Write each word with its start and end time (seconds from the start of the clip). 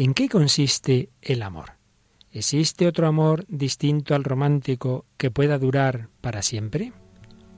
¿En 0.00 0.14
qué 0.14 0.28
consiste 0.28 1.10
el 1.20 1.42
amor? 1.42 1.72
¿Existe 2.30 2.86
otro 2.86 3.08
amor 3.08 3.44
distinto 3.48 4.14
al 4.14 4.22
romántico 4.22 5.06
que 5.16 5.32
pueda 5.32 5.58
durar 5.58 6.08
para 6.20 6.42
siempre? 6.42 6.92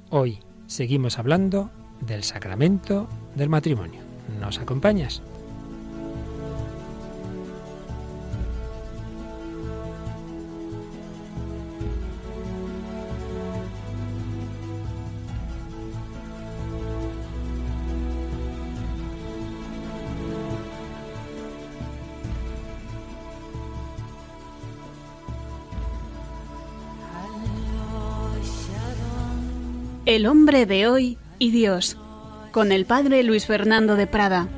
Hoy 0.09 0.39
seguimos 0.67 1.19
hablando 1.19 1.71
del 2.01 2.25
sacramento 2.25 3.11
del 3.35 3.51
matrimonio. 3.51 4.01
¿Nos 4.41 4.59
acompañas? 4.59 5.21
El 30.11 30.27
hombre 30.27 30.67
de 30.67 30.89
hoy 30.89 31.19
y 31.39 31.53
Dios, 31.53 31.97
con 32.51 32.73
el 32.73 32.85
padre 32.85 33.23
Luis 33.23 33.47
Fernando 33.47 33.95
de 33.95 34.09
Prada. 34.09 34.49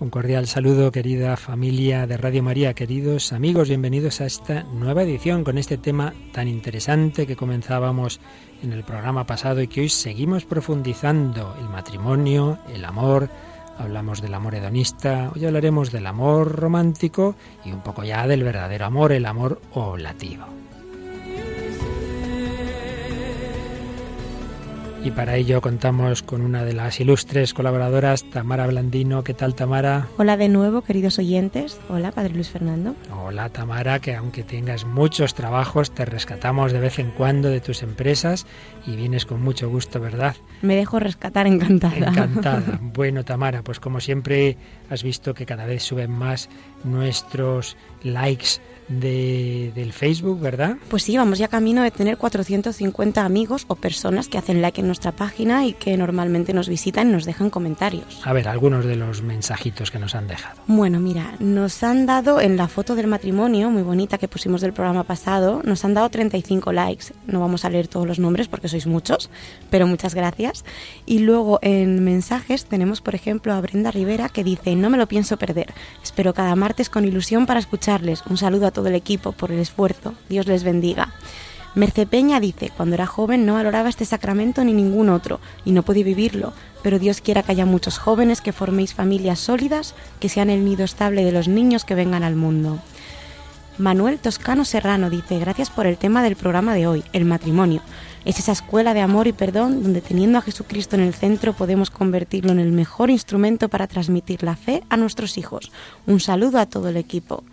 Un 0.00 0.10
cordial 0.10 0.46
saludo, 0.46 0.92
querida 0.92 1.38
familia 1.38 2.06
de 2.06 2.18
Radio 2.18 2.42
María, 2.42 2.74
queridos 2.74 3.32
amigos, 3.32 3.70
bienvenidos 3.70 4.20
a 4.20 4.26
esta 4.26 4.64
nueva 4.64 5.02
edición 5.02 5.42
con 5.42 5.56
este 5.56 5.78
tema 5.78 6.12
tan 6.34 6.46
interesante 6.46 7.26
que 7.26 7.36
comenzábamos 7.36 8.20
en 8.62 8.74
el 8.74 8.84
programa 8.84 9.24
pasado 9.24 9.62
y 9.62 9.68
que 9.68 9.80
hoy 9.80 9.88
seguimos 9.88 10.44
profundizando, 10.44 11.56
el 11.58 11.70
matrimonio, 11.70 12.58
el 12.70 12.84
amor, 12.84 13.30
hablamos 13.78 14.20
del 14.20 14.34
amor 14.34 14.56
hedonista, 14.56 15.32
hoy 15.34 15.46
hablaremos 15.46 15.90
del 15.90 16.06
amor 16.06 16.54
romántico 16.56 17.34
y 17.64 17.72
un 17.72 17.80
poco 17.80 18.04
ya 18.04 18.26
del 18.26 18.44
verdadero 18.44 18.84
amor, 18.84 19.12
el 19.12 19.24
amor 19.24 19.58
oblativo. 19.72 20.44
Y 25.02 25.12
para 25.12 25.36
ello 25.36 25.62
contamos 25.62 26.22
con 26.22 26.42
una 26.42 26.62
de 26.62 26.74
las 26.74 27.00
ilustres 27.00 27.54
colaboradoras, 27.54 28.22
Tamara 28.28 28.66
Blandino. 28.66 29.24
¿Qué 29.24 29.32
tal, 29.32 29.54
Tamara? 29.54 30.08
Hola 30.18 30.36
de 30.36 30.50
nuevo, 30.50 30.82
queridos 30.82 31.18
oyentes. 31.18 31.80
Hola, 31.88 32.12
Padre 32.12 32.34
Luis 32.34 32.50
Fernando. 32.50 32.94
Hola, 33.10 33.48
Tamara, 33.48 33.98
que 34.00 34.14
aunque 34.14 34.42
tengas 34.42 34.84
muchos 34.84 35.32
trabajos, 35.32 35.92
te 35.92 36.04
rescatamos 36.04 36.72
de 36.72 36.80
vez 36.80 36.98
en 36.98 37.12
cuando 37.12 37.48
de 37.48 37.60
tus 37.60 37.82
empresas 37.82 38.46
y 38.86 38.94
vienes 38.94 39.24
con 39.24 39.40
mucho 39.40 39.70
gusto, 39.70 40.00
¿verdad? 40.00 40.36
Me 40.60 40.76
dejo 40.76 41.00
rescatar 41.00 41.46
encantada. 41.46 42.08
Encantada. 42.08 42.78
Bueno, 42.92 43.24
Tamara, 43.24 43.62
pues 43.62 43.80
como 43.80 44.00
siempre 44.00 44.58
has 44.90 45.02
visto 45.02 45.32
que 45.32 45.46
cada 45.46 45.64
vez 45.64 45.82
suben 45.82 46.10
más 46.10 46.50
nuestros 46.84 47.78
likes 48.02 48.60
de, 48.90 49.72
del 49.74 49.92
Facebook, 49.92 50.40
¿verdad? 50.40 50.76
Pues 50.88 51.04
sí, 51.04 51.16
vamos 51.16 51.38
ya 51.38 51.48
camino 51.48 51.82
de 51.82 51.90
tener 51.90 52.18
450 52.18 53.24
amigos 53.24 53.64
o 53.68 53.76
personas 53.76 54.28
que 54.28 54.36
hacen 54.36 54.60
like 54.60 54.80
en 54.80 54.86
nuestra 54.86 55.12
página 55.12 55.64
y 55.64 55.72
que 55.72 55.96
normalmente 55.96 56.52
nos 56.52 56.68
visitan 56.68 57.08
y 57.08 57.12
nos 57.12 57.24
dejan 57.24 57.50
comentarios. 57.50 58.20
A 58.24 58.32
ver, 58.32 58.48
algunos 58.48 58.84
de 58.84 58.96
los 58.96 59.22
mensajitos 59.22 59.90
que 59.90 59.98
nos 59.98 60.14
han 60.14 60.26
dejado. 60.26 60.60
Bueno, 60.66 60.98
mira, 60.98 61.34
nos 61.38 61.82
han 61.82 62.04
dado 62.04 62.40
en 62.40 62.56
la 62.56 62.68
foto 62.68 62.94
del 62.96 63.06
matrimonio, 63.06 63.70
muy 63.70 63.82
bonita 63.82 64.18
que 64.18 64.28
pusimos 64.28 64.60
del 64.60 64.72
programa 64.72 65.04
pasado, 65.04 65.62
nos 65.64 65.84
han 65.84 65.94
dado 65.94 66.10
35 66.10 66.72
likes. 66.72 67.06
No 67.26 67.40
vamos 67.40 67.64
a 67.64 67.70
leer 67.70 67.86
todos 67.86 68.06
los 68.06 68.18
nombres 68.18 68.48
porque 68.48 68.68
sois 68.68 68.86
muchos, 68.86 69.30
pero 69.70 69.86
muchas 69.86 70.14
gracias. 70.14 70.64
Y 71.06 71.20
luego 71.20 71.60
en 71.62 72.02
mensajes 72.02 72.64
tenemos, 72.64 73.00
por 73.00 73.14
ejemplo, 73.14 73.54
a 73.54 73.60
Brenda 73.60 73.92
Rivera 73.92 74.28
que 74.28 74.42
dice, 74.42 74.74
no 74.74 74.90
me 74.90 74.98
lo 74.98 75.06
pienso 75.06 75.36
perder. 75.36 75.72
Espero 76.02 76.34
cada 76.34 76.56
martes 76.56 76.90
con 76.90 77.04
ilusión 77.04 77.46
para 77.46 77.60
escucharles. 77.60 78.24
Un 78.28 78.36
saludo 78.36 78.66
a 78.66 78.70
todos 78.72 78.79
del 78.82 78.94
equipo 78.94 79.32
por 79.32 79.52
el 79.52 79.58
esfuerzo. 79.58 80.14
Dios 80.28 80.46
les 80.46 80.64
bendiga. 80.64 81.14
Merce 81.74 82.04
Peña 82.04 82.40
dice, 82.40 82.72
cuando 82.76 82.96
era 82.96 83.06
joven 83.06 83.46
no 83.46 83.54
valoraba 83.54 83.88
este 83.88 84.04
sacramento 84.04 84.64
ni 84.64 84.72
ningún 84.72 85.08
otro 85.08 85.38
y 85.64 85.70
no 85.70 85.84
podía 85.84 86.04
vivirlo, 86.04 86.52
pero 86.82 86.98
Dios 86.98 87.20
quiera 87.20 87.44
que 87.44 87.52
haya 87.52 87.64
muchos 87.64 87.98
jóvenes 87.98 88.40
que 88.40 88.52
forméis 88.52 88.92
familias 88.92 89.38
sólidas, 89.38 89.94
que 90.18 90.28
sean 90.28 90.50
el 90.50 90.64
nido 90.64 90.84
estable 90.84 91.24
de 91.24 91.30
los 91.30 91.46
niños 91.46 91.84
que 91.84 91.94
vengan 91.94 92.24
al 92.24 92.34
mundo. 92.34 92.80
Manuel 93.78 94.18
Toscano 94.18 94.64
Serrano 94.64 95.10
dice, 95.10 95.38
gracias 95.38 95.70
por 95.70 95.86
el 95.86 95.96
tema 95.96 96.22
del 96.22 96.36
programa 96.36 96.74
de 96.74 96.86
hoy, 96.86 97.04
el 97.12 97.24
matrimonio. 97.24 97.82
Es 98.24 98.38
esa 98.38 98.52
escuela 98.52 98.92
de 98.92 99.00
amor 99.00 99.26
y 99.26 99.32
perdón 99.32 99.82
donde 99.82 100.02
teniendo 100.02 100.38
a 100.38 100.42
Jesucristo 100.42 100.96
en 100.96 101.02
el 101.02 101.14
centro 101.14 101.54
podemos 101.54 101.88
convertirlo 101.88 102.52
en 102.52 102.58
el 102.58 102.72
mejor 102.72 103.10
instrumento 103.10 103.68
para 103.70 103.86
transmitir 103.86 104.42
la 104.42 104.56
fe 104.56 104.82
a 104.90 104.98
nuestros 104.98 105.38
hijos. 105.38 105.72
Un 106.06 106.20
saludo 106.20 106.58
a 106.58 106.66
todo 106.66 106.90
el 106.90 106.98
equipo. 106.98 107.44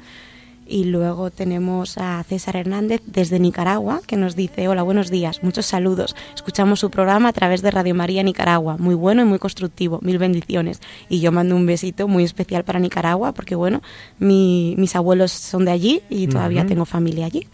Y 0.70 0.84
luego 0.86 1.32
tenemos 1.32 1.98
a 1.98 2.24
César 2.24 2.58
Hernández 2.58 3.02
desde 3.06 3.40
Nicaragua, 3.40 4.02
que 4.06 4.18
nos 4.18 4.36
dice, 4.36 4.68
hola, 4.68 4.84
buenos 4.84 5.10
días, 5.10 5.42
muchos 5.44 5.66
saludos. 5.66 6.16
Escuchamos 6.36 6.80
su 6.82 6.90
programa 6.90 7.30
a 7.30 7.34
través 7.34 7.62
de 7.62 7.72
Radio 7.72 7.96
María 7.96 8.22
Nicaragua, 8.24 8.78
muy 8.78 8.96
bueno 8.96 9.22
y 9.22 9.26
muy 9.26 9.40
constructivo, 9.40 10.00
mil 10.02 10.18
bendiciones. 10.18 10.82
Y 11.10 11.22
yo 11.22 11.32
mando 11.32 11.56
un 11.56 11.66
besito 11.66 12.08
muy 12.08 12.24
especial 12.24 12.66
para 12.66 12.80
Nicaragua, 12.80 13.32
porque 13.32 13.56
bueno, 13.56 13.82
mis 14.20 14.96
abuelos 14.96 15.32
son 15.32 15.66
de 15.66 15.72
allí 15.72 16.02
y 16.10 16.28
todavía 16.28 16.66
tengo 16.66 16.86
familia 16.86 17.28
allí. 17.28 17.48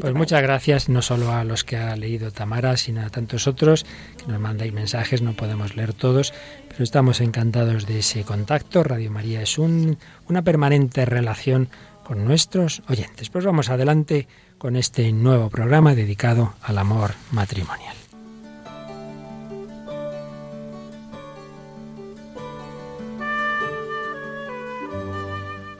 Pues 0.00 0.14
muchas 0.14 0.40
gracias 0.42 0.88
no 0.88 1.02
solo 1.02 1.32
a 1.32 1.44
los 1.44 1.64
que 1.64 1.76
ha 1.76 1.96
leído 1.96 2.30
Tamara, 2.30 2.76
sino 2.76 3.02
a 3.02 3.10
tantos 3.10 3.46
otros 3.46 3.84
que 4.16 4.30
nos 4.30 4.40
mandáis 4.40 4.72
mensajes, 4.72 5.20
no 5.20 5.34
podemos 5.34 5.76
leer 5.76 5.92
todos, 5.92 6.32
estamos 6.84 7.20
encantados 7.20 7.86
de 7.86 7.98
ese 7.98 8.24
contacto. 8.24 8.82
Radio 8.82 9.10
María 9.10 9.42
es 9.42 9.58
un, 9.58 9.98
una 10.28 10.42
permanente 10.42 11.04
relación 11.04 11.68
con 12.04 12.24
nuestros 12.24 12.82
oyentes. 12.88 13.30
Pues 13.30 13.44
vamos 13.44 13.68
adelante 13.70 14.26
con 14.58 14.76
este 14.76 15.12
nuevo 15.12 15.50
programa 15.50 15.94
dedicado 15.94 16.54
al 16.62 16.78
amor 16.78 17.12
matrimonial. 17.32 17.94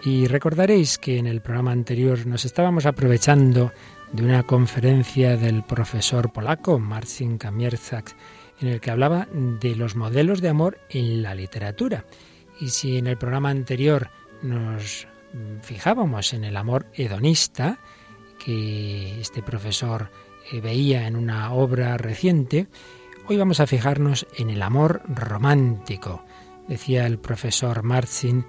Y 0.02 0.26
recordaréis 0.28 0.98
que 0.98 1.18
en 1.18 1.26
el 1.26 1.42
programa 1.42 1.72
anterior 1.72 2.26
nos 2.26 2.44
estábamos 2.46 2.86
aprovechando 2.86 3.70
de 4.12 4.24
una 4.24 4.42
conferencia 4.42 5.36
del 5.36 5.62
profesor 5.62 6.32
polaco 6.32 6.78
Marcin 6.78 7.38
Kamierzak, 7.38 8.14
en 8.60 8.68
el 8.68 8.80
que 8.80 8.90
hablaba 8.90 9.26
de 9.32 9.74
los 9.74 9.96
modelos 9.96 10.40
de 10.40 10.48
amor 10.48 10.78
en 10.88 11.22
la 11.22 11.34
literatura. 11.34 12.04
Y 12.60 12.68
si 12.68 12.98
en 12.98 13.06
el 13.06 13.16
programa 13.16 13.50
anterior 13.50 14.10
nos 14.42 15.08
fijábamos 15.62 16.32
en 16.32 16.44
el 16.44 16.56
amor 16.56 16.86
hedonista, 16.94 17.78
que 18.38 19.20
este 19.20 19.42
profesor 19.42 20.10
eh, 20.50 20.60
veía 20.60 21.06
en 21.06 21.16
una 21.16 21.52
obra 21.52 21.96
reciente, 21.96 22.68
hoy 23.26 23.36
vamos 23.36 23.60
a 23.60 23.66
fijarnos 23.66 24.26
en 24.36 24.50
el 24.50 24.62
amor 24.62 25.02
romántico. 25.06 26.24
Decía 26.68 27.06
el 27.06 27.18
profesor 27.18 27.82
Marcin 27.82 28.44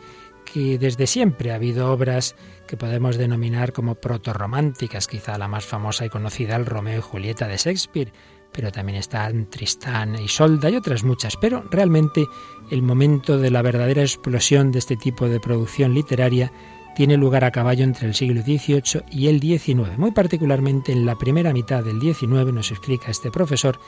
que 0.45 0.77
desde 0.77 1.07
siempre 1.07 1.51
ha 1.51 1.55
habido 1.55 1.91
obras 1.91 2.35
que 2.67 2.77
podemos 2.77 3.17
denominar 3.17 3.73
como 3.73 3.95
proto-románticas, 3.95 5.07
quizá 5.07 5.37
la 5.37 5.47
más 5.47 5.65
famosa 5.65 6.05
y 6.05 6.09
conocida, 6.09 6.55
el 6.55 6.65
Romeo 6.65 6.99
y 6.99 7.01
Julieta 7.01 7.47
de 7.47 7.57
Shakespeare, 7.57 8.11
pero 8.51 8.71
también 8.71 8.97
están 8.97 9.49
Tristán 9.49 10.15
y 10.15 10.27
Solda 10.27 10.69
y 10.69 10.75
otras 10.75 11.03
muchas, 11.03 11.37
pero 11.37 11.63
realmente 11.69 12.27
el 12.69 12.81
momento 12.81 13.37
de 13.37 13.51
la 13.51 13.61
verdadera 13.61 14.01
explosión 14.01 14.71
de 14.71 14.79
este 14.79 14.97
tipo 14.97 15.27
de 15.27 15.39
producción 15.39 15.93
literaria 15.93 16.51
tiene 16.95 17.17
lugar 17.17 17.43
a 17.45 17.51
caballo 17.51 17.83
entre 17.83 18.07
el 18.07 18.13
siglo 18.13 18.41
XVIII 18.41 19.03
y 19.11 19.27
el 19.27 19.39
XIX. 19.39 19.97
Muy 19.97 20.11
particularmente 20.11 20.91
en 20.91 21.05
la 21.05 21.15
primera 21.15 21.53
mitad 21.53 21.83
del 21.83 22.01
XIX, 22.01 22.53
nos 22.53 22.71
explica 22.71 23.11
este 23.11 23.31
profesor, 23.31 23.79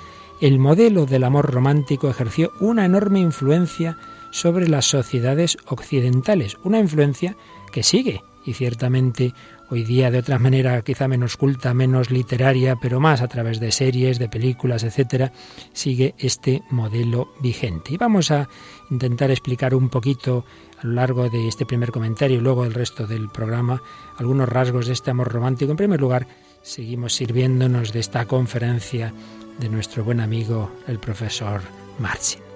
el 0.42 0.60
modelo 0.60 1.06
del 1.06 1.24
amor 1.24 1.52
romántico 1.52 2.10
ejerció 2.10 2.52
una 2.60 2.86
enorme 2.86 3.20
influencia 3.20 3.98
sobre 4.32 4.68
las 4.68 4.86
sociedades 4.86 5.58
occidentales, 5.68 6.58
una 6.64 6.80
influencia 6.80 7.36
que 7.72 7.84
sigue 7.84 8.24
y 8.46 8.54
ciertamente 8.54 9.34
hoy 9.70 9.84
día 9.84 10.12
de 10.12 10.20
otra 10.20 10.40
manera 10.40 10.82
quizá 10.82 11.08
menos 11.08 11.38
culta, 11.38 11.74
menos 11.74 12.12
literaria, 12.12 12.76
pero 12.82 13.00
más 13.00 13.22
a 13.22 13.28
través 13.28 13.60
de 13.60 13.72
series, 13.72 14.20
de 14.20 14.30
películas, 14.30 14.84
etcétera, 14.84 15.32
sigue 15.74 16.16
este 16.18 16.62
modelo 16.70 17.34
vigente. 17.42 17.94
Y 17.94 17.98
vamos 17.98 18.32
a 18.32 18.48
intentar 18.90 19.32
explicar 19.32 19.74
un 19.76 19.90
poquito 19.90 20.46
a 20.82 20.88
lo 20.88 20.94
largo 20.94 21.30
de 21.30 21.48
este 21.48 21.66
primer 21.66 21.92
comentario 21.92 22.38
y 22.38 22.42
luego 22.42 22.66
el 22.66 22.74
resto 22.74 23.08
del 23.08 23.30
programa 23.30 23.82
algunos 24.18 24.50
rasgos 24.50 24.88
de 24.88 24.94
este 24.94 25.12
amor 25.12 25.32
romántico. 25.32 25.72
En 25.72 25.78
primer 25.78 26.00
lugar, 26.00 26.28
seguimos 26.62 27.14
sirviéndonos 27.14 27.94
de 27.94 28.00
esta 28.00 28.26
conferencia 28.26 29.14
de 29.60 29.70
nuestro 29.70 30.04
buen 30.04 30.20
amigo 30.20 30.72
el 30.88 31.00
profesor 31.00 31.62
Marcin. 32.00 32.53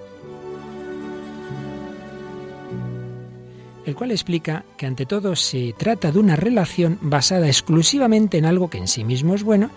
El 3.88 3.94
cual 3.94 4.10
explica 4.10 4.64
que 4.76 4.84
ante 4.84 5.06
todo 5.06 5.34
se 5.34 5.74
trata 5.76 6.12
de 6.12 6.18
una 6.18 6.36
relación 6.36 6.98
basada 7.00 7.46
exclusivamente 7.46 8.36
en 8.36 8.44
algo 8.44 8.68
que 8.68 8.76
en 8.76 8.86
sí 8.86 9.02
mismo 9.02 9.34
es 9.34 9.42
bueno, 9.42 9.70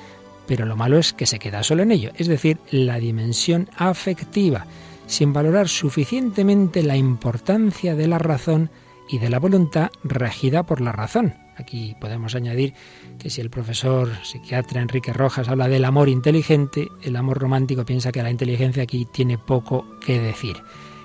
pero 0.47 0.65
lo 0.65 0.75
malo 0.75 0.97
es 0.97 1.13
que 1.13 1.25
se 1.25 1.39
queda 1.39 1.63
solo 1.63 1.83
en 1.83 1.93
ello, 1.93 2.11
es 2.17 2.27
decir, 2.27 2.57
la 2.71 2.99
dimensión 2.99 3.69
afectiva. 3.77 4.65
sin 5.07 5.33
valorar 5.33 5.67
suficientemente 5.67 6.83
la 6.83 6.95
importancia 6.95 7.95
de 7.95 8.07
la 8.07 8.17
razón 8.17 8.69
y 9.09 9.17
de 9.17 9.29
la 9.29 9.39
voluntad 9.39 9.89
regida 10.05 10.63
por 10.63 10.79
la 10.79 10.93
razón. 10.93 11.33
Aquí 11.57 11.95
podemos 11.99 12.33
añadir 12.33 12.73
que 13.19 13.29
si 13.29 13.41
el 13.41 13.49
profesor 13.49 14.09
psiquiatra 14.23 14.81
Enrique 14.81 15.11
Rojas 15.11 15.49
habla 15.49 15.67
del 15.67 15.83
amor 15.83 16.07
inteligente, 16.07 16.87
el 17.03 17.17
amor 17.17 17.39
romántico 17.39 17.83
piensa 17.83 18.13
que 18.13 18.23
la 18.23 18.31
inteligencia 18.31 18.83
aquí 18.83 19.05
tiene 19.05 19.37
poco 19.37 19.85
que 19.99 20.19
decir. 20.21 20.55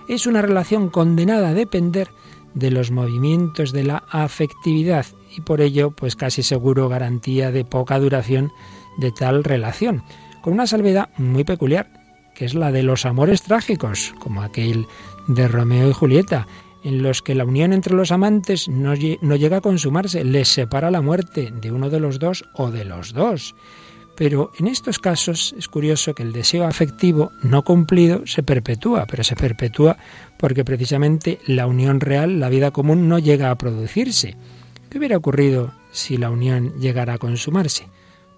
Es 0.09 0.29
una 0.29 0.41
relación 0.41 0.89
condenada 0.89 1.49
a 1.49 1.55
depender 1.55 2.09
de 2.57 2.71
los 2.71 2.91
movimientos 2.91 3.73
de 3.73 3.85
la 3.85 4.03
afectividad 4.11 5.07
y 5.37 5.43
por 5.43 5.61
ello 5.61 5.91
pues 5.91 6.17
casi 6.17 6.43
seguro 6.43 6.89
garantía 6.89 7.53
de 7.53 7.65
poca 7.65 7.99
duración 8.01 8.51
de 8.99 9.13
tal 9.13 9.45
relación, 9.45 10.03
con 10.43 10.55
una 10.55 10.67
salvedad 10.67 11.11
muy 11.19 11.45
peculiar, 11.45 11.91
que 12.35 12.47
es 12.47 12.55
la 12.55 12.73
de 12.73 12.83
los 12.83 13.05
amores 13.05 13.43
trágicos, 13.43 14.15
como 14.19 14.43
aquel 14.43 14.87
de 15.29 15.49
Romeo 15.49 15.91
y 15.91 15.93
Julieta, 15.93 16.47
en 16.83 17.03
los 17.03 17.21
que 17.21 17.35
la 17.35 17.45
unión 17.45 17.73
entre 17.73 17.95
los 17.95 18.11
amantes 18.11 18.69
no, 18.69 18.95
no, 19.21 19.37
llega 19.37 19.59
a 19.59 19.61
consumarse, 19.61 20.25
les 20.25 20.49
separa 20.49 20.91
la 20.91 21.03
muerte 21.03 21.53
de 21.61 21.73
uno 21.73 21.91
de 21.91 22.01
los 22.01 22.19
dos 22.19 22.45
o 22.55 22.71
de 22.71 22.85
los 22.85 23.13
dos. 23.13 23.55
Pero 24.17 24.51
en 24.59 24.67
estos 24.67 24.99
casos 24.99 25.55
es 25.59 25.69
curioso 25.69 26.15
que 26.15 26.23
el 26.23 26.33
deseo 26.33 26.65
afectivo 26.65 27.33
no 27.43 27.65
cumplido 27.65 28.27
se 28.27 28.43
perpetúa, 28.43 29.07
pero 29.07 29.23
se 29.25 29.37
perpetúa 29.37 29.99
porque 30.39 30.65
precisamente 30.65 31.39
la 31.47 31.67
unión 31.67 32.01
real, 32.01 32.41
la 32.41 32.49
vida 32.49 32.71
común, 32.71 33.09
no 33.09 33.19
llega 33.19 33.51
a 33.51 33.59
producirse. 33.59 34.37
¿Qué 34.91 34.99
hubiera 34.99 35.17
ocurrido 35.17 35.73
si 35.93 36.17
la 36.17 36.31
unión 36.31 36.75
llegara 36.79 37.15
a 37.15 37.19
consumarse? 37.19 37.87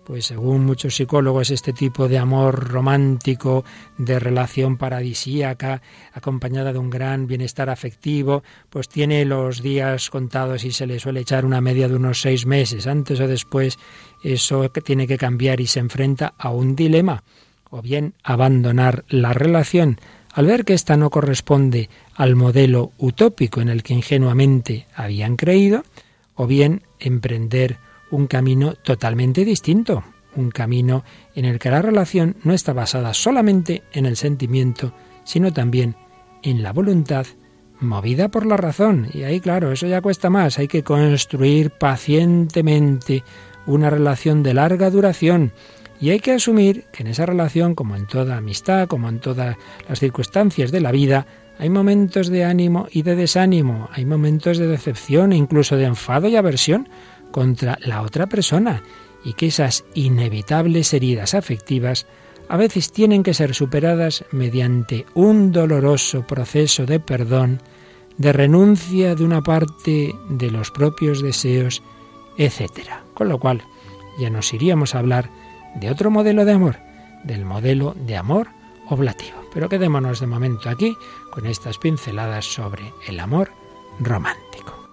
Pues 0.08 0.24
según 0.24 0.64
muchos 0.64 0.96
psicólogos, 0.96 1.50
este 1.50 1.74
tipo 1.74 2.08
de 2.08 2.16
amor 2.16 2.70
romántico, 2.70 3.66
de 3.98 4.18
relación 4.18 4.78
paradisíaca, 4.78 5.82
acompañada 6.14 6.72
de 6.72 6.78
un 6.78 6.88
gran 6.88 7.26
bienestar 7.26 7.68
afectivo, 7.68 8.42
pues 8.70 8.88
tiene 8.88 9.26
los 9.26 9.60
días 9.60 10.08
contados 10.08 10.64
y 10.64 10.72
se 10.72 10.86
le 10.86 10.98
suele 10.98 11.20
echar 11.20 11.44
una 11.44 11.60
media 11.60 11.88
de 11.88 11.96
unos 11.96 12.22
seis 12.22 12.46
meses. 12.46 12.86
Antes 12.86 13.20
o 13.20 13.28
después 13.28 13.78
eso 14.24 14.70
tiene 14.70 15.06
que 15.06 15.18
cambiar 15.18 15.60
y 15.60 15.66
se 15.66 15.80
enfrenta 15.80 16.32
a 16.38 16.48
un 16.48 16.74
dilema. 16.74 17.22
O 17.68 17.82
bien 17.82 18.14
abandonar 18.22 19.04
la 19.10 19.34
relación 19.34 20.00
al 20.38 20.46
ver 20.46 20.64
que 20.64 20.75
ésta 20.75 20.96
no 20.96 21.11
corresponde 21.11 21.90
al 22.14 22.37
modelo 22.37 22.93
utópico 22.96 23.61
en 23.61 23.69
el 23.69 23.82
que 23.82 23.93
ingenuamente 23.93 24.87
habían 24.94 25.35
creído, 25.35 25.82
o 26.37 26.46
bien 26.46 26.82
emprender 27.00 27.79
un 28.12 28.29
camino 28.29 28.75
totalmente 28.75 29.44
distinto, 29.44 30.05
un 30.37 30.52
camino 30.52 31.02
en 31.35 31.44
el 31.44 31.58
que 31.58 31.73
la 31.73 31.82
relación 31.82 32.37
no 32.44 32.52
está 32.55 32.73
basada 32.73 33.14
solamente 33.14 33.82
en 33.93 34.06
el 34.06 34.17
sentimiento, 34.17 34.94
sino 35.25 35.52
también 35.52 35.96
en 36.44 36.62
la 36.62 36.73
voluntad 36.73 37.26
movida 37.81 38.29
por 38.29 38.46
la 38.46 38.56
razón. 38.56 39.08
Y 39.12 39.25
ahí, 39.25 39.40
claro, 39.40 39.73
eso 39.73 39.88
ya 39.88 40.00
cuesta 40.00 40.31
más. 40.31 40.61
Hay 40.61 40.69
que 40.69 40.85
construir 40.85 41.73
pacientemente 41.73 43.25
una 43.67 43.90
relación 43.90 44.44
de 44.44 44.55
larga 44.55 44.88
duración. 44.88 45.52
Y 46.00 46.10
hay 46.10 46.20
que 46.20 46.32
asumir 46.32 46.84
que 46.92 47.02
en 47.02 47.08
esa 47.08 47.26
relación, 47.26 47.74
como 47.74 47.96
en 47.96 48.06
toda 48.06 48.36
amistad, 48.36 48.86
como 48.86 49.08
en 49.08 49.18
todas 49.18 49.56
las 49.88 49.98
circunstancias 49.98 50.70
de 50.70 50.80
la 50.80 50.92
vida, 50.92 51.26
hay 51.58 51.70
momentos 51.70 52.28
de 52.28 52.44
ánimo 52.44 52.86
y 52.90 53.02
de 53.02 53.16
desánimo, 53.16 53.88
hay 53.92 54.04
momentos 54.04 54.58
de 54.58 54.68
decepción 54.68 55.32
e 55.32 55.36
incluso 55.36 55.76
de 55.76 55.84
enfado 55.84 56.28
y 56.28 56.36
aversión, 56.36 56.88
contra 57.30 57.78
la 57.82 58.02
otra 58.02 58.26
persona 58.26 58.82
y 59.24 59.34
que 59.34 59.46
esas 59.46 59.84
inevitables 59.94 60.94
heridas 60.94 61.34
afectivas 61.34 62.06
a 62.48 62.56
veces 62.56 62.92
tienen 62.92 63.22
que 63.22 63.34
ser 63.34 63.54
superadas 63.54 64.24
mediante 64.32 65.04
un 65.14 65.52
doloroso 65.52 66.26
proceso 66.26 66.86
de 66.86 66.98
perdón, 66.98 67.60
de 68.16 68.32
renuncia 68.32 69.14
de 69.14 69.24
una 69.24 69.42
parte 69.42 70.14
de 70.30 70.50
los 70.50 70.70
propios 70.70 71.22
deseos, 71.22 71.82
etc. 72.38 72.70
Con 73.12 73.28
lo 73.28 73.38
cual 73.38 73.62
ya 74.18 74.30
nos 74.30 74.54
iríamos 74.54 74.94
a 74.94 75.00
hablar 75.00 75.30
de 75.74 75.90
otro 75.90 76.10
modelo 76.10 76.44
de 76.44 76.52
amor, 76.52 76.76
del 77.24 77.44
modelo 77.44 77.94
de 77.94 78.16
amor 78.16 78.48
oblativo. 78.88 79.38
Pero 79.52 79.68
quedémonos 79.68 80.20
de 80.20 80.26
momento 80.26 80.68
aquí 80.68 80.96
con 81.30 81.46
estas 81.46 81.78
pinceladas 81.78 82.44
sobre 82.44 82.92
el 83.06 83.20
amor 83.20 83.50
romántico. 83.98 84.88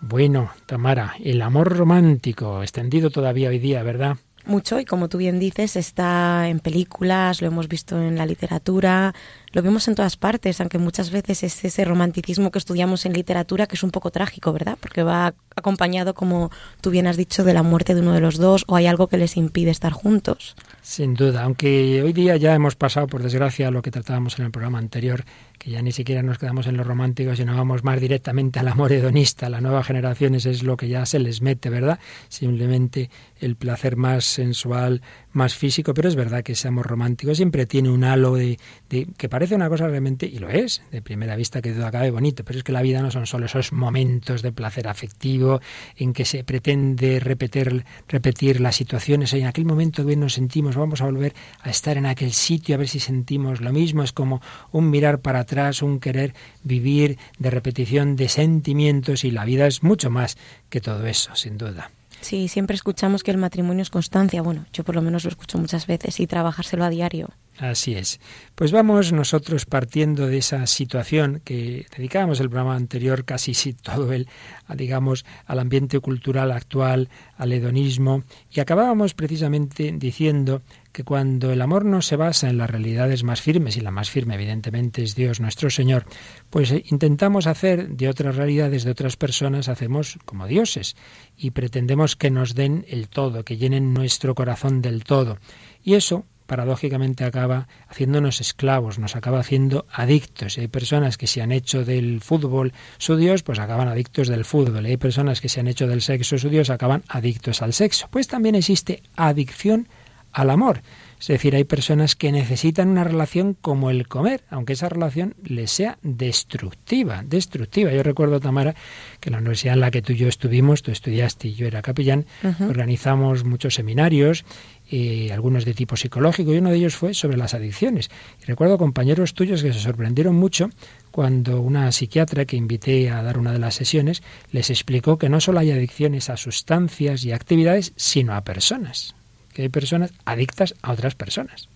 Bueno, 0.00 0.50
Tamara, 0.66 1.14
el 1.22 1.42
amor 1.42 1.76
romántico, 1.76 2.62
extendido 2.62 3.10
todavía 3.10 3.48
hoy 3.48 3.58
día, 3.58 3.82
¿verdad? 3.82 4.18
Mucho, 4.48 4.80
y 4.80 4.86
como 4.86 5.10
tú 5.10 5.18
bien 5.18 5.38
dices, 5.38 5.76
está 5.76 6.48
en 6.48 6.60
películas, 6.60 7.42
lo 7.42 7.48
hemos 7.48 7.68
visto 7.68 8.00
en 8.00 8.16
la 8.16 8.24
literatura, 8.24 9.14
lo 9.52 9.62
vemos 9.62 9.88
en 9.88 9.94
todas 9.94 10.16
partes, 10.16 10.58
aunque 10.62 10.78
muchas 10.78 11.10
veces 11.10 11.42
es 11.42 11.62
ese 11.66 11.84
romanticismo 11.84 12.50
que 12.50 12.58
estudiamos 12.58 13.04
en 13.04 13.12
literatura 13.12 13.66
que 13.66 13.76
es 13.76 13.82
un 13.82 13.90
poco 13.90 14.10
trágico, 14.10 14.50
¿verdad? 14.54 14.78
Porque 14.80 15.02
va 15.02 15.34
acompañado, 15.54 16.14
como 16.14 16.50
tú 16.80 16.88
bien 16.88 17.06
has 17.06 17.18
dicho, 17.18 17.44
de 17.44 17.52
la 17.52 17.62
muerte 17.62 17.94
de 17.94 18.00
uno 18.00 18.14
de 18.14 18.20
los 18.20 18.38
dos 18.38 18.64
o 18.68 18.76
hay 18.76 18.86
algo 18.86 19.08
que 19.08 19.18
les 19.18 19.36
impide 19.36 19.70
estar 19.70 19.92
juntos. 19.92 20.56
Sin 20.80 21.12
duda, 21.12 21.42
aunque 21.42 22.02
hoy 22.02 22.14
día 22.14 22.38
ya 22.38 22.54
hemos 22.54 22.74
pasado, 22.74 23.06
por 23.06 23.22
desgracia, 23.22 23.70
lo 23.70 23.82
que 23.82 23.90
tratábamos 23.90 24.38
en 24.38 24.46
el 24.46 24.50
programa 24.50 24.78
anterior, 24.78 25.24
que 25.58 25.70
ya 25.70 25.82
ni 25.82 25.92
siquiera 25.92 26.22
nos 26.22 26.38
quedamos 26.38 26.66
en 26.66 26.76
lo 26.76 26.84
romántico, 26.84 27.34
sino 27.34 27.56
vamos 27.56 27.84
más 27.84 28.00
directamente 28.00 28.58
al 28.58 28.68
amor 28.68 28.92
hedonista. 28.92 29.48
La 29.48 29.60
nueva 29.60 29.82
generaciones 29.82 30.46
es 30.46 30.62
lo 30.62 30.76
que 30.76 30.88
ya 30.88 31.04
se 31.04 31.18
les 31.18 31.42
mete, 31.42 31.68
¿verdad? 31.68 31.98
Simplemente 32.28 33.10
el 33.40 33.56
placer 33.56 33.96
más 33.96 34.24
sensual, 34.24 35.02
más 35.32 35.54
físico, 35.54 35.94
pero 35.94 36.08
es 36.08 36.16
verdad 36.16 36.42
que 36.42 36.52
ese 36.52 36.68
amor 36.68 36.86
romántico 36.86 37.34
siempre 37.34 37.66
tiene 37.66 37.90
un 37.90 38.04
halo 38.04 38.34
de, 38.34 38.58
que 38.88 39.28
parece 39.28 39.54
una 39.54 39.68
cosa 39.68 39.86
realmente, 39.86 40.26
y 40.26 40.38
lo 40.38 40.48
es, 40.48 40.82
de 40.90 41.02
primera 41.02 41.36
vista 41.36 41.60
que 41.60 41.72
todo 41.72 41.86
acabe 41.86 42.10
bonito, 42.10 42.44
pero 42.44 42.58
es 42.58 42.64
que 42.64 42.72
la 42.72 42.82
vida 42.82 43.02
no 43.02 43.10
son 43.10 43.26
solo 43.26 43.46
esos 43.46 43.72
momentos 43.72 44.42
de 44.42 44.52
placer 44.52 44.88
afectivo 44.88 45.60
en 45.96 46.12
que 46.12 46.24
se 46.24 46.44
pretende 46.44 47.20
repetir, 47.20 47.84
repetir 48.08 48.60
las 48.60 48.76
situaciones, 48.76 49.32
en 49.32 49.46
aquel 49.46 49.64
momento 49.64 50.04
que 50.04 50.16
nos 50.16 50.34
sentimos, 50.34 50.76
vamos 50.76 51.00
a 51.00 51.04
volver 51.04 51.34
a 51.60 51.70
estar 51.70 51.96
en 51.96 52.06
aquel 52.06 52.32
sitio 52.32 52.74
a 52.74 52.78
ver 52.78 52.88
si 52.88 53.00
sentimos 53.00 53.60
lo 53.60 53.72
mismo, 53.72 54.02
es 54.02 54.12
como 54.12 54.40
un 54.72 54.90
mirar 54.90 55.20
para 55.20 55.44
atrás, 55.48 55.80
un 55.82 55.98
querer 55.98 56.34
vivir 56.62 57.18
de 57.38 57.50
repetición 57.50 58.16
de 58.16 58.28
sentimientos 58.28 59.24
y 59.24 59.30
la 59.30 59.46
vida 59.46 59.66
es 59.66 59.82
mucho 59.82 60.10
más 60.10 60.36
que 60.68 60.82
todo 60.82 61.06
eso, 61.06 61.34
sin 61.34 61.56
duda. 61.56 61.90
Sí, 62.20 62.48
siempre 62.48 62.74
escuchamos 62.74 63.22
que 63.22 63.30
el 63.30 63.38
matrimonio 63.38 63.82
es 63.82 63.90
constancia. 63.90 64.42
Bueno, 64.42 64.66
yo 64.72 64.84
por 64.84 64.94
lo 64.94 65.02
menos 65.02 65.24
lo 65.24 65.30
escucho 65.30 65.56
muchas 65.56 65.86
veces 65.86 66.20
y 66.20 66.26
trabajárselo 66.26 66.84
a 66.84 66.90
diario. 66.90 67.30
Así 67.58 67.94
es. 67.94 68.20
Pues 68.54 68.70
vamos 68.70 69.12
nosotros 69.12 69.66
partiendo 69.66 70.26
de 70.26 70.38
esa 70.38 70.66
situación 70.66 71.40
que 71.44 71.86
dedicábamos 71.96 72.40
el 72.40 72.50
programa 72.50 72.76
anterior 72.76 73.24
casi 73.24 73.54
sí, 73.54 73.72
todo 73.72 74.12
el, 74.12 74.28
digamos, 74.76 75.24
al 75.46 75.58
ambiente 75.58 75.98
cultural 76.00 76.52
actual, 76.52 77.08
al 77.36 77.52
hedonismo, 77.52 78.22
y 78.50 78.60
acabábamos 78.60 79.14
precisamente 79.14 79.92
diciendo 79.96 80.62
que 80.98 81.04
cuando 81.04 81.52
el 81.52 81.62
amor 81.62 81.84
no 81.84 82.02
se 82.02 82.16
basa 82.16 82.50
en 82.50 82.58
las 82.58 82.68
realidades 82.68 83.22
más 83.22 83.40
firmes, 83.40 83.76
y 83.76 83.80
la 83.80 83.92
más 83.92 84.10
firme 84.10 84.34
evidentemente 84.34 85.04
es 85.04 85.14
Dios 85.14 85.38
nuestro 85.38 85.70
Señor, 85.70 86.06
pues 86.50 86.72
eh, 86.72 86.82
intentamos 86.90 87.46
hacer 87.46 87.90
de 87.90 88.08
otras 88.08 88.34
realidades, 88.34 88.82
de 88.82 88.90
otras 88.90 89.16
personas, 89.16 89.68
hacemos 89.68 90.18
como 90.24 90.48
dioses, 90.48 90.96
y 91.36 91.52
pretendemos 91.52 92.16
que 92.16 92.32
nos 92.32 92.56
den 92.56 92.84
el 92.88 93.08
todo, 93.08 93.44
que 93.44 93.58
llenen 93.58 93.94
nuestro 93.94 94.34
corazón 94.34 94.82
del 94.82 95.04
todo. 95.04 95.38
Y 95.84 95.94
eso, 95.94 96.24
paradójicamente 96.46 97.22
acaba 97.22 97.68
haciéndonos 97.86 98.40
esclavos, 98.40 98.98
nos 98.98 99.14
acaba 99.14 99.38
haciendo 99.38 99.86
adictos. 99.92 100.58
Hay 100.58 100.66
personas 100.66 101.16
que 101.16 101.28
se 101.28 101.42
han 101.42 101.52
hecho 101.52 101.84
del 101.84 102.20
fútbol 102.22 102.72
su 102.96 103.14
Dios, 103.14 103.44
pues 103.44 103.60
acaban 103.60 103.86
adictos 103.86 104.26
del 104.26 104.44
fútbol. 104.44 104.84
Y 104.84 104.90
hay 104.90 104.96
personas 104.96 105.40
que 105.40 105.48
se 105.48 105.60
han 105.60 105.68
hecho 105.68 105.86
del 105.86 106.02
sexo 106.02 106.38
su 106.38 106.48
Dios, 106.48 106.70
acaban 106.70 107.04
adictos 107.06 107.62
al 107.62 107.72
sexo. 107.72 108.08
Pues 108.10 108.26
también 108.26 108.56
existe 108.56 109.04
adicción 109.14 109.86
al 110.32 110.50
amor. 110.50 110.82
Es 111.20 111.26
decir, 111.26 111.56
hay 111.56 111.64
personas 111.64 112.14
que 112.14 112.30
necesitan 112.30 112.88
una 112.88 113.02
relación 113.02 113.54
como 113.54 113.90
el 113.90 114.06
comer, 114.06 114.44
aunque 114.50 114.74
esa 114.74 114.88
relación 114.88 115.34
les 115.42 115.72
sea 115.72 115.98
destructiva, 116.02 117.24
destructiva. 117.26 117.92
Yo 117.92 118.04
recuerdo, 118.04 118.38
Tamara, 118.38 118.76
que 119.18 119.30
en 119.30 119.32
la 119.32 119.38
universidad 119.38 119.74
en 119.74 119.80
la 119.80 119.90
que 119.90 120.00
tú 120.00 120.12
y 120.12 120.16
yo 120.16 120.28
estuvimos, 120.28 120.82
tú 120.82 120.92
estudiaste 120.92 121.48
y 121.48 121.54
yo 121.54 121.66
era 121.66 121.82
capellán, 121.82 122.26
organizamos 122.60 123.44
muchos 123.44 123.74
seminarios, 123.74 124.44
eh, 124.90 125.32
algunos 125.32 125.64
de 125.64 125.74
tipo 125.74 125.96
psicológico, 125.96 126.54
y 126.54 126.58
uno 126.58 126.70
de 126.70 126.76
ellos 126.76 126.94
fue 126.94 127.14
sobre 127.14 127.36
las 127.36 127.52
adicciones. 127.52 128.10
Y 128.40 128.44
recuerdo 128.44 128.78
compañeros 128.78 129.34
tuyos 129.34 129.64
que 129.64 129.72
se 129.72 129.80
sorprendieron 129.80 130.36
mucho 130.36 130.70
cuando 131.10 131.60
una 131.60 131.90
psiquiatra 131.90 132.44
que 132.44 132.56
invité 132.56 133.10
a 133.10 133.24
dar 133.24 133.38
una 133.38 133.52
de 133.52 133.58
las 133.58 133.74
sesiones 133.74 134.22
les 134.52 134.70
explicó 134.70 135.18
que 135.18 135.28
no 135.28 135.40
solo 135.40 135.58
hay 135.58 135.72
adicciones 135.72 136.30
a 136.30 136.36
sustancias 136.36 137.24
y 137.24 137.32
actividades, 137.32 137.92
sino 137.96 138.34
a 138.34 138.44
personas 138.44 139.17
que 139.58 139.62
hay 139.62 139.68
personas 139.70 140.12
adictas 140.24 140.76
a 140.82 140.92
otras 140.92 141.16
personas. 141.16 141.68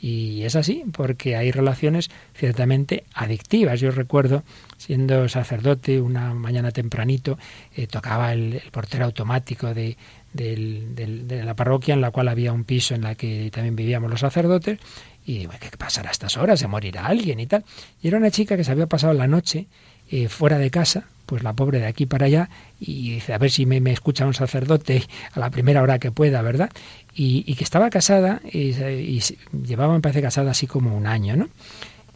Y 0.00 0.44
es 0.44 0.54
así, 0.54 0.84
porque 0.92 1.34
hay 1.34 1.50
relaciones 1.50 2.10
ciertamente 2.32 3.02
adictivas. 3.12 3.80
Yo 3.80 3.90
recuerdo, 3.90 4.44
siendo 4.76 5.28
sacerdote, 5.28 6.00
una 6.00 6.32
mañana 6.32 6.70
tempranito, 6.70 7.36
eh, 7.74 7.88
tocaba 7.88 8.32
el, 8.32 8.62
portero 8.70 9.04
automático 9.04 9.74
de, 9.74 9.96
de 10.32 11.42
la 11.44 11.54
parroquia, 11.56 11.94
en 11.94 12.02
la 12.02 12.12
cual 12.12 12.28
había 12.28 12.52
un 12.52 12.62
piso 12.62 12.94
en 12.94 13.02
la 13.02 13.16
que 13.16 13.50
también 13.52 13.74
vivíamos 13.74 14.08
los 14.08 14.20
sacerdotes, 14.20 14.78
y 15.26 15.38
digo, 15.38 15.52
¿qué 15.58 15.76
pasará 15.76 16.10
a 16.10 16.12
estas 16.12 16.36
horas? 16.36 16.60
¿Se 16.60 16.68
morirá 16.68 17.06
alguien 17.06 17.40
y 17.40 17.48
tal? 17.48 17.64
Y 18.00 18.06
era 18.06 18.18
una 18.18 18.30
chica 18.30 18.56
que 18.56 18.62
se 18.62 18.70
había 18.70 18.86
pasado 18.86 19.12
la 19.12 19.26
noche 19.26 19.66
eh, 20.08 20.28
fuera 20.28 20.58
de 20.58 20.70
casa, 20.70 21.08
pues 21.28 21.42
la 21.42 21.52
pobre 21.52 21.78
de 21.78 21.86
aquí 21.86 22.06
para 22.06 22.24
allá, 22.24 22.48
y 22.80 23.10
dice, 23.10 23.34
a 23.34 23.38
ver 23.38 23.50
si 23.50 23.66
me, 23.66 23.78
escucha 23.92 24.26
un 24.26 24.32
sacerdote 24.32 25.02
a 25.32 25.38
la 25.38 25.50
primera 25.50 25.82
hora 25.82 25.98
que 25.98 26.10
pueda, 26.10 26.40
¿verdad? 26.40 26.70
Y, 27.14 27.54
que 27.54 27.64
estaba 27.64 27.90
casada 27.90 28.40
y, 28.50 29.20
llevaba, 29.62 29.92
me 29.92 30.00
parece, 30.00 30.22
casada 30.22 30.52
así 30.52 30.66
como 30.66 30.96
un 30.96 31.06
año, 31.06 31.36
¿no? 31.36 31.48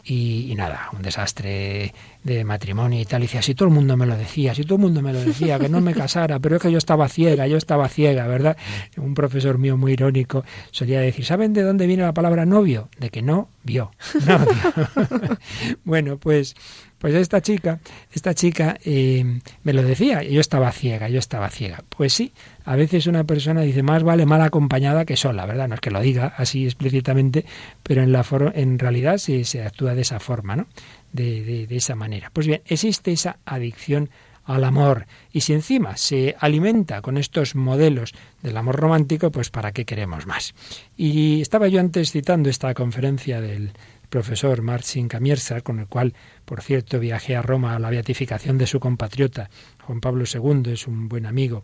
Y, 0.03 0.51
nada, 0.57 0.89
un 0.93 1.03
desastre 1.03 1.93
de 2.23 2.43
matrimonio 2.43 2.99
y 2.99 3.05
tal. 3.05 3.21
Y 3.21 3.25
decía, 3.27 3.43
si 3.43 3.53
todo 3.53 3.67
el 3.67 3.73
mundo 3.75 3.95
me 3.97 4.07
lo 4.07 4.17
decía, 4.17 4.55
si 4.55 4.63
todo 4.63 4.77
el 4.77 4.81
mundo 4.81 5.03
me 5.03 5.13
lo 5.13 5.23
decía, 5.23 5.59
que 5.59 5.69
no 5.69 5.79
me 5.79 5.93
casara, 5.93 6.39
pero 6.39 6.55
es 6.55 6.61
que 6.61 6.71
yo 6.71 6.79
estaba 6.79 7.07
ciega, 7.07 7.45
yo 7.45 7.57
estaba 7.57 7.87
ciega, 7.87 8.25
¿verdad? 8.25 8.57
Un 8.97 9.13
profesor 9.13 9.59
mío 9.59 9.77
muy 9.77 9.93
irónico 9.93 10.43
solía 10.71 11.01
decir, 11.01 11.23
¿saben 11.23 11.53
de 11.53 11.61
dónde 11.61 11.85
viene 11.85 12.01
la 12.01 12.15
palabra 12.15 12.47
novio? 12.47 12.89
De 12.99 13.11
que 13.11 13.21
no 13.21 13.49
vio. 13.63 13.91
No 14.25 14.39
vio. 14.39 15.37
bueno, 15.83 16.17
pues 16.17 16.55
pues 17.03 17.15
esta 17.15 17.41
chica, 17.41 17.81
esta 18.13 18.33
chica 18.33 18.77
eh, 18.85 19.41
me 19.63 19.73
lo 19.73 19.83
decía, 19.83 20.23
yo 20.23 20.39
estaba 20.39 20.71
ciega, 20.71 21.09
yo 21.09 21.19
estaba 21.19 21.49
ciega. 21.49 21.83
Pues 21.89 22.13
sí, 22.13 22.31
a 22.63 22.77
veces 22.77 23.07
una 23.07 23.25
persona 23.25 23.59
dice 23.59 23.83
más 23.83 24.03
vale 24.03 24.25
mal 24.25 24.39
acompañada 24.39 25.03
que 25.03 25.17
sola, 25.17 25.45
¿verdad? 25.45 25.67
No 25.67 25.75
es 25.75 25.81
que 25.81 25.91
lo 25.91 25.99
diga 25.99 26.33
así 26.37 26.63
explícitamente, 26.63 27.43
pero 27.83 28.03
en, 28.03 28.13
la 28.13 28.25
en 28.55 28.79
realidad 28.79 29.17
se, 29.17 29.43
se 29.43 29.65
actúa 29.65 29.95
de 29.95 30.01
esa 30.03 30.21
forma, 30.21 30.55
¿no? 30.55 30.67
De, 31.11 31.43
de, 31.43 31.67
de 31.67 31.75
esa 31.75 31.93
manera. 31.93 32.29
Pues 32.31 32.47
bien, 32.47 32.61
existe 32.67 33.11
esa 33.11 33.37
adicción 33.43 34.09
al 34.45 34.63
amor. 34.63 35.05
Y 35.33 35.41
si 35.41 35.51
encima 35.51 35.97
se 35.97 36.37
alimenta 36.39 37.01
con 37.01 37.17
estos 37.17 37.53
modelos 37.53 38.13
del 38.41 38.55
amor 38.55 38.77
romántico, 38.77 39.29
pues 39.29 39.49
¿para 39.49 39.73
qué 39.73 39.83
queremos 39.83 40.25
más? 40.25 40.55
Y 40.95 41.41
estaba 41.41 41.67
yo 41.67 41.81
antes 41.81 42.13
citando 42.13 42.49
esta 42.49 42.73
conferencia 42.73 43.41
del 43.41 43.73
profesor 44.13 44.61
Marcin 44.61 45.07
Camierza, 45.07 45.61
con 45.61 45.79
el 45.79 45.87
cual, 45.87 46.13
por 46.45 46.61
cierto, 46.61 46.99
viajé 46.99 47.35
a 47.35 47.41
Roma 47.41 47.75
a 47.75 47.79
la 47.79 47.89
beatificación 47.89 48.59
de 48.59 48.67
su 48.67 48.79
compatriota, 48.79 49.49
Juan 49.81 50.01
Pablo 50.01 50.25
II, 50.31 50.71
es 50.71 50.85
un 50.85 51.09
buen 51.09 51.25
amigo, 51.25 51.63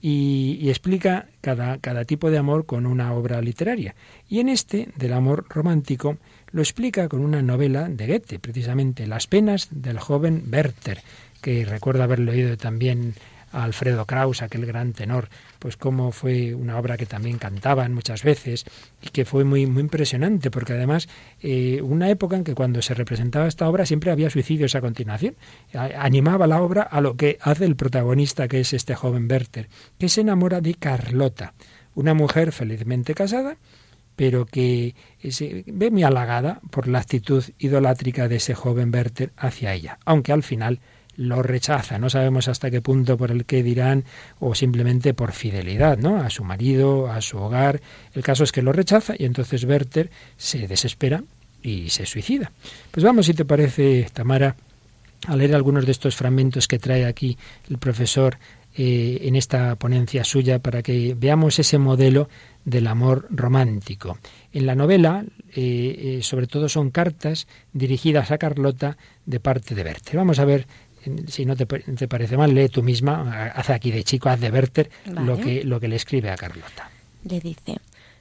y, 0.00 0.70
explica 0.70 1.26
cada, 1.42 1.76
cada 1.76 2.06
tipo 2.06 2.30
de 2.30 2.38
amor 2.38 2.64
con 2.64 2.86
una 2.86 3.12
obra 3.12 3.42
literaria. 3.42 3.94
Y 4.30 4.40
en 4.40 4.48
este, 4.48 4.88
del 4.96 5.12
amor 5.12 5.44
romántico, 5.50 6.16
lo 6.52 6.62
explica 6.62 7.06
con 7.06 7.20
una 7.20 7.42
novela 7.42 7.86
de 7.90 8.06
Goethe, 8.06 8.38
precisamente 8.38 9.06
Las 9.06 9.26
penas 9.26 9.68
del 9.70 9.98
joven 9.98 10.44
Werther, 10.50 11.02
que 11.42 11.66
recuerdo 11.66 12.02
haber 12.02 12.20
leído 12.20 12.56
también 12.56 13.12
a 13.52 13.64
Alfredo 13.64 14.06
Kraus, 14.06 14.40
aquel 14.40 14.64
gran 14.64 14.94
tenor, 14.94 15.28
pues 15.60 15.76
cómo 15.76 16.10
fue 16.10 16.54
una 16.54 16.78
obra 16.78 16.96
que 16.96 17.06
también 17.06 17.38
cantaban 17.38 17.94
muchas 17.94 18.24
veces 18.24 18.64
y 19.00 19.10
que 19.10 19.24
fue 19.24 19.44
muy, 19.44 19.66
muy 19.66 19.82
impresionante, 19.82 20.50
porque 20.50 20.72
además 20.72 21.08
eh, 21.40 21.80
una 21.82 22.10
época 22.10 22.36
en 22.36 22.44
que 22.44 22.54
cuando 22.54 22.82
se 22.82 22.94
representaba 22.94 23.46
esta 23.46 23.68
obra 23.68 23.86
siempre 23.86 24.10
había 24.10 24.30
suicidios 24.30 24.74
a 24.74 24.80
continuación. 24.80 25.36
animaba 25.72 26.46
la 26.46 26.62
obra 26.62 26.82
a 26.82 27.00
lo 27.00 27.14
que 27.14 27.38
hace 27.42 27.66
el 27.66 27.76
protagonista, 27.76 28.48
que 28.48 28.60
es 28.60 28.72
este 28.72 28.94
joven 28.94 29.28
Werther, 29.30 29.68
que 29.98 30.08
se 30.08 30.22
enamora 30.22 30.60
de 30.60 30.74
Carlota, 30.74 31.52
una 31.94 32.14
mujer 32.14 32.52
felizmente 32.52 33.14
casada, 33.14 33.58
pero 34.16 34.46
que 34.46 34.94
se 35.28 35.64
ve 35.66 35.90
muy 35.90 36.04
halagada 36.04 36.60
por 36.70 36.88
la 36.88 37.00
actitud 37.00 37.44
idolátrica 37.58 38.28
de 38.28 38.36
ese 38.36 38.54
joven 38.54 38.92
Werther 38.94 39.32
hacia 39.36 39.74
ella, 39.74 39.98
aunque 40.06 40.32
al 40.32 40.42
final 40.42 40.80
lo 41.16 41.42
rechaza. 41.42 41.98
No 41.98 42.10
sabemos 42.10 42.48
hasta 42.48 42.70
qué 42.70 42.80
punto 42.80 43.16
por 43.16 43.30
el 43.30 43.44
que 43.44 43.62
dirán 43.62 44.04
o 44.38 44.54
simplemente 44.54 45.14
por 45.14 45.32
fidelidad, 45.32 45.98
¿no? 45.98 46.16
A 46.16 46.30
su 46.30 46.44
marido, 46.44 47.10
a 47.10 47.20
su 47.20 47.38
hogar. 47.38 47.80
El 48.14 48.22
caso 48.22 48.44
es 48.44 48.52
que 48.52 48.62
lo 48.62 48.72
rechaza 48.72 49.14
y 49.18 49.24
entonces 49.24 49.64
Werther 49.64 50.10
se 50.36 50.66
desespera 50.66 51.22
y 51.62 51.90
se 51.90 52.06
suicida. 52.06 52.52
Pues 52.90 53.04
vamos, 53.04 53.26
si 53.26 53.34
te 53.34 53.44
parece, 53.44 54.06
Tamara, 54.12 54.56
a 55.26 55.36
leer 55.36 55.54
algunos 55.54 55.84
de 55.84 55.92
estos 55.92 56.16
fragmentos 56.16 56.66
que 56.66 56.78
trae 56.78 57.04
aquí 57.04 57.36
el 57.68 57.78
profesor 57.78 58.38
eh, 58.76 59.22
en 59.22 59.34
esta 59.34 59.74
ponencia 59.74 60.22
suya 60.22 60.60
para 60.60 60.82
que 60.82 61.14
veamos 61.18 61.58
ese 61.58 61.76
modelo 61.78 62.28
del 62.64 62.86
amor 62.86 63.26
romántico. 63.30 64.18
En 64.52 64.64
la 64.64 64.76
novela, 64.76 65.24
eh, 65.54 66.18
eh, 66.18 66.22
sobre 66.22 66.46
todo, 66.46 66.68
son 66.68 66.90
cartas 66.90 67.48
dirigidas 67.72 68.30
a 68.30 68.38
Carlota 68.38 68.96
de 69.26 69.40
parte 69.40 69.74
de 69.74 69.82
Werther. 69.82 70.16
Vamos 70.16 70.38
a 70.38 70.44
ver 70.44 70.66
si 71.26 71.46
no 71.46 71.56
te, 71.56 71.66
parece 71.66 72.36
mal, 72.36 72.54
lee 72.54 72.68
tú 72.68 72.82
misma, 72.82 73.46
haz 73.46 73.70
aquí 73.70 73.90
de 73.90 74.04
chico, 74.04 74.28
haz 74.28 74.40
de 74.40 74.50
Werther, 74.50 74.90
lo, 75.06 75.38
que, 75.38 75.64
lo 75.64 75.80
que 75.80 75.88
le 75.88 75.96
escribe 75.96 76.30
a 76.30 76.36
Carlota. 76.36 76.90
Le 77.24 77.40
dice, 77.40 77.78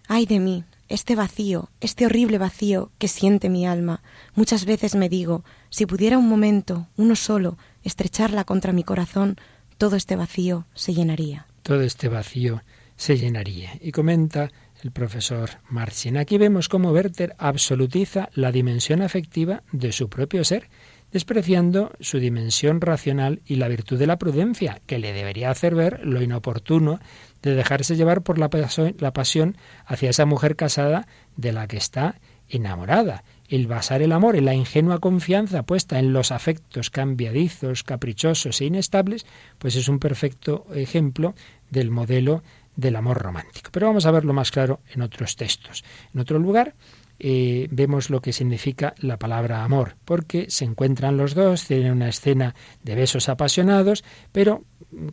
ay 0.07 0.25
de 0.25 0.39
mí, 0.39 0.63
este 0.89 1.15
vacío, 1.15 1.69
este 1.81 2.05
horrible 2.05 2.38
vacío 2.38 2.91
que 2.98 3.07
siente 3.07 3.50
mi 3.50 3.67
alma. 3.67 4.01
Muchas 4.36 4.65
veces 4.65 4.95
me 4.95 5.07
digo, 5.07 5.43
si 5.69 5.86
pudiera 5.86 6.17
un 6.17 6.27
momento, 6.27 6.88
uno 6.98 7.15
solo, 7.15 7.57
estrecharla 7.83 8.43
contra 8.43 8.74
mi 8.74 8.83
corazón, 8.83 9.38
todo 9.77 9.95
este 9.95 10.15
vacío 10.15 10.65
se 10.74 10.93
llenaría. 10.93 11.45
Todo 11.63 11.81
este 11.81 12.09
vacío 12.09 12.63
se 12.95 13.17
llenaría. 13.17 13.71
Y 13.79 13.91
comenta 13.91 14.50
el 14.83 14.91
profesor 14.91 15.50
Marcin. 15.69 16.17
Aquí 16.17 16.38
vemos 16.38 16.69
cómo 16.69 16.91
Werther 16.91 17.36
absolutiza 17.38 18.29
la 18.33 18.51
dimensión 18.51 19.01
afectiva 19.01 19.63
de 19.71 19.91
su 19.91 20.09
propio 20.09 20.43
ser 20.43 20.69
despreciando 21.11 21.91
su 21.99 22.19
dimensión 22.19 22.81
racional 22.81 23.41
y 23.45 23.55
la 23.55 23.67
virtud 23.67 23.97
de 23.97 24.07
la 24.07 24.17
prudencia, 24.17 24.81
que 24.85 24.99
le 24.99 25.13
debería 25.13 25.49
hacer 25.49 25.75
ver 25.75 26.01
lo 26.03 26.21
inoportuno 26.21 26.99
de 27.41 27.55
dejarse 27.55 27.95
llevar 27.95 28.21
por 28.21 28.37
la, 28.37 28.49
pasión 28.49 29.57
hacia 29.85 30.09
esa 30.09 30.25
mujer 30.25 30.55
casada 30.55 31.07
de 31.35 31.51
la 31.51 31.67
que 31.67 31.77
está 31.77 32.19
enamorada. 32.49 33.23
El 33.47 33.67
basar 33.67 34.01
el 34.01 34.11
amor 34.11 34.35
en 34.35 34.45
la 34.45 34.53
ingenua 34.53 34.99
confianza 34.99 35.63
puesta 35.63 35.99
en 35.99 36.13
los 36.13 36.31
afectos 36.31 36.89
cambiadizos, 36.89 37.83
caprichosos 37.83 38.61
e 38.61 38.65
inestables, 38.65 39.25
pues 39.57 39.75
es 39.75 39.87
un 39.87 39.99
perfecto 39.99 40.67
ejemplo 40.73 41.33
del 41.69 41.89
modelo 41.89 42.43
del 42.75 42.95
amor 42.95 43.17
romántico. 43.17 43.69
Pero 43.71 43.87
vamos 43.87 44.05
a 44.05 44.11
verlo 44.11 44.33
más 44.33 44.51
claro 44.51 44.81
en 44.93 45.01
otros 45.01 45.35
textos. 45.35 45.83
En 46.13 46.19
otro 46.21 46.39
lugar, 46.39 46.75
eh, 47.19 47.67
vemos 47.71 48.09
lo 48.09 48.21
que 48.21 48.33
significa 48.33 48.95
la 48.99 49.17
palabra 49.17 49.63
amor, 49.63 49.97
porque 50.05 50.49
se 50.49 50.65
encuentran 50.65 51.17
los 51.17 51.35
dos, 51.35 51.65
tienen 51.65 51.91
una 51.91 52.09
escena 52.09 52.55
de 52.83 52.95
besos 52.95 53.27
apasionados, 53.27 54.03
pero 54.31 54.63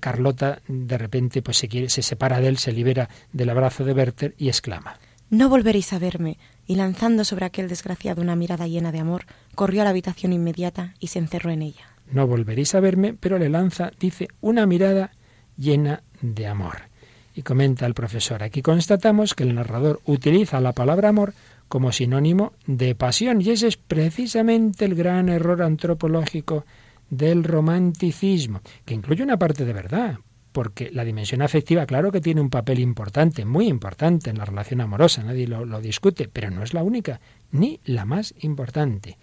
Carlota 0.01 0.63
de 0.69 0.99
repente 0.99 1.43
pues 1.43 1.57
se, 1.57 1.69
quiere, 1.69 1.89
se 1.89 2.03
separa 2.03 2.41
de 2.41 2.49
él, 2.49 2.59
se 2.59 2.73
libera 2.73 3.09
del 3.33 3.51
abrazo 3.51 3.85
de 3.85 3.93
Werther 3.93 4.35
y 4.39 4.49
exclama 4.49 4.99
No 5.31 5.49
volveréis 5.49 5.93
a 5.93 5.99
verme. 5.99 6.39
Y 6.69 6.75
lanzando 6.75 7.25
sobre 7.25 7.45
aquel 7.45 7.69
desgraciado 7.69 8.23
una 8.23 8.35
mirada 8.35 8.67
llena 8.67 8.91
de 8.91 8.99
amor, 8.99 9.25
corrió 9.55 9.83
a 9.83 9.85
la 9.85 9.91
habitación 9.91 10.33
inmediata 10.33 10.95
y 10.99 11.09
se 11.09 11.21
encerró 11.21 11.51
en 11.51 11.63
ella. 11.63 11.87
No 12.11 12.27
volveréis 12.27 12.75
a 12.75 12.81
verme, 12.81 13.15
pero 13.15 13.39
le 13.39 13.49
lanza, 13.49 13.91
dice, 14.01 14.29
una 14.41 14.67
mirada 14.67 15.13
llena 15.57 16.03
de 16.23 16.47
amor. 16.47 16.89
Y 17.35 17.43
comenta 17.43 17.87
el 17.87 17.95
profesor, 17.95 18.43
aquí 18.43 18.63
constatamos 18.63 19.35
que 19.35 19.45
el 19.45 19.55
narrador 19.55 20.01
utiliza 20.07 20.61
la 20.61 20.73
palabra 20.73 21.11
amor 21.11 21.35
como 21.69 21.93
sinónimo 21.93 22.53
de 22.67 22.95
pasión. 22.95 23.41
Y 23.41 23.51
ese 23.51 23.69
es 23.69 23.77
precisamente 23.77 24.85
el 24.85 24.95
gran 24.95 25.29
error 25.29 25.63
antropológico 25.63 26.65
del 27.11 27.45
romanticismo, 27.45 28.61
que 28.85 28.95
incluye 28.95 29.23
una 29.23 29.39
parte 29.39 29.65
de 29.65 29.73
verdad, 29.73 30.19
porque 30.53 30.91
la 30.91 31.05
dimensión 31.05 31.43
afectiva, 31.43 31.87
claro 31.87 32.11
que 32.11 32.21
tiene 32.21 32.41
un 32.41 32.51
papel 32.51 32.81
importante, 32.81 33.45
muy 33.45 33.69
importante 33.69 34.31
en 34.31 34.39
la 34.39 34.45
relación 34.45 34.81
amorosa, 34.81 35.23
nadie 35.23 35.47
lo, 35.47 35.81
discute, 35.81 36.29
pero 36.33 36.51
no 36.51 36.63
es 36.63 36.73
la 36.73 36.83
única, 36.83 37.21
ni 37.53 37.81
la 37.85 38.05
más 38.05 38.35
importante. 38.41 39.19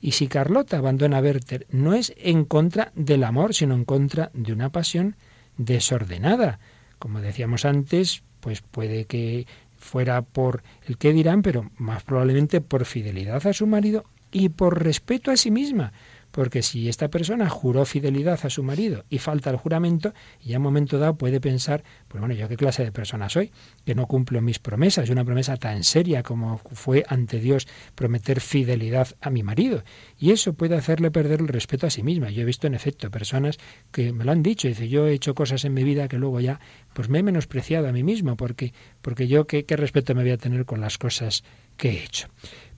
Y 0.00 0.12
si 0.12 0.28
Carlota 0.28 0.78
abandona 0.78 1.18
a 1.18 1.20
Werther, 1.20 1.66
no 1.70 1.92
es 1.92 2.14
en 2.16 2.44
contra 2.44 2.92
del 2.94 3.24
amor, 3.24 3.54
sino 3.54 3.74
en 3.74 3.84
contra 3.84 4.30
de 4.32 4.52
una 4.52 4.70
pasión 4.70 5.16
desordenada. 5.58 6.58
Como 6.98 7.20
decíamos 7.20 7.64
antes, 7.64 8.22
pues 8.40 8.62
puede 8.62 9.04
que 9.04 9.46
fuera 9.78 10.22
por 10.22 10.62
el 10.86 10.98
que 10.98 11.12
dirán, 11.12 11.42
pero 11.42 11.70
más 11.76 12.02
probablemente 12.02 12.60
por 12.60 12.84
fidelidad 12.84 13.46
a 13.46 13.52
su 13.52 13.66
marido 13.66 14.04
y 14.30 14.50
por 14.50 14.82
respeto 14.82 15.30
a 15.30 15.36
sí 15.36 15.50
misma, 15.50 15.92
porque 16.38 16.62
si 16.62 16.88
esta 16.88 17.08
persona 17.08 17.48
juró 17.48 17.84
fidelidad 17.84 18.38
a 18.44 18.48
su 18.48 18.62
marido 18.62 19.04
y 19.10 19.18
falta 19.18 19.50
el 19.50 19.56
juramento, 19.56 20.14
ya 20.40 20.54
en 20.54 20.58
un 20.58 20.62
momento 20.62 21.00
dado 21.00 21.18
puede 21.18 21.40
pensar, 21.40 21.82
pues 22.06 22.20
bueno, 22.20 22.32
¿yo 22.32 22.48
qué 22.48 22.56
clase 22.56 22.84
de 22.84 22.92
persona 22.92 23.28
soy? 23.28 23.50
Que 23.84 23.96
no 23.96 24.06
cumplo 24.06 24.40
mis 24.40 24.60
promesas, 24.60 25.10
una 25.10 25.24
promesa 25.24 25.56
tan 25.56 25.82
seria 25.82 26.22
como 26.22 26.58
fue 26.58 27.02
ante 27.08 27.40
Dios 27.40 27.66
prometer 27.96 28.40
fidelidad 28.40 29.08
a 29.20 29.30
mi 29.30 29.42
marido. 29.42 29.82
Y 30.16 30.30
eso 30.30 30.52
puede 30.52 30.76
hacerle 30.76 31.10
perder 31.10 31.40
el 31.40 31.48
respeto 31.48 31.88
a 31.88 31.90
sí 31.90 32.04
misma. 32.04 32.30
Yo 32.30 32.42
he 32.42 32.44
visto 32.44 32.68
en 32.68 32.74
efecto 32.76 33.10
personas 33.10 33.58
que 33.90 34.12
me 34.12 34.24
lo 34.24 34.30
han 34.30 34.44
dicho, 34.44 34.68
dice, 34.68 34.88
yo 34.88 35.08
he 35.08 35.14
hecho 35.14 35.34
cosas 35.34 35.64
en 35.64 35.74
mi 35.74 35.82
vida 35.82 36.06
que 36.06 36.18
luego 36.18 36.38
ya 36.38 36.60
pues 36.92 37.08
me 37.08 37.18
he 37.18 37.22
menospreciado 37.24 37.88
a 37.88 37.92
mí 37.92 38.04
mismo, 38.04 38.36
porque, 38.36 38.72
porque 39.02 39.26
yo 39.26 39.48
qué, 39.48 39.64
qué 39.64 39.76
respeto 39.76 40.14
me 40.14 40.22
voy 40.22 40.30
a 40.30 40.38
tener 40.38 40.66
con 40.66 40.80
las 40.80 40.98
cosas 40.98 41.42
que 41.76 41.90
he 41.90 42.04
hecho. 42.04 42.28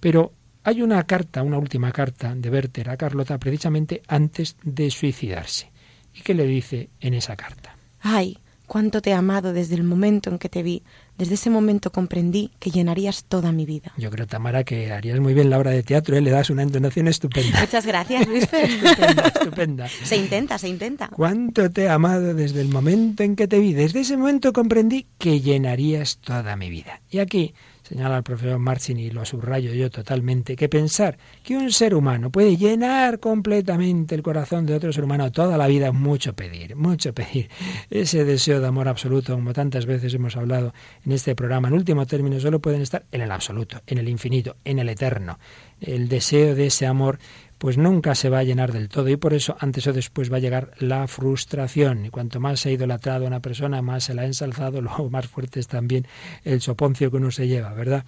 Pero 0.00 0.33
hay 0.64 0.83
una 0.83 1.02
carta, 1.05 1.43
una 1.43 1.59
última 1.59 1.93
carta 1.93 2.35
de 2.35 2.50
Werther 2.50 2.90
a 2.90 2.97
Carlota 2.97 3.38
precisamente 3.38 4.02
antes 4.09 4.57
de 4.62 4.90
suicidarse. 4.90 5.71
¿Y 6.14 6.21
qué 6.23 6.35
le 6.35 6.47
dice 6.47 6.90
en 7.00 7.14
esa 7.14 7.37
carta? 7.37 7.76
Ay, 8.00 8.38
cuánto 8.67 9.00
te 9.02 9.11
he 9.11 9.14
amado 9.14 9.52
desde 9.52 9.75
el 9.75 9.85
momento 9.85 10.31
en 10.31 10.38
que 10.38 10.49
te 10.49 10.62
vi, 10.62 10.83
Desde 11.19 11.35
ese 11.35 11.50
momento 11.50 11.93
comprendí 11.93 12.50
que 12.59 12.71
llenarías 12.71 13.25
toda 13.25 13.52
mi 13.52 13.67
vida. 13.67 13.93
Yo 13.99 14.11
creo, 14.11 14.26
Tamara, 14.26 14.64
que 14.64 14.90
harías 14.90 15.21
muy 15.21 15.35
bien 15.35 15.50
la 15.50 15.59
obra 15.59 15.71
de 15.71 15.83
teatro, 15.83 16.17
¿eh? 16.17 16.21
le 16.21 16.31
das 16.31 16.49
una 16.50 16.62
entonación 16.62 17.09
estupenda. 17.09 17.61
Muchas 17.61 17.85
gracias, 17.85 18.26
Luis. 18.29 18.45
estupenda, 18.45 19.26
estupenda. 19.26 19.88
Se 19.88 20.17
intenta, 20.17 20.57
se 20.57 20.69
intenta. 20.69 21.09
¿Cuánto 21.09 21.71
te 21.71 21.83
he 21.83 21.88
amado 21.88 22.33
desde 22.33 22.61
el 22.62 22.69
momento 22.69 23.23
en 23.23 23.37
que 23.37 23.49
te 23.49 23.59
vi? 23.59 23.75
Desde 23.75 24.00
ese 24.00 24.17
momento 24.17 24.52
comprendí 24.52 25.07
que 25.19 25.40
llenarías 25.40 26.19
toda 26.19 26.57
mi 26.57 26.71
vida. 26.71 27.02
Y 27.11 27.19
aquí 27.19 27.55
señala 27.91 28.19
el 28.19 28.23
profesor 28.23 28.61
Marcin 28.61 29.01
y 29.01 29.11
lo 29.11 29.25
subrayo 29.25 29.75
yo 29.75 29.91
totalmente, 29.91 30.55
que 30.55 30.69
pensar 30.69 31.19
que 31.43 31.57
un 31.57 31.73
ser 31.73 31.93
humano 31.93 32.31
puede 32.31 32.57
llenar 32.57 33.19
completamente 33.19 34.15
el 34.15 34.23
corazón 34.23 34.65
de 34.65 34.77
otro 34.77 34.93
ser 34.93 35.03
humano 35.03 35.33
toda 35.33 35.59
la 35.59 35.67
vida 35.67 35.89
es 35.89 35.95
mucho 35.95 36.33
pedir, 36.33 36.77
mucho 36.77 37.13
pedir. 37.13 37.51
Ese 37.91 38.25
deseo 38.25 38.61
de 38.61 38.69
amor 38.69 38.87
absoluto, 38.87 39.35
como 39.35 39.53
tantas 39.53 39.87
veces 39.87 40.15
hemos 40.15 40.37
hablado 40.37 40.73
en 41.05 41.11
este 41.11 41.35
programa, 41.35 41.67
en 41.67 41.75
último 41.75 42.07
término, 42.07 42.39
solo 42.39 42.61
pueden 42.61 42.81
estar 42.81 43.05
en 43.11 43.23
el 43.23 43.33
absoluto, 43.33 43.83
en 43.89 43.99
el 43.99 44.09
infinito, 44.09 44.55
en 44.65 44.79
el 44.79 44.89
eterno. 44.89 45.41
El 45.81 46.09
deseo 46.09 46.55
de 46.55 46.67
ese 46.67 46.87
amor 46.87 47.19
pues 47.61 47.76
nunca 47.76 48.14
se 48.14 48.31
va 48.31 48.38
a 48.38 48.43
llenar 48.43 48.73
del 48.73 48.88
todo 48.88 49.11
y 49.11 49.19
por 49.19 49.35
eso 49.35 49.55
antes 49.61 49.87
o 49.87 49.93
después 49.93 50.33
va 50.33 50.38
a 50.38 50.40
llegar 50.40 50.71
la 50.79 51.07
frustración 51.07 52.07
y 52.07 52.09
cuanto 52.09 52.40
más 52.40 52.61
se 52.61 52.71
ha 52.71 52.73
idolatrado 52.73 53.26
a 53.26 53.29
una 53.29 53.40
persona, 53.40 53.83
más 53.83 54.05
se 54.05 54.14
la 54.14 54.23
ha 54.23 54.25
ensalzado, 54.25 54.81
luego 54.81 55.11
más 55.11 55.26
fuerte 55.26 55.61
es 55.61 55.69
también 55.69 56.07
el 56.43 56.62
soponcio 56.62 57.11
que 57.11 57.19
uno 57.19 57.31
se 57.31 57.49
lleva, 57.49 57.75
¿verdad? 57.75 58.07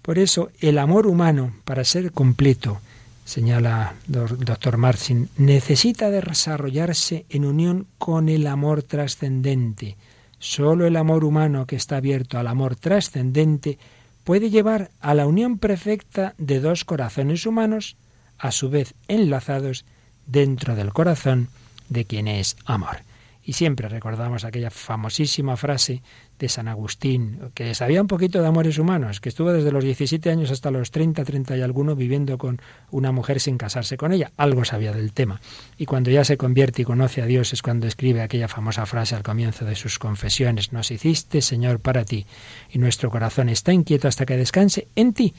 Por 0.00 0.20
eso 0.20 0.50
el 0.60 0.78
amor 0.78 1.08
humano, 1.08 1.54
para 1.64 1.82
ser 1.82 2.12
completo, 2.12 2.78
señala 3.24 3.94
doctor 4.06 4.76
Marcin, 4.76 5.28
necesita 5.38 6.08
desarrollarse 6.10 7.26
en 7.30 7.46
unión 7.46 7.88
con 7.98 8.28
el 8.28 8.46
amor 8.46 8.84
trascendente. 8.84 9.96
Solo 10.38 10.86
el 10.86 10.94
amor 10.94 11.24
humano 11.24 11.66
que 11.66 11.74
está 11.74 11.96
abierto 11.96 12.38
al 12.38 12.46
amor 12.46 12.76
trascendente 12.76 13.76
puede 14.22 14.50
llevar 14.50 14.92
a 15.00 15.14
la 15.14 15.26
unión 15.26 15.58
perfecta 15.58 16.34
de 16.38 16.60
dos 16.60 16.84
corazones 16.84 17.44
humanos 17.44 17.96
a 18.44 18.52
su 18.52 18.68
vez 18.68 18.92
enlazados 19.08 19.86
dentro 20.26 20.76
del 20.76 20.92
corazón 20.92 21.48
de 21.88 22.04
quien 22.04 22.28
es 22.28 22.58
amor. 22.66 22.98
Y 23.42 23.54
siempre 23.54 23.88
recordamos 23.88 24.44
aquella 24.44 24.70
famosísima 24.70 25.56
frase 25.56 26.02
de 26.38 26.50
San 26.50 26.68
Agustín, 26.68 27.40
que 27.54 27.74
sabía 27.74 28.02
un 28.02 28.06
poquito 28.06 28.42
de 28.42 28.46
amores 28.46 28.78
humanos, 28.78 29.22
que 29.22 29.30
estuvo 29.30 29.50
desde 29.50 29.72
los 29.72 29.82
17 29.82 30.30
años 30.30 30.50
hasta 30.50 30.70
los 30.70 30.90
30, 30.90 31.24
30 31.24 31.56
y 31.56 31.62
alguno 31.62 31.96
viviendo 31.96 32.36
con 32.36 32.60
una 32.90 33.12
mujer 33.12 33.40
sin 33.40 33.56
casarse 33.56 33.96
con 33.96 34.12
ella. 34.12 34.30
Algo 34.36 34.66
sabía 34.66 34.92
del 34.92 35.14
tema. 35.14 35.40
Y 35.78 35.86
cuando 35.86 36.10
ya 36.10 36.24
se 36.24 36.36
convierte 36.36 36.82
y 36.82 36.84
conoce 36.84 37.22
a 37.22 37.26
Dios 37.26 37.54
es 37.54 37.62
cuando 37.62 37.86
escribe 37.86 38.20
aquella 38.20 38.48
famosa 38.48 38.84
frase 38.84 39.14
al 39.14 39.22
comienzo 39.22 39.64
de 39.64 39.74
sus 39.74 39.98
confesiones, 39.98 40.70
nos 40.70 40.90
hiciste, 40.90 41.40
Señor, 41.40 41.80
para 41.80 42.04
ti, 42.04 42.26
y 42.70 42.78
nuestro 42.78 43.10
corazón 43.10 43.48
está 43.48 43.72
inquieto 43.72 44.06
hasta 44.06 44.26
que 44.26 44.36
descanse 44.36 44.88
en 44.96 45.14
ti 45.14 45.34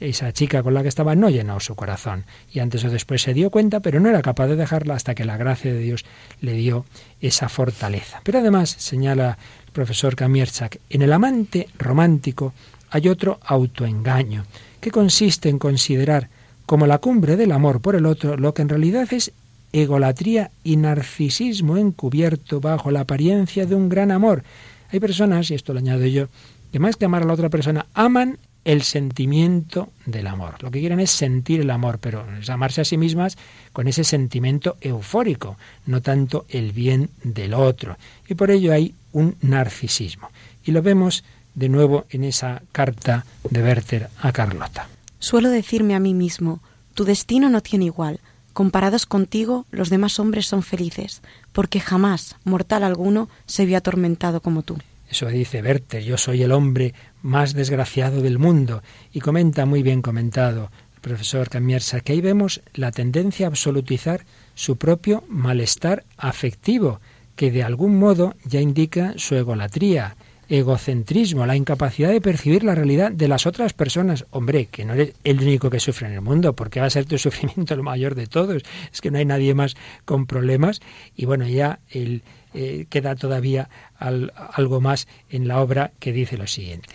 esa 0.00 0.32
chica 0.32 0.62
con 0.62 0.74
la 0.74 0.82
que 0.82 0.88
estaba 0.88 1.14
no 1.14 1.30
llenó 1.30 1.60
su 1.60 1.74
corazón. 1.74 2.24
Y 2.52 2.60
antes 2.60 2.84
o 2.84 2.90
después 2.90 3.22
se 3.22 3.34
dio 3.34 3.50
cuenta, 3.50 3.80
pero 3.80 4.00
no 4.00 4.08
era 4.08 4.22
capaz 4.22 4.48
de 4.48 4.56
dejarla 4.56 4.94
hasta 4.94 5.14
que 5.14 5.24
la 5.24 5.36
gracia 5.36 5.72
de 5.72 5.78
Dios 5.78 6.04
le 6.40 6.54
dio 6.54 6.84
esa 7.20 7.48
fortaleza. 7.48 8.20
Pero 8.24 8.38
además, 8.38 8.70
señala 8.70 9.38
el 9.66 9.72
profesor 9.72 10.16
Kamierczak, 10.16 10.78
en 10.90 11.02
el 11.02 11.12
amante 11.12 11.68
romántico 11.78 12.52
hay 12.90 13.08
otro 13.08 13.40
autoengaño, 13.44 14.44
que 14.80 14.90
consiste 14.90 15.48
en 15.48 15.58
considerar 15.58 16.28
como 16.66 16.86
la 16.86 16.98
cumbre 16.98 17.36
del 17.36 17.52
amor 17.52 17.80
por 17.80 17.96
el 17.96 18.06
otro 18.06 18.36
lo 18.36 18.54
que 18.54 18.62
en 18.62 18.68
realidad 18.68 19.12
es 19.12 19.32
egolatría 19.72 20.52
y 20.62 20.76
narcisismo 20.76 21.76
encubierto 21.76 22.60
bajo 22.60 22.90
la 22.92 23.00
apariencia 23.00 23.66
de 23.66 23.74
un 23.74 23.88
gran 23.88 24.12
amor. 24.12 24.44
Hay 24.90 25.00
personas, 25.00 25.50
y 25.50 25.54
esto 25.54 25.72
lo 25.72 25.80
añado 25.80 26.06
yo, 26.06 26.28
que 26.70 26.78
más 26.78 26.96
que 26.96 27.06
amar 27.06 27.22
a 27.22 27.26
la 27.26 27.32
otra 27.32 27.48
persona, 27.48 27.86
aman 27.94 28.38
el 28.64 28.82
sentimiento 28.82 29.90
del 30.06 30.26
amor. 30.26 30.62
Lo 30.62 30.70
que 30.70 30.80
quieren 30.80 31.00
es 31.00 31.10
sentir 31.10 31.60
el 31.60 31.70
amor, 31.70 31.98
pero 31.98 32.24
es 32.40 32.48
amarse 32.50 32.80
a 32.80 32.84
sí 32.84 32.96
mismas 32.96 33.36
con 33.72 33.88
ese 33.88 34.04
sentimiento 34.04 34.76
eufórico, 34.80 35.56
no 35.86 36.00
tanto 36.00 36.46
el 36.48 36.72
bien 36.72 37.10
del 37.22 37.54
otro. 37.54 37.96
Y 38.28 38.34
por 38.34 38.50
ello 38.50 38.72
hay 38.72 38.94
un 39.12 39.36
narcisismo. 39.42 40.30
Y 40.64 40.72
lo 40.72 40.82
vemos 40.82 41.24
de 41.54 41.68
nuevo 41.68 42.06
en 42.10 42.24
esa 42.24 42.62
carta 42.72 43.24
de 43.48 43.62
Werther 43.62 44.08
a 44.20 44.32
Carlota. 44.32 44.88
Suelo 45.18 45.50
decirme 45.50 45.94
a 45.94 46.00
mí 46.00 46.14
mismo, 46.14 46.60
tu 46.94 47.04
destino 47.04 47.48
no 47.48 47.60
tiene 47.60 47.86
igual. 47.86 48.20
Comparados 48.52 49.04
contigo, 49.06 49.66
los 49.70 49.90
demás 49.90 50.20
hombres 50.20 50.46
son 50.46 50.62
felices, 50.62 51.22
porque 51.52 51.80
jamás 51.80 52.36
mortal 52.44 52.84
alguno 52.84 53.28
se 53.46 53.66
vio 53.66 53.76
atormentado 53.76 54.40
como 54.40 54.62
tú. 54.62 54.78
Eso 55.14 55.28
dice 55.28 55.62
Werther, 55.62 56.02
yo 56.02 56.18
soy 56.18 56.42
el 56.42 56.50
hombre 56.50 56.92
más 57.22 57.54
desgraciado 57.54 58.20
del 58.20 58.40
mundo. 58.40 58.82
Y 59.12 59.20
comenta 59.20 59.64
muy 59.64 59.84
bien 59.84 60.02
comentado 60.02 60.72
el 60.92 61.00
profesor 61.00 61.48
Camiersa 61.48 62.00
que 62.00 62.14
ahí 62.14 62.20
vemos 62.20 62.62
la 62.72 62.90
tendencia 62.90 63.46
a 63.46 63.50
absolutizar 63.50 64.24
su 64.56 64.76
propio 64.76 65.22
malestar 65.28 66.02
afectivo, 66.16 67.00
que 67.36 67.52
de 67.52 67.62
algún 67.62 67.96
modo 67.96 68.34
ya 68.44 68.60
indica 68.60 69.14
su 69.16 69.36
egolatría, 69.36 70.16
egocentrismo, 70.48 71.46
la 71.46 71.56
incapacidad 71.56 72.10
de 72.10 72.20
percibir 72.20 72.64
la 72.64 72.74
realidad 72.74 73.12
de 73.12 73.28
las 73.28 73.46
otras 73.46 73.72
personas. 73.72 74.26
Hombre, 74.30 74.66
que 74.66 74.84
no 74.84 74.94
eres 74.94 75.14
el 75.24 75.40
único 75.40 75.70
que 75.70 75.80
sufre 75.80 76.08
en 76.08 76.14
el 76.14 76.20
mundo, 76.20 76.54
porque 76.54 76.80
va 76.80 76.86
a 76.86 76.90
ser 76.90 77.06
tu 77.06 77.18
sufrimiento 77.18 77.74
el 77.74 77.82
mayor 77.82 78.14
de 78.14 78.26
todos. 78.26 78.62
Es 78.92 79.00
que 79.00 79.10
no 79.10 79.18
hay 79.18 79.24
nadie 79.24 79.54
más 79.54 79.76
con 80.04 80.26
problemas. 80.26 80.80
Y 81.16 81.26
bueno, 81.26 81.46
ya 81.46 81.80
eh, 81.90 82.86
queda 82.88 83.14
todavía 83.14 83.68
algo 83.98 84.80
más 84.80 85.08
en 85.30 85.48
la 85.48 85.60
obra 85.60 85.92
que 85.98 86.12
dice 86.12 86.36
lo 86.36 86.46
siguiente. 86.46 86.94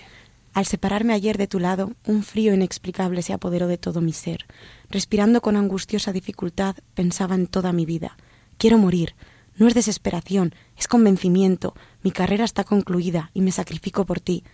Al 0.54 0.66
separarme 0.66 1.14
ayer 1.14 1.38
de 1.38 1.48
tu 1.48 1.60
lado, 1.60 1.94
un 2.06 2.24
frío 2.24 2.54
inexplicable 2.54 3.22
se 3.22 3.34
apoderó 3.34 3.68
de 3.68 3.78
todo 3.78 4.02
mi 4.02 4.14
ser. 4.14 4.46
Respirando 4.90 5.42
con 5.42 5.56
angustiosa 5.56 6.12
dificultad, 6.12 6.76
pensaba 6.96 7.36
en 7.36 7.48
toda 7.48 7.72
mi 7.72 7.86
vida. 7.86 8.18
Quiero 8.58 8.78
morir. 8.78 9.16
No 9.60 9.68
es 9.68 9.74
desesperación, 9.74 10.56
es 10.78 10.88
convencimiento. 10.88 11.76
Mi 12.02 12.12
carrera 12.12 12.46
está 12.46 12.64
concluida 12.64 13.30
y 13.34 13.42
me 13.42 13.52
sacrifico 13.52 14.06
por 14.06 14.22
ti. 14.22 14.46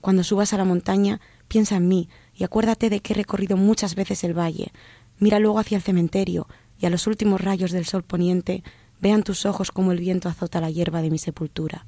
Cuando 0.00 0.22
subas 0.22 0.52
a 0.52 0.56
la 0.56 0.64
montaña, 0.64 1.20
piensa 1.48 1.76
en 1.76 1.88
mí 1.88 2.08
y 2.32 2.44
acuérdate 2.44 2.88
de 2.88 3.00
que 3.00 3.12
he 3.12 3.16
recorrido 3.16 3.56
muchas 3.56 3.96
veces 3.96 4.22
el 4.22 4.38
valle. 4.38 4.70
Mira 5.18 5.40
luego 5.40 5.58
hacia 5.58 5.76
el 5.76 5.82
cementerio 5.82 6.46
y 6.78 6.86
a 6.86 6.90
los 6.90 7.08
últimos 7.08 7.40
rayos 7.40 7.72
del 7.72 7.86
sol 7.86 8.04
poniente 8.04 8.62
vean 9.00 9.24
tus 9.24 9.46
ojos 9.46 9.72
como 9.72 9.90
el 9.90 9.98
viento 9.98 10.28
azota 10.28 10.60
la 10.60 10.70
hierba 10.70 11.02
de 11.02 11.10
mi 11.10 11.18
sepultura. 11.18 11.86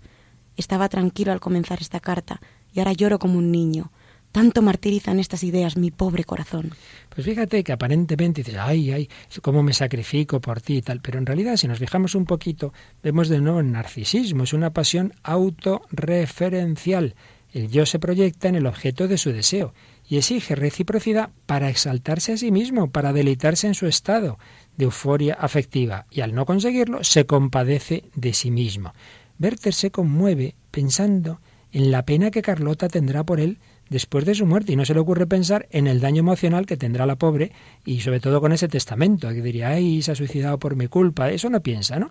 Estaba 0.57 0.89
tranquilo 0.89 1.31
al 1.31 1.39
comenzar 1.39 1.81
esta 1.81 2.01
carta 2.01 2.41
y 2.73 2.81
ahora 2.81 2.93
lloro 2.93 3.21
como 3.21 3.39
un 3.39 3.53
niño. 3.53 3.93
Tanto 4.35 4.62
martirizan 4.62 5.20
estas 5.20 5.44
ideas 5.44 5.77
mi 5.77 5.92
pobre 5.92 6.25
corazón. 6.25 6.73
Pues 7.09 7.25
fíjate 7.25 7.62
que 7.62 7.70
aparentemente 7.70 8.42
dices, 8.42 8.59
ay, 8.59 8.90
ay, 8.90 9.09
cómo 9.42 9.62
me 9.62 9.73
sacrifico 9.73 10.40
por 10.40 10.61
ti 10.61 10.79
y 10.79 10.83
tal, 10.83 11.01
pero 11.01 11.18
en 11.18 11.27
realidad 11.27 11.57
si 11.57 11.68
nos 11.68 11.79
fijamos 11.79 12.16
un 12.16 12.25
poquito, 12.25 12.73
vemos 13.01 13.29
de 13.29 13.40
nuevo 13.40 13.61
el 13.61 13.70
narcisismo, 13.70 14.42
es 14.42 14.53
una 14.53 14.73
pasión 14.73 15.14
autorreferencial. 15.23 17.14
El 17.53 17.70
yo 17.70 17.87
se 17.87 18.01
proyecta 18.01 18.49
en 18.49 18.57
el 18.57 18.66
objeto 18.66 19.07
de 19.07 19.18
su 19.18 19.31
deseo 19.31 19.73
y 20.09 20.16
exige 20.16 20.57
reciprocidad 20.57 21.31
para 21.47 21.68
exaltarse 21.68 22.33
a 22.33 22.37
sí 22.37 22.51
mismo, 22.51 22.90
para 22.90 23.12
deleitarse 23.12 23.68
en 23.68 23.75
su 23.75 23.87
estado 23.87 24.40
de 24.77 24.87
euforia 24.87 25.35
afectiva, 25.35 26.07
y 26.11 26.23
al 26.23 26.35
no 26.35 26.44
conseguirlo 26.44 27.05
se 27.05 27.25
compadece 27.25 28.03
de 28.16 28.35
sí 28.35 28.51
mismo. 28.51 28.94
Werther 29.38 29.75
se 29.75 29.92
conmueve 29.92 30.57
pensando 30.73 31.40
en 31.70 31.92
la 31.92 32.05
pena 32.05 32.33
que 32.33 32.42
Carlota 32.42 32.88
tendrá 32.88 33.23
por 33.23 33.38
él 33.38 33.59
después 33.94 34.24
de 34.24 34.35
su 34.35 34.44
muerte 34.44 34.72
y 34.72 34.76
no 34.76 34.85
se 34.85 34.92
le 34.92 34.98
ocurre 34.98 35.24
pensar 35.28 35.68
en 35.70 35.87
el 35.87 36.00
daño 36.00 36.18
emocional 36.18 36.66
que 36.66 36.76
tendrá 36.76 37.07
la 37.07 37.14
pobre 37.14 37.52
y 37.85 38.00
sobre 38.00 38.18
todo 38.18 38.40
con 38.40 38.50
ese 38.50 38.66
testamento 38.66 39.28
que 39.28 39.40
diría, 39.40 39.68
ay, 39.68 40.02
se 40.02 40.11
ha 40.11 40.16
suicidado 40.16 40.59
por 40.59 40.74
mi 40.74 40.88
culpa, 40.88 41.30
eso 41.30 41.48
no 41.48 41.62
piensa, 41.62 42.00
¿no? 42.00 42.11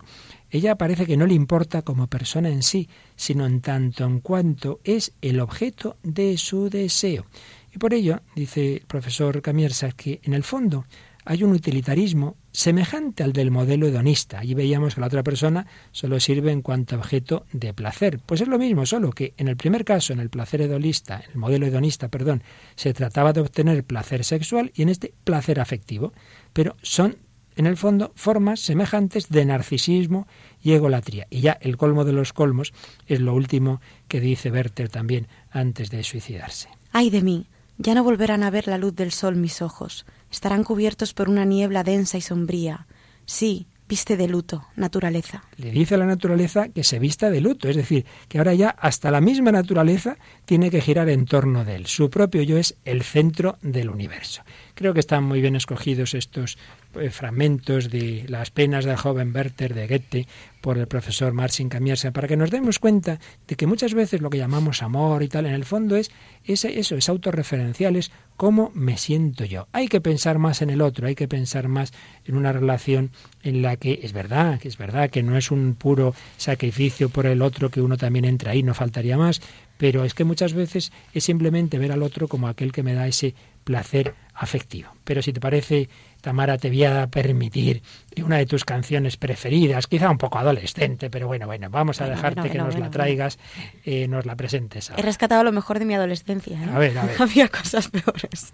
Ella 0.50 0.76
parece 0.76 1.04
que 1.04 1.18
no 1.18 1.26
le 1.26 1.34
importa 1.34 1.82
como 1.82 2.06
persona 2.06 2.48
en 2.48 2.62
sí, 2.62 2.88
sino 3.16 3.44
en 3.44 3.60
tanto 3.60 4.06
en 4.06 4.20
cuanto 4.20 4.80
es 4.82 5.12
el 5.20 5.40
objeto 5.40 5.98
de 6.02 6.38
su 6.38 6.70
deseo. 6.70 7.26
Y 7.74 7.76
por 7.76 7.92
ello, 7.92 8.22
dice 8.34 8.76
el 8.76 8.86
profesor 8.86 9.42
Camiersa, 9.42 9.92
que 9.92 10.20
en 10.22 10.32
el 10.32 10.42
fondo 10.42 10.86
hay 11.26 11.42
un 11.42 11.52
utilitarismo 11.52 12.36
semejante 12.54 13.24
al 13.24 13.32
del 13.32 13.50
modelo 13.50 13.88
hedonista. 13.88 14.38
Allí 14.38 14.54
veíamos 14.54 14.94
que 14.94 15.00
la 15.00 15.08
otra 15.08 15.24
persona 15.24 15.66
solo 15.90 16.20
sirve 16.20 16.52
en 16.52 16.62
cuanto 16.62 16.96
objeto 16.96 17.46
de 17.52 17.74
placer. 17.74 18.20
Pues 18.24 18.40
es 18.40 18.48
lo 18.48 18.58
mismo, 18.58 18.86
solo 18.86 19.10
que 19.10 19.34
en 19.36 19.48
el 19.48 19.56
primer 19.56 19.84
caso, 19.84 20.12
en 20.12 20.20
el 20.20 20.30
placer 20.30 20.62
hedonista, 20.62 21.22
el 21.32 21.36
modelo 21.36 21.66
hedonista, 21.66 22.08
perdón, 22.08 22.44
se 22.76 22.94
trataba 22.94 23.32
de 23.32 23.40
obtener 23.40 23.82
placer 23.82 24.24
sexual 24.24 24.70
y 24.74 24.82
en 24.82 24.88
este 24.88 25.12
placer 25.24 25.58
afectivo. 25.58 26.12
Pero 26.52 26.76
son, 26.80 27.16
en 27.56 27.66
el 27.66 27.76
fondo, 27.76 28.12
formas 28.14 28.60
semejantes 28.60 29.28
de 29.28 29.44
narcisismo 29.44 30.28
y 30.62 30.72
egolatría. 30.72 31.26
Y 31.30 31.40
ya 31.40 31.58
el 31.60 31.76
colmo 31.76 32.04
de 32.04 32.12
los 32.12 32.32
colmos 32.32 32.72
es 33.08 33.18
lo 33.18 33.34
último 33.34 33.80
que 34.06 34.20
dice 34.20 34.52
Werther 34.52 34.88
también 34.88 35.26
antes 35.50 35.90
de 35.90 36.04
suicidarse. 36.04 36.68
Ay 36.92 37.10
de 37.10 37.20
mí, 37.20 37.48
ya 37.78 37.94
no 37.94 38.04
volverán 38.04 38.42
a 38.42 38.50
ver 38.50 38.68
la 38.68 38.78
luz 38.78 38.94
del 38.94 39.12
sol 39.12 39.36
mis 39.36 39.62
ojos 39.62 40.04
estarán 40.34 40.64
cubiertos 40.64 41.14
por 41.14 41.28
una 41.28 41.44
niebla 41.44 41.84
densa 41.84 42.18
y 42.18 42.20
sombría. 42.20 42.86
Sí, 43.24 43.66
viste 43.88 44.16
de 44.16 44.26
luto, 44.26 44.66
naturaleza. 44.74 45.44
Le 45.56 45.70
dice 45.70 45.94
a 45.94 45.98
la 45.98 46.06
naturaleza 46.06 46.68
que 46.68 46.82
se 46.82 46.98
vista 46.98 47.30
de 47.30 47.40
luto, 47.40 47.68
es 47.68 47.76
decir, 47.76 48.04
que 48.28 48.38
ahora 48.38 48.52
ya 48.54 48.70
hasta 48.70 49.12
la 49.12 49.20
misma 49.20 49.52
naturaleza 49.52 50.16
tiene 50.44 50.70
que 50.70 50.80
girar 50.80 51.08
en 51.08 51.24
torno 51.24 51.64
de 51.64 51.76
él. 51.76 51.86
Su 51.86 52.10
propio 52.10 52.42
yo 52.42 52.58
es 52.58 52.76
el 52.84 53.02
centro 53.02 53.58
del 53.62 53.90
universo. 53.90 54.42
Creo 54.74 54.92
que 54.92 55.00
están 55.00 55.22
muy 55.22 55.40
bien 55.40 55.54
escogidos 55.54 56.14
estos 56.14 56.58
eh, 57.00 57.10
fragmentos 57.10 57.90
de 57.90 58.24
las 58.28 58.50
penas 58.50 58.84
del 58.84 58.96
joven 58.96 59.32
Werther 59.34 59.74
de 59.74 59.86
Goethe 59.86 60.26
por 60.60 60.78
el 60.78 60.86
profesor 60.86 61.32
Marcin 61.34 61.68
Camiersa, 61.68 62.10
para 62.10 62.26
que 62.26 62.38
nos 62.38 62.50
demos 62.50 62.78
cuenta 62.78 63.20
de 63.46 63.54
que 63.54 63.66
muchas 63.66 63.92
veces 63.92 64.22
lo 64.22 64.30
que 64.30 64.38
llamamos 64.38 64.82
amor 64.82 65.22
y 65.22 65.28
tal, 65.28 65.44
en 65.44 65.52
el 65.52 65.66
fondo 65.66 65.94
es 65.96 66.10
ese, 66.44 66.78
eso, 66.78 66.96
es 66.96 67.08
autorreferencial, 67.10 67.96
es 67.96 68.10
cómo 68.36 68.72
me 68.74 68.96
siento 68.96 69.44
yo. 69.44 69.68
Hay 69.72 69.88
que 69.88 70.00
pensar 70.00 70.38
más 70.38 70.62
en 70.62 70.70
el 70.70 70.80
otro, 70.80 71.06
hay 71.06 71.14
que 71.14 71.28
pensar 71.28 71.68
más 71.68 71.92
en 72.24 72.36
una 72.36 72.52
relación 72.52 73.10
en 73.42 73.60
la 73.60 73.76
que 73.76 74.00
es 74.02 74.14
verdad, 74.14 74.58
que 74.58 74.68
es 74.68 74.78
verdad 74.78 75.10
que 75.10 75.22
no 75.22 75.36
es 75.36 75.50
un 75.50 75.74
puro 75.74 76.14
sacrificio 76.38 77.10
por 77.10 77.26
el 77.26 77.42
otro 77.42 77.70
que 77.70 77.82
uno 77.82 77.98
también 77.98 78.24
entra 78.24 78.52
ahí, 78.52 78.62
no 78.62 78.72
faltaría 78.72 79.18
más, 79.18 79.42
pero 79.76 80.04
es 80.04 80.14
que 80.14 80.24
muchas 80.24 80.54
veces 80.54 80.92
es 81.12 81.24
simplemente 81.24 81.78
ver 81.78 81.92
al 81.92 82.02
otro 82.02 82.26
como 82.26 82.48
aquel 82.48 82.72
que 82.72 82.82
me 82.82 82.94
da 82.94 83.06
ese 83.06 83.34
placer 83.64 84.14
afectivo. 84.34 84.90
Pero 85.04 85.22
si 85.22 85.32
te 85.32 85.40
parece, 85.40 85.88
Tamara, 86.24 86.56
te 86.56 86.68
voy 86.70 86.84
a 86.84 87.06
permitir 87.08 87.82
una 88.22 88.38
de 88.38 88.46
tus 88.46 88.64
canciones 88.64 89.16
preferidas, 89.16 89.86
quizá 89.86 90.10
un 90.10 90.18
poco 90.18 90.38
adolescente, 90.38 91.10
pero 91.10 91.26
bueno, 91.26 91.46
bueno, 91.46 91.68
vamos 91.70 92.00
a 92.00 92.08
dejarte 92.08 92.50
que 92.50 92.58
nos 92.58 92.78
la 92.78 92.90
traigas, 92.90 93.38
eh, 93.84 94.06
nos 94.08 94.26
la 94.26 94.36
presentes. 94.36 94.92
He 94.96 95.02
rescatado 95.02 95.44
lo 95.44 95.52
mejor 95.52 95.78
de 95.78 95.84
mi 95.84 95.94
adolescencia. 95.94 96.58
¿eh? 96.58 96.68
A 96.72 96.78
ver, 96.78 96.96
a 96.98 97.06
ver. 97.06 97.16
Había 97.20 97.48
cosas 97.48 97.88
peores. 97.88 98.52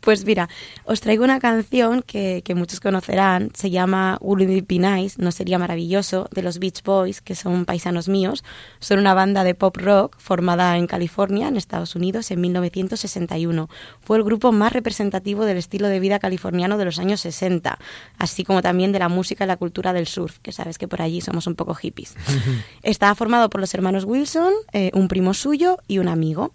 Pues 0.00 0.24
mira, 0.24 0.48
os 0.84 1.00
traigo 1.00 1.24
una 1.24 1.38
canción 1.38 2.02
que, 2.02 2.42
muchos 2.56 2.80
conocerán, 2.80 3.50
se 3.54 3.70
llama 3.70 4.18
Wouldn't 4.20 4.50
It 4.50 4.66
Be 4.68 4.78
Nice, 4.78 5.22
no 5.22 5.30
sería 5.30 5.58
maravilloso, 5.58 6.28
de 6.32 6.42
los 6.42 6.58
Beach 6.58 6.82
Boys, 6.82 7.20
que 7.20 7.34
son 7.34 7.64
paisanos 7.64 8.08
míos. 8.08 8.44
Son 8.80 8.98
una 8.98 9.14
banda 9.14 9.44
de 9.44 9.54
pop 9.54 9.76
rock 9.76 10.16
formada 10.18 10.76
en 10.76 10.86
California, 10.86 11.48
en 11.48 11.56
Estados 11.56 11.94
Unidos, 11.94 12.30
en 12.30 12.40
1961. 12.40 13.68
Fue 14.00 14.16
el 14.16 14.24
grupo 14.24 14.52
más 14.52 14.72
representativo 14.72 15.44
del 15.44 15.56
estilo 15.56 15.88
de 15.88 16.00
vida 16.00 16.18
californiano 16.18 16.78
de 16.78 16.84
los 16.84 16.98
años 16.98 17.20
60, 17.20 17.78
así 18.18 18.44
como 18.44 18.61
también 18.62 18.92
de 18.92 18.98
la 18.98 19.08
música 19.08 19.44
y 19.44 19.46
la 19.46 19.58
cultura 19.58 19.92
del 19.92 20.06
surf, 20.06 20.38
que 20.38 20.52
sabes 20.52 20.78
que 20.78 20.88
por 20.88 21.02
allí 21.02 21.20
somos 21.20 21.46
un 21.46 21.54
poco 21.54 21.74
hippies. 21.74 22.14
Estaba 22.82 23.14
formado 23.14 23.50
por 23.50 23.60
los 23.60 23.74
hermanos 23.74 24.04
Wilson, 24.04 24.52
eh, 24.72 24.90
un 24.94 25.08
primo 25.08 25.34
suyo 25.34 25.78
y 25.86 25.98
un 25.98 26.08
amigo. 26.08 26.52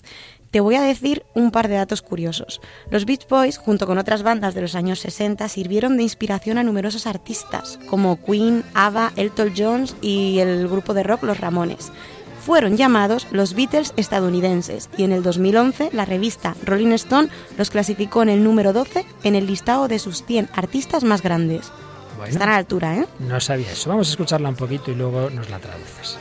Te 0.49 0.61
voy 0.61 0.75
a 0.75 0.81
decir 0.81 1.23
un 1.35 1.51
par 1.51 1.67
de 1.67 1.75
datos 1.75 2.01
curiosos. 2.01 2.61
Los 2.89 3.05
Beach 3.05 3.27
Boys, 3.29 3.57
junto 3.57 3.85
con 3.85 3.97
otras 3.97 4.23
bandas 4.23 4.55
de 4.55 4.61
los 4.61 4.75
años 4.75 4.99
60, 4.99 5.47
sirvieron 5.49 5.97
de 5.97 6.03
inspiración 6.03 6.57
a 6.57 6.63
numerosos 6.63 7.05
artistas, 7.05 7.79
como 7.89 8.23
Queen, 8.23 8.63
ABBA, 8.73 9.11
Elton 9.17 9.53
John 9.55 9.85
y 10.01 10.39
el 10.39 10.67
grupo 10.67 10.93
de 10.93 11.03
rock 11.03 11.23
Los 11.23 11.39
Ramones 11.39 11.91
fueron 12.47 12.77
llamados 12.77 13.27
los 13.31 13.55
Beatles 13.55 13.93
estadounidenses 13.97 14.89
y 14.97 15.03
en 15.03 15.11
el 15.11 15.21
2011 15.21 15.89
la 15.91 16.05
revista 16.05 16.55
Rolling 16.63 16.93
Stone 16.93 17.27
los 17.57 17.69
clasificó 17.69 18.23
en 18.23 18.29
el 18.29 18.41
número 18.41 18.71
12 18.71 19.05
en 19.23 19.35
el 19.35 19.47
listado 19.47 19.89
de 19.89 19.99
sus 19.99 20.23
100 20.23 20.47
artistas 20.53 21.03
más 21.03 21.21
grandes. 21.21 21.73
Están 22.25 22.49
a 22.49 22.53
la 22.53 22.57
altura, 22.57 22.95
¿eh? 22.95 23.05
No 23.19 23.39
sabía 23.39 23.71
eso. 23.71 23.89
Vamos 23.89 24.07
a 24.07 24.11
escucharla 24.11 24.49
un 24.49 24.55
poquito 24.55 24.91
y 24.91 24.95
luego 24.95 25.29
nos 25.29 25.49
la 25.49 25.59
traduces. 25.59 26.17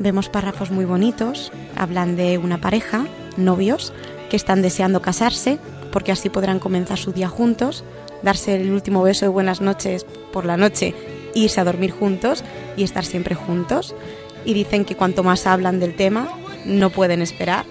Vemos 0.00 0.28
párrafos 0.28 0.72
muy 0.72 0.84
bonitos, 0.84 1.52
hablan 1.76 2.16
de 2.16 2.38
una 2.38 2.60
pareja, 2.60 3.06
novios, 3.36 3.92
que 4.28 4.36
están 4.36 4.62
deseando 4.62 5.00
casarse 5.00 5.58
porque 5.92 6.12
así 6.12 6.28
podrán 6.30 6.58
comenzar 6.58 6.98
su 6.98 7.12
día 7.12 7.28
juntos, 7.28 7.84
darse 8.22 8.60
el 8.60 8.72
último 8.72 9.02
beso 9.02 9.26
de 9.26 9.30
buenas 9.30 9.60
noches 9.60 10.06
por 10.32 10.44
la 10.44 10.56
noche, 10.56 10.94
irse 11.34 11.60
a 11.60 11.64
dormir 11.64 11.90
juntos 11.90 12.44
y 12.76 12.82
estar 12.82 13.04
siempre 13.04 13.34
juntos. 13.34 13.94
Y 14.44 14.54
dicen 14.54 14.84
que 14.84 14.96
cuanto 14.96 15.22
más 15.22 15.46
hablan 15.46 15.80
del 15.80 15.94
tema, 15.94 16.28
no 16.64 16.90
pueden 16.90 17.22
esperar. 17.22 17.66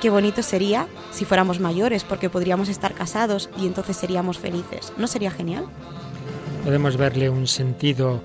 Qué 0.00 0.10
bonito 0.10 0.42
sería 0.42 0.86
si 1.12 1.24
fuéramos 1.24 1.60
mayores 1.60 2.04
porque 2.04 2.30
podríamos 2.30 2.68
estar 2.68 2.94
casados 2.94 3.50
y 3.60 3.66
entonces 3.66 3.96
seríamos 3.96 4.38
felices. 4.38 4.92
¿No 4.96 5.06
sería 5.06 5.30
genial? 5.30 5.66
Podemos 6.64 6.96
verle 6.96 7.30
un 7.30 7.46
sentido 7.46 8.20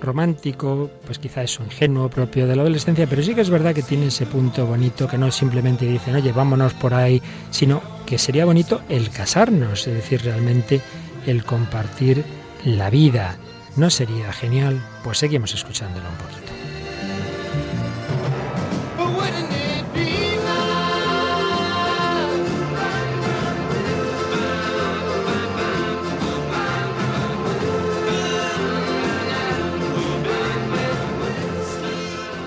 romántico, 0.00 0.90
pues 1.04 1.18
quizá 1.18 1.42
es 1.42 1.58
ingenuo 1.58 2.08
propio 2.08 2.46
de 2.46 2.56
la 2.56 2.62
adolescencia, 2.62 3.06
pero 3.06 3.22
sí 3.22 3.34
que 3.34 3.40
es 3.40 3.50
verdad 3.50 3.74
que 3.74 3.82
tiene 3.82 4.06
ese 4.06 4.26
punto 4.26 4.66
bonito 4.66 5.08
que 5.08 5.18
no 5.18 5.30
simplemente 5.30 5.86
dicen, 5.86 6.14
oye, 6.14 6.32
vámonos 6.32 6.74
por 6.74 6.94
ahí, 6.94 7.22
sino 7.50 7.82
que 8.06 8.18
sería 8.18 8.44
bonito 8.44 8.82
el 8.88 9.10
casarnos, 9.10 9.86
es 9.86 9.94
decir, 9.94 10.22
realmente 10.22 10.80
el 11.26 11.44
compartir 11.44 12.24
la 12.64 12.90
vida. 12.90 13.36
¿No 13.76 13.90
sería 13.90 14.32
genial? 14.32 14.80
Pues 15.02 15.18
seguimos 15.18 15.54
escuchándolo 15.54 16.08
un 16.08 16.16
poquito. 16.16 16.43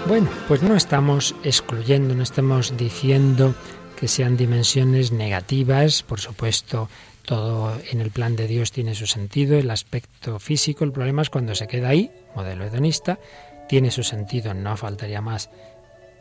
Bueno, 0.08 0.30
pues 0.48 0.64
no 0.64 0.74
estamos 0.78 1.36
excluyendo, 1.44 2.16
no 2.16 2.24
estamos 2.24 2.78
diciendo 2.78 3.54
que 4.00 4.08
sean 4.08 4.38
dimensiones 4.38 5.12
negativas, 5.12 6.02
por 6.02 6.22
supuesto, 6.22 6.88
todo 7.26 7.78
en 7.92 8.00
el 8.00 8.12
plan 8.12 8.38
de 8.38 8.48
Dios 8.48 8.72
tiene 8.72 8.96
su 8.96 9.06
sentido, 9.06 9.58
el 9.58 9.70
aspecto 9.70 10.40
físico, 10.40 10.86
el 10.86 10.94
problema 10.94 11.24
es 11.24 11.30
cuando 11.30 11.56
se 11.56 11.68
queda 11.68 11.90
ahí, 11.90 12.10
modelo 12.36 12.64
hedonista, 12.64 13.20
tiene 13.68 13.92
su 13.92 14.02
sentido, 14.04 14.54
no 14.54 14.78
faltaría 14.78 15.20
más 15.20 15.50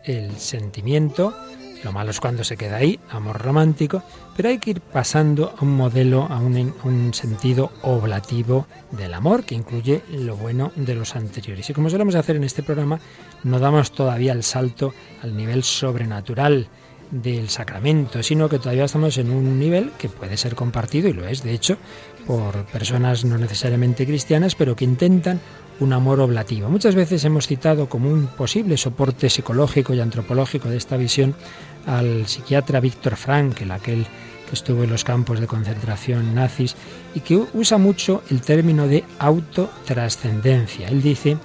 el 0.03 0.37
sentimiento, 0.37 1.33
lo 1.85 1.92
malo 1.92 2.11
es 2.11 2.20
cuando 2.20 2.42
se 2.42 2.57
queda 2.57 2.79
ahí, 2.79 2.99
amor 3.11 3.40
romántico, 3.40 4.03
pero 4.37 4.49
hay 4.49 4.59
que 4.59 4.70
ir 4.70 4.81
pasando 4.81 5.55
a 5.57 5.62
un 5.62 5.77
modelo, 5.77 6.27
a 6.29 6.38
un, 6.38 7.14
sentido 7.14 7.70
oblativo 7.83 8.66
del 8.90 9.14
amor, 9.14 9.44
que 9.44 9.55
incluye 9.55 10.03
lo 10.11 10.37
bueno 10.37 10.72
de 10.75 10.94
los 10.94 11.14
anteriores. 11.14 11.68
Y 11.70 11.75
como 11.75 11.90
solemos 11.90 12.14
hacer 12.14 12.37
en 12.37 12.44
este 12.44 12.62
programa, 12.62 12.99
no 13.46 13.61
damos 13.61 13.92
todavía 13.92 14.32
el 14.32 14.42
salto 14.42 14.92
al 15.22 15.37
nivel 15.37 15.62
sobrenatural 15.62 16.68
del 17.11 17.48
sacramento, 17.48 18.22
sino 18.22 18.48
que 18.48 18.59
todavía 18.59 18.85
estamos 18.85 19.16
en 19.18 19.30
un 19.30 19.59
nivel 19.59 19.92
que 19.96 20.09
puede 20.09 20.37
ser 20.37 20.56
compartido, 20.56 21.09
y 21.09 21.12
lo 21.12 21.26
es, 21.26 21.44
de 21.44 21.52
hecho, 21.52 21.78
por 22.26 22.64
personas 22.66 23.24
no 23.24 23.38
necesariamente 23.38 24.04
cristianas, 24.04 24.56
pero 24.56 24.74
que 24.74 24.85
intentan 24.85 25.40
un 25.78 25.92
amor 25.92 26.20
oblativo. 26.20 26.68
Muchas 26.68 26.96
veces 26.96 27.24
hemos 27.24 27.46
citado 27.46 27.88
como 27.88 28.11
un 28.11 28.26
posible 28.26 28.76
soporte 28.76 29.30
psicológico 29.30 29.94
y 29.94 30.00
antropológico 30.00 30.68
de 30.68 30.78
esta 30.78 30.96
visión 30.96 31.37
al 31.87 32.26
psiquiatra 32.26 32.80
Víctor 32.80 33.14
Frankl, 33.14 33.70
aquel 33.70 34.06
que 34.48 34.54
estuvo 34.54 34.82
en 34.82 34.90
los 34.90 35.04
campos 35.04 35.38
de 35.38 35.46
concentración 35.46 36.35
nazis 36.35 36.74
y 37.14 37.20
que 37.20 37.37
usa 37.37 37.78
mucho 37.78 38.22
el 38.30 38.40
término 38.40 38.88
de 38.88 39.04
autotrascendencia. 39.18 40.88
Él 40.88 41.02
dice 41.02 41.37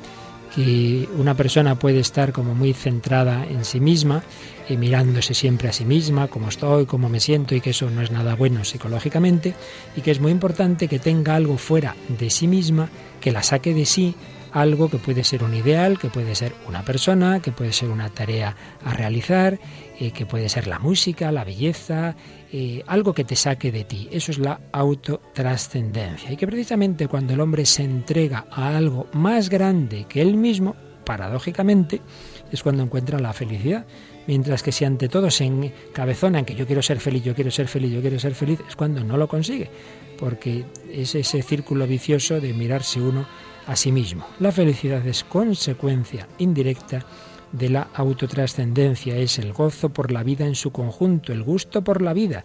que 0.53 1.07
una 1.17 1.35
persona 1.35 1.79
puede 1.79 1.99
estar 1.99 2.33
como 2.33 2.53
muy 2.53 2.73
centrada 2.73 3.45
en 3.45 3.65
sí 3.65 3.79
misma, 3.79 4.23
y 4.69 4.77
mirándose 4.77 5.33
siempre 5.33 5.69
a 5.69 5.73
sí 5.73 5.85
misma, 5.85 6.27
cómo 6.27 6.49
estoy, 6.49 6.85
cómo 6.85 7.09
me 7.09 7.19
siento, 7.19 7.55
y 7.55 7.61
que 7.61 7.71
eso 7.71 7.89
no 7.89 8.01
es 8.01 8.11
nada 8.11 8.35
bueno 8.35 8.63
psicológicamente, 8.63 9.53
y 9.95 10.01
que 10.01 10.11
es 10.11 10.19
muy 10.19 10.31
importante 10.31 10.87
que 10.87 10.99
tenga 10.99 11.35
algo 11.35 11.57
fuera 11.57 11.95
de 12.07 12.29
sí 12.29 12.47
misma, 12.47 12.89
que 13.19 13.31
la 13.31 13.43
saque 13.43 13.73
de 13.73 13.85
sí 13.85 14.15
algo 14.51 14.89
que 14.89 14.97
puede 14.97 15.23
ser 15.23 15.43
un 15.43 15.53
ideal, 15.53 15.97
que 15.97 16.09
puede 16.09 16.35
ser 16.35 16.53
una 16.67 16.83
persona, 16.83 17.41
que 17.41 17.51
puede 17.51 17.71
ser 17.71 17.89
una 17.89 18.09
tarea 18.09 18.55
a 18.83 18.93
realizar, 18.93 19.59
eh, 19.99 20.11
que 20.11 20.25
puede 20.25 20.49
ser 20.49 20.67
la 20.67 20.79
música, 20.79 21.31
la 21.31 21.43
belleza, 21.43 22.15
eh, 22.53 22.83
algo 22.87 23.13
que 23.13 23.23
te 23.23 23.35
saque 23.35 23.71
de 23.71 23.85
ti. 23.85 24.09
Eso 24.11 24.31
es 24.31 24.37
la 24.37 24.59
autotrascendencia. 24.73 26.31
Y 26.31 26.37
que 26.37 26.47
precisamente 26.47 27.07
cuando 27.07 27.33
el 27.33 27.39
hombre 27.39 27.65
se 27.65 27.83
entrega 27.83 28.45
a 28.51 28.75
algo 28.75 29.07
más 29.13 29.49
grande 29.49 30.05
que 30.09 30.21
él 30.21 30.35
mismo, 30.35 30.75
paradójicamente, 31.05 32.01
es 32.51 32.61
cuando 32.61 32.83
encuentra 32.83 33.19
la 33.19 33.31
felicidad. 33.31 33.85
Mientras 34.27 34.63
que 34.63 34.73
si 34.73 34.83
ante 34.83 35.07
todo 35.07 35.31
se 35.31 35.45
encabezona 35.45 36.39
en 36.39 36.45
que 36.45 36.55
yo 36.55 36.67
quiero 36.67 36.81
ser 36.81 36.99
feliz, 36.99 37.23
yo 37.23 37.33
quiero 37.33 37.51
ser 37.51 37.69
feliz, 37.69 37.91
yo 37.91 38.01
quiero 38.01 38.19
ser 38.19 38.35
feliz, 38.35 38.59
es 38.67 38.75
cuando 38.75 39.01
no 39.01 39.15
lo 39.15 39.29
consigue. 39.29 39.69
Porque 40.19 40.65
es 40.91 41.15
ese 41.15 41.41
círculo 41.43 41.87
vicioso 41.87 42.41
de 42.41 42.53
mirarse 42.53 42.99
uno 42.99 43.25
a 43.65 43.75
sí 43.77 43.93
mismo. 43.93 44.25
La 44.39 44.51
felicidad 44.51 45.05
es 45.07 45.23
consecuencia 45.23 46.27
indirecta 46.37 47.05
de 47.51 47.69
la 47.69 47.87
autotrascendencia, 47.93 49.17
es 49.17 49.39
el 49.39 49.53
gozo 49.53 49.89
por 49.89 50.11
la 50.11 50.23
vida 50.23 50.45
en 50.45 50.55
su 50.55 50.71
conjunto, 50.71 51.33
el 51.33 51.43
gusto 51.43 51.83
por 51.83 52.01
la 52.01 52.13
vida. 52.13 52.43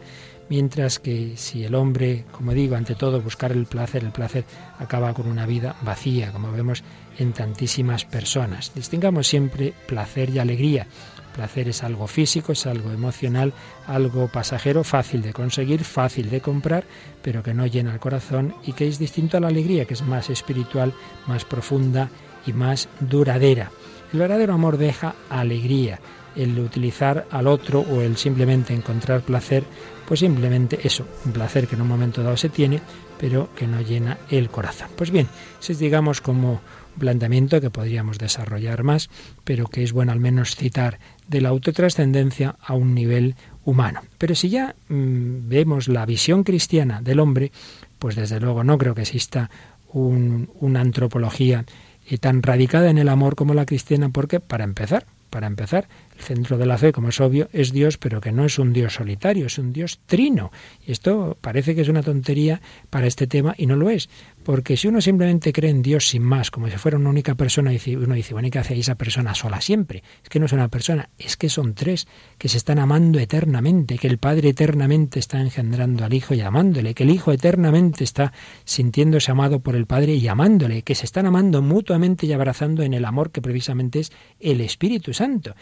Mientras 0.49 1.01
que 1.01 1.37
si 1.37 1.64
el 1.64 1.75
hombre, 1.75 2.25
como 2.31 2.53
digo, 2.53 2.77
ante 2.77 2.95
todo 2.95 3.21
buscar 3.21 3.51
el 3.51 3.66
placer, 3.66 4.05
el 4.05 4.12
placer 4.12 4.45
acaba 4.79 5.12
con 5.12 5.27
una 5.27 5.45
vida 5.45 5.75
vacía, 5.83 6.31
como 6.31 6.53
vemos 6.53 6.85
en 7.19 7.33
tantísimas 7.33 8.05
personas. 8.05 8.73
Distingamos 8.75 9.27
siempre 9.27 9.75
placer 9.87 10.31
y 10.31 10.38
alegría. 10.38 10.87
Placer 11.35 11.69
es 11.69 11.83
algo 11.83 12.07
físico, 12.07 12.53
es 12.53 12.64
algo 12.66 12.92
emocional, 12.92 13.53
algo 13.87 14.29
pasajero, 14.29 14.85
fácil 14.85 15.21
de 15.21 15.33
conseguir, 15.33 15.83
fácil 15.85 16.31
de 16.31 16.40
comprar, 16.40 16.85
pero 17.23 17.42
que 17.42 17.53
no 17.53 17.66
llena 17.66 17.92
el 17.92 18.01
corazón 18.01 18.55
y 18.64 18.73
que 18.73 18.87
es 18.87 18.99
distinto 18.99 19.37
a 19.37 19.40
la 19.40 19.49
alegría, 19.49 19.85
que 19.85 19.95
es 19.95 20.03
más 20.03 20.31
espiritual, 20.31 20.95
más 21.27 21.45
profunda 21.45 22.09
y 22.47 22.53
más 22.53 22.88
duradera. 23.01 23.71
El 24.12 24.19
verdadero 24.19 24.55
amor 24.55 24.79
deja 24.79 25.14
alegría. 25.29 26.01
El 26.35 26.59
utilizar 26.59 27.27
al 27.31 27.47
otro 27.47 27.81
o 27.81 28.03
el 28.03 28.16
simplemente 28.16 28.75
encontrar 28.75 29.23
placer, 29.23 29.64
pues 30.07 30.21
simplemente 30.21 30.79
eso, 30.85 31.07
un 31.25 31.33
placer 31.33 31.66
que 31.66 31.77
en 31.77 31.83
un 31.83 31.88
momento 31.88 32.23
dado 32.23 32.37
se 32.37 32.51
tiene, 32.51 32.81
pero 33.19 33.49
que 33.55 33.66
no 33.66 33.81
llena 33.81 34.19
el 34.31 34.51
corazón. 34.51 34.88
Pues 34.97 35.11
bien, 35.11 35.29
ese 35.61 35.73
es 35.73 35.79
digamos 35.79 36.21
como 36.21 36.53
un 36.53 36.99
planteamiento 36.99 37.61
que 37.61 37.71
podríamos 37.71 38.19
desarrollar 38.19 38.83
más, 38.83 39.09
pero 39.45 39.66
que 39.66 39.83
es 39.83 39.92
bueno 39.92 40.12
al 40.12 40.21
menos 40.21 40.57
citar 40.57 40.99
de 41.27 41.40
la 41.40 41.49
autotrascendencia 41.49 42.57
a 42.61 42.75
un 42.75 42.95
nivel 42.95 43.35
humano. 43.64 44.03
Pero 44.19 44.35
si 44.35 44.51
ya 44.51 44.75
mm, 44.88 45.49
vemos 45.49 45.88
la 45.88 46.07
visión 46.07 46.45
cristiana 46.45 47.01
del 47.01 47.21
hombre, 47.21 47.51
pues 47.99 48.14
desde 48.14 48.40
luego 48.40 48.62
no 48.62 48.77
creo 48.79 48.95
que 48.95 49.03
exista 49.03 49.51
una 49.92 50.81
antropología 50.81 51.64
y 52.09 52.19
tan 52.19 52.42
radicada 52.42 52.90
en 52.90 52.99
el 52.99 53.09
amor 53.09 53.35
como 53.35 53.55
la 53.55 53.66
cristiana, 53.66 54.09
porque, 54.11 54.40
para 54.40 54.64
empezar, 54.64 55.07
para 55.31 55.47
empezar, 55.47 55.88
el 56.16 56.22
centro 56.22 56.59
de 56.59 56.66
la 56.66 56.79
fe, 56.79 56.92
como 56.92 57.09
es 57.09 57.20
obvio, 57.20 57.48
es 57.52 57.72
Dios, 57.72 57.98
pero 57.98 58.20
que 58.20 58.33
no 58.33 58.44
es 58.44 58.59
un 58.59 58.72
Dios 58.72 58.94
solitario, 58.94 59.46
es 59.46 59.59
un 59.59 59.72
Dios 59.72 60.00
trino. 60.07 60.50
Y 60.87 60.92
esto 60.92 61.37
parece 61.40 61.74
que 61.74 61.83
es 61.83 61.88
una 61.88 62.02
tontería 62.02 62.61
para 62.90 63.07
este 63.07 63.26
tema 63.26 63.55
y 63.57 63.66
no 63.66 63.76
lo 63.76 63.90
es. 63.90 64.09
Porque 64.42 64.76
si 64.76 64.88
uno 64.88 65.00
simplemente 65.00 65.52
cree 65.52 65.70
en 65.70 65.83
Dios 65.83 66.09
sin 66.09 66.22
más, 66.22 66.50
como 66.50 66.68
si 66.68 66.76
fuera 66.76 66.96
una 66.98 67.11
única 67.11 67.35
persona, 67.35 67.72
uno 67.87 68.14
dice, 68.14 68.33
bueno, 68.33 68.46
¿y 68.46 68.50
qué 68.50 68.59
hace 68.59 68.79
esa 68.79 68.94
persona 68.94 69.35
sola 69.35 69.61
siempre? 69.61 70.02
Es 70.22 70.29
que 70.29 70.38
no 70.38 70.46
es 70.46 70.52
una 70.52 70.68
persona, 70.68 71.11
es 71.18 71.37
que 71.37 71.48
son 71.48 71.74
tres 71.74 72.07
que 72.38 72.48
se 72.48 72.57
están 72.57 72.79
amando 72.79 73.18
eternamente, 73.18 73.98
que 73.98 74.07
el 74.07 74.18
Padre 74.18 74.50
eternamente 74.50 75.18
está 75.18 75.40
engendrando 75.40 76.05
al 76.05 76.14
Hijo 76.14 76.35
y 76.35 76.40
amándole, 76.40 76.94
que 76.94 77.02
el 77.02 77.11
Hijo 77.11 77.33
eternamente 77.33 78.05
está 78.05 78.33
sintiéndose 78.64 79.33
amado 79.33 79.61
por 79.61 79.74
el 79.74 79.87
Padre 79.87 80.14
y 80.14 80.29
amándole, 80.29 80.83
que 80.83 80.94
se 80.94 81.07
están 81.07 81.26
amando 81.26 81.61
mutuamente 81.61 82.26
y 82.26 82.33
abrazando 82.33 82.83
en 82.83 82.94
el 82.94 83.05
amor 83.05 83.33
que 83.33 83.42
precisamente 83.42 84.00
es 84.00 84.12
el 84.38 84.61
Espíritu 84.61 85.12
Santo. 85.12 85.55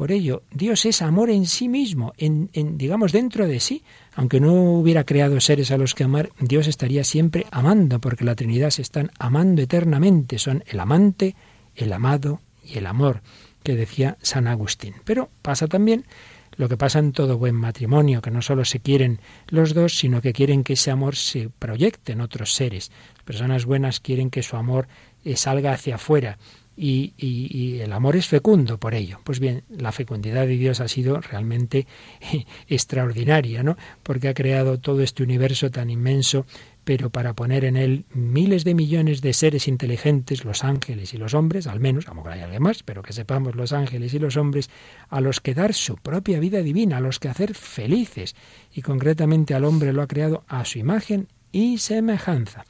Por 0.00 0.12
ello, 0.12 0.44
Dios 0.50 0.86
es 0.86 1.02
amor 1.02 1.28
en 1.28 1.44
sí 1.44 1.68
mismo, 1.68 2.14
en, 2.16 2.48
digamos 2.78 3.12
dentro 3.12 3.46
de 3.46 3.60
sí. 3.60 3.84
Aunque 4.14 4.40
no 4.40 4.72
hubiera 4.72 5.04
creado 5.04 5.38
seres 5.40 5.70
a 5.72 5.76
los 5.76 5.94
que 5.94 6.04
amar, 6.04 6.30
Dios 6.40 6.68
estaría 6.68 7.04
siempre 7.04 7.44
amando, 7.50 8.00
porque 8.00 8.24
la 8.24 8.34
Trinidad 8.34 8.70
se 8.70 8.80
están 8.80 9.10
amando 9.18 9.60
eternamente. 9.60 10.38
Son 10.38 10.64
el 10.68 10.80
amante, 10.80 11.36
el 11.76 11.92
amado 11.92 12.40
y 12.64 12.78
el 12.78 12.86
amor, 12.86 13.20
que 13.62 13.76
decía 13.76 14.16
San 14.22 14.46
Agustín. 14.46 14.94
Pero 15.04 15.28
pasa 15.42 15.66
también 15.66 16.06
lo 16.56 16.70
que 16.70 16.78
pasa 16.78 16.98
en 16.98 17.12
todo 17.12 17.36
buen 17.36 17.56
matrimonio, 17.56 18.22
que 18.22 18.30
no 18.30 18.40
solo 18.40 18.64
se 18.64 18.80
quieren 18.80 19.20
los 19.48 19.74
dos, 19.74 19.98
sino 19.98 20.22
que 20.22 20.32
quieren 20.32 20.64
que 20.64 20.72
ese 20.72 20.90
amor 20.90 21.14
se 21.14 21.50
proyecte 21.50 22.12
en 22.12 22.22
otros 22.22 22.54
seres. 22.54 22.90
personas 23.26 23.66
buenas 23.66 24.00
quieren 24.00 24.30
que 24.30 24.42
su 24.42 24.56
amor 24.56 24.88
eh, 25.26 25.36
salga 25.36 25.74
hacia 25.74 25.96
afuera 25.96 26.38
y, 26.82 27.80
el 27.80 27.92
amor 27.92 28.16
es 28.16 28.26
fecundo 28.26 28.78
por 28.78 28.94
ello. 28.94 29.20
Pues 29.22 29.38
bien, 29.38 29.64
la 29.68 29.92
fecundidad 29.92 30.46
de 30.46 30.56
Dios 30.56 30.80
ha 30.80 30.88
sido 30.88 31.20
realmente 31.20 31.86
extraordinaria, 32.68 33.62
¿no? 33.62 33.76
Porque 34.02 34.28
ha 34.28 34.34
creado 34.34 34.78
todo 34.78 35.02
este 35.02 35.22
universo 35.22 35.70
tan 35.70 35.90
inmenso, 35.90 36.46
pero 36.84 37.10
para 37.10 37.34
poner 37.34 37.64
en 37.66 37.76
él 37.76 38.06
miles 38.14 38.64
de 38.64 38.74
millones 38.74 39.20
de 39.20 39.34
seres 39.34 39.68
inteligentes, 39.68 40.44
los 40.46 40.64
ángeles 40.64 41.12
y 41.12 41.18
los 41.18 41.34
hombres, 41.34 41.66
al 41.66 41.80
menos, 41.80 42.06
a 42.06 42.10
lo 42.10 42.16
mejor 42.16 42.32
hay 42.32 42.40
alguien 42.40 42.62
más, 42.62 42.82
pero 42.82 43.02
que 43.02 43.12
sepamos 43.12 43.54
los 43.54 43.72
ángeles 43.72 44.14
y 44.14 44.18
los 44.18 44.38
hombres, 44.38 44.70
a 45.10 45.20
los 45.20 45.40
que 45.40 45.54
dar 45.54 45.74
su 45.74 45.96
propia 45.96 46.40
vida 46.40 46.62
divina, 46.62 46.96
a 46.96 47.00
los 47.00 47.18
que 47.18 47.28
hacer 47.28 47.54
felices. 47.54 48.34
Y 48.72 48.80
concretamente 48.80 49.54
al 49.54 49.64
hombre 49.64 49.92
lo 49.92 50.00
ha 50.00 50.06
creado 50.06 50.44
a 50.48 50.64
su 50.64 50.78
imagen 50.78 51.28
y 51.52 51.76
semejanza. 51.76 52.64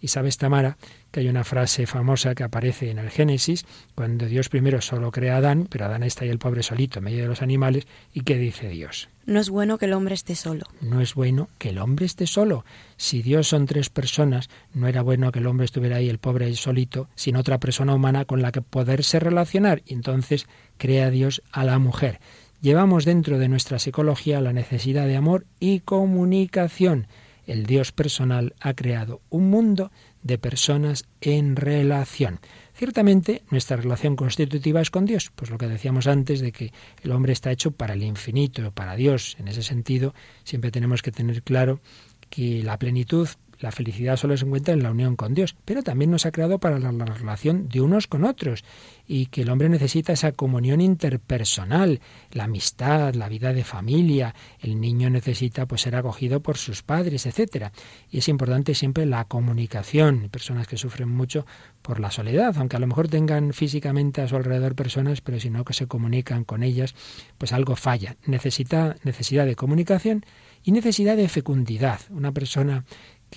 Y 0.00 0.08
sabes, 0.08 0.36
Tamara, 0.36 0.76
que 1.16 1.20
hay 1.20 1.28
una 1.30 1.44
frase 1.44 1.86
famosa 1.86 2.34
que 2.34 2.44
aparece 2.44 2.90
en 2.90 2.98
el 2.98 3.08
Génesis, 3.08 3.64
cuando 3.94 4.26
Dios 4.26 4.50
primero 4.50 4.82
solo 4.82 5.10
crea 5.10 5.36
a 5.36 5.38
Adán, 5.38 5.66
pero 5.70 5.86
Adán 5.86 6.02
está 6.02 6.24
ahí 6.24 6.30
el 6.30 6.38
pobre 6.38 6.62
solito 6.62 6.98
en 6.98 7.06
medio 7.06 7.22
de 7.22 7.28
los 7.28 7.40
animales, 7.40 7.86
y 8.12 8.20
¿qué 8.20 8.36
dice 8.36 8.68
Dios? 8.68 9.08
No 9.24 9.40
es 9.40 9.48
bueno 9.48 9.78
que 9.78 9.86
el 9.86 9.94
hombre 9.94 10.14
esté 10.14 10.34
solo. 10.34 10.66
No 10.82 11.00
es 11.00 11.14
bueno 11.14 11.48
que 11.56 11.70
el 11.70 11.78
hombre 11.78 12.04
esté 12.04 12.26
solo. 12.26 12.66
Si 12.98 13.22
Dios 13.22 13.48
son 13.48 13.64
tres 13.64 13.88
personas, 13.88 14.50
no 14.74 14.88
era 14.88 15.00
bueno 15.00 15.32
que 15.32 15.38
el 15.38 15.46
hombre 15.46 15.64
estuviera 15.64 15.96
ahí, 15.96 16.10
el 16.10 16.18
pobre 16.18 16.54
solito, 16.54 17.08
sin 17.14 17.36
otra 17.36 17.56
persona 17.56 17.94
humana 17.94 18.26
con 18.26 18.42
la 18.42 18.52
que 18.52 18.60
poderse 18.60 19.18
relacionar. 19.18 19.80
Y 19.86 19.94
entonces 19.94 20.46
crea 20.76 21.08
Dios 21.08 21.42
a 21.50 21.64
la 21.64 21.78
mujer. 21.78 22.20
Llevamos 22.60 23.06
dentro 23.06 23.38
de 23.38 23.48
nuestra 23.48 23.78
psicología 23.78 24.42
la 24.42 24.52
necesidad 24.52 25.06
de 25.06 25.16
amor 25.16 25.46
y 25.60 25.80
comunicación. 25.80 27.06
El 27.46 27.64
Dios 27.64 27.92
personal 27.92 28.54
ha 28.60 28.74
creado 28.74 29.22
un 29.30 29.48
mundo 29.48 29.92
de 30.26 30.38
personas 30.38 31.04
en 31.20 31.56
relación. 31.56 32.40
Ciertamente, 32.74 33.42
nuestra 33.50 33.76
relación 33.76 34.16
constitutiva 34.16 34.80
es 34.80 34.90
con 34.90 35.06
Dios, 35.06 35.32
pues 35.34 35.50
lo 35.50 35.58
que 35.58 35.66
decíamos 35.66 36.06
antes 36.06 36.40
de 36.40 36.52
que 36.52 36.72
el 37.02 37.12
hombre 37.12 37.32
está 37.32 37.50
hecho 37.50 37.70
para 37.70 37.94
el 37.94 38.02
infinito, 38.02 38.70
para 38.72 38.96
Dios. 38.96 39.36
En 39.38 39.48
ese 39.48 39.62
sentido, 39.62 40.14
siempre 40.44 40.70
tenemos 40.70 41.00
que 41.00 41.12
tener 41.12 41.42
claro 41.42 41.80
que 42.28 42.62
la 42.62 42.78
plenitud 42.78 43.28
la 43.60 43.72
felicidad 43.72 44.16
solo 44.16 44.36
se 44.36 44.44
encuentra 44.44 44.74
en 44.74 44.82
la 44.82 44.90
unión 44.90 45.16
con 45.16 45.34
Dios, 45.34 45.56
pero 45.64 45.82
también 45.82 46.10
nos 46.10 46.26
ha 46.26 46.32
creado 46.32 46.58
para 46.58 46.78
la, 46.78 46.90
relación 46.92 47.68
de 47.68 47.80
unos 47.80 48.06
con 48.06 48.24
otros 48.24 48.64
y 49.06 49.26
que 49.26 49.42
el 49.42 49.50
hombre 49.50 49.68
necesita 49.68 50.12
esa 50.12 50.32
comunión 50.32 50.80
interpersonal, 50.80 52.00
la 52.32 52.44
amistad, 52.44 53.14
la 53.14 53.28
vida 53.28 53.52
de 53.52 53.64
familia, 53.64 54.34
el 54.60 54.80
niño 54.80 55.10
necesita 55.10 55.66
pues 55.66 55.82
ser 55.82 55.96
acogido 55.96 56.40
por 56.40 56.58
sus 56.58 56.82
padres, 56.82 57.26
etcétera. 57.26 57.72
Y 58.10 58.18
es 58.18 58.28
importante 58.28 58.74
siempre 58.74 59.06
la 59.06 59.24
comunicación, 59.24 60.28
personas 60.30 60.66
que 60.66 60.76
sufren 60.76 61.08
mucho 61.08 61.46
por 61.82 62.00
la 62.00 62.10
soledad, 62.10 62.56
aunque 62.58 62.76
a 62.76 62.80
lo 62.80 62.88
mejor 62.88 63.08
tengan 63.08 63.52
físicamente 63.52 64.20
a 64.20 64.28
su 64.28 64.36
alrededor 64.36 64.74
personas, 64.74 65.20
pero 65.20 65.38
si 65.38 65.50
no 65.50 65.64
que 65.64 65.72
se 65.72 65.86
comunican 65.86 66.44
con 66.44 66.62
ellas, 66.62 66.94
pues 67.38 67.52
algo 67.52 67.76
falla. 67.76 68.16
Necesita 68.26 68.96
necesidad 69.04 69.46
de 69.46 69.54
comunicación 69.54 70.24
y 70.64 70.72
necesidad 70.72 71.16
de 71.16 71.28
fecundidad. 71.28 72.00
Una 72.10 72.32
persona 72.32 72.84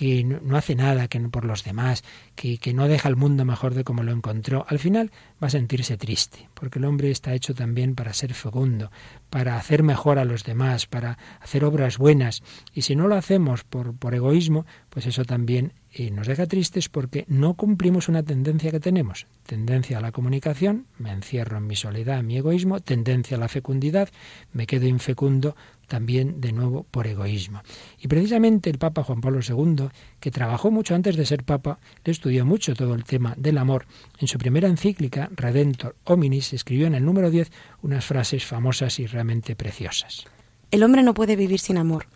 que 0.00 0.24
no, 0.24 0.56
hace 0.56 0.74
nada 0.76 1.08
que 1.08 1.20
por 1.20 1.44
los 1.44 1.62
demás, 1.62 2.04
que, 2.34 2.56
que, 2.56 2.72
no 2.72 2.88
deja 2.88 3.06
el 3.10 3.16
mundo 3.16 3.44
mejor 3.44 3.74
de 3.74 3.84
como 3.84 4.02
lo 4.02 4.12
encontró, 4.12 4.64
al 4.66 4.78
final 4.78 5.10
va 5.42 5.48
a 5.48 5.50
sentirse 5.50 5.98
triste, 5.98 6.48
porque 6.54 6.78
el 6.78 6.86
hombre 6.86 7.10
está 7.10 7.34
hecho 7.34 7.54
también 7.54 7.94
para 7.94 8.14
ser 8.14 8.32
fecundo, 8.32 8.90
para 9.28 9.58
hacer 9.58 9.82
mejor 9.82 10.18
a 10.18 10.24
los 10.24 10.42
demás, 10.44 10.86
para 10.86 11.18
hacer 11.42 11.64
obras 11.64 11.98
buenas, 11.98 12.42
y 12.72 12.80
si 12.80 12.96
no 12.96 13.08
lo 13.08 13.14
hacemos 13.14 13.62
por, 13.62 13.94
por 13.94 14.14
egoísmo, 14.14 14.64
pues 14.88 15.04
eso 15.04 15.26
también 15.26 15.74
eh, 15.92 16.10
nos 16.10 16.28
deja 16.28 16.46
tristes 16.46 16.88
porque 16.88 17.24
no 17.28 17.54
cumplimos 17.54 18.08
una 18.08 18.22
tendencia 18.22 18.70
que 18.70 18.80
tenemos, 18.80 19.26
tendencia 19.44 19.98
a 19.98 20.00
la 20.00 20.12
comunicación, 20.12 20.86
me 20.96 21.10
encierro 21.10 21.58
en 21.58 21.66
mi 21.66 21.76
soledad, 21.76 22.20
en 22.20 22.26
mi 22.28 22.38
egoísmo, 22.38 22.80
tendencia 22.80 23.36
a 23.36 23.40
la 23.40 23.48
fecundidad, 23.48 24.08
me 24.52 24.66
quedo 24.66 24.86
infecundo, 24.86 25.56
también 25.90 26.40
de 26.40 26.52
nuevo 26.52 26.86
por 26.90 27.06
egoísmo. 27.06 27.62
Y 28.00 28.08
precisamente 28.08 28.70
el 28.70 28.78
Papa 28.78 29.02
Juan 29.02 29.20
Pablo 29.20 29.40
II, 29.46 29.88
que 30.20 30.30
trabajó 30.30 30.70
mucho 30.70 30.94
antes 30.94 31.16
de 31.16 31.26
ser 31.26 31.44
Papa, 31.44 31.78
le 32.04 32.12
estudió 32.12 32.46
mucho 32.46 32.74
todo 32.74 32.94
el 32.94 33.04
tema 33.04 33.34
del 33.36 33.58
amor. 33.58 33.84
En 34.18 34.28
su 34.28 34.38
primera 34.38 34.68
encíclica, 34.68 35.28
Redentor 35.34 35.96
Hominis, 36.04 36.52
escribió 36.52 36.86
en 36.86 36.94
el 36.94 37.04
número 37.04 37.30
10 37.30 37.50
unas 37.82 38.04
frases 38.04 38.46
famosas 38.46 38.98
y 39.00 39.06
realmente 39.06 39.56
preciosas. 39.56 40.24
El 40.70 40.82
hombre 40.82 41.02
no 41.02 41.12
puede 41.12 41.36
vivir 41.36 41.58
sin 41.60 41.76
amor. 41.76 42.06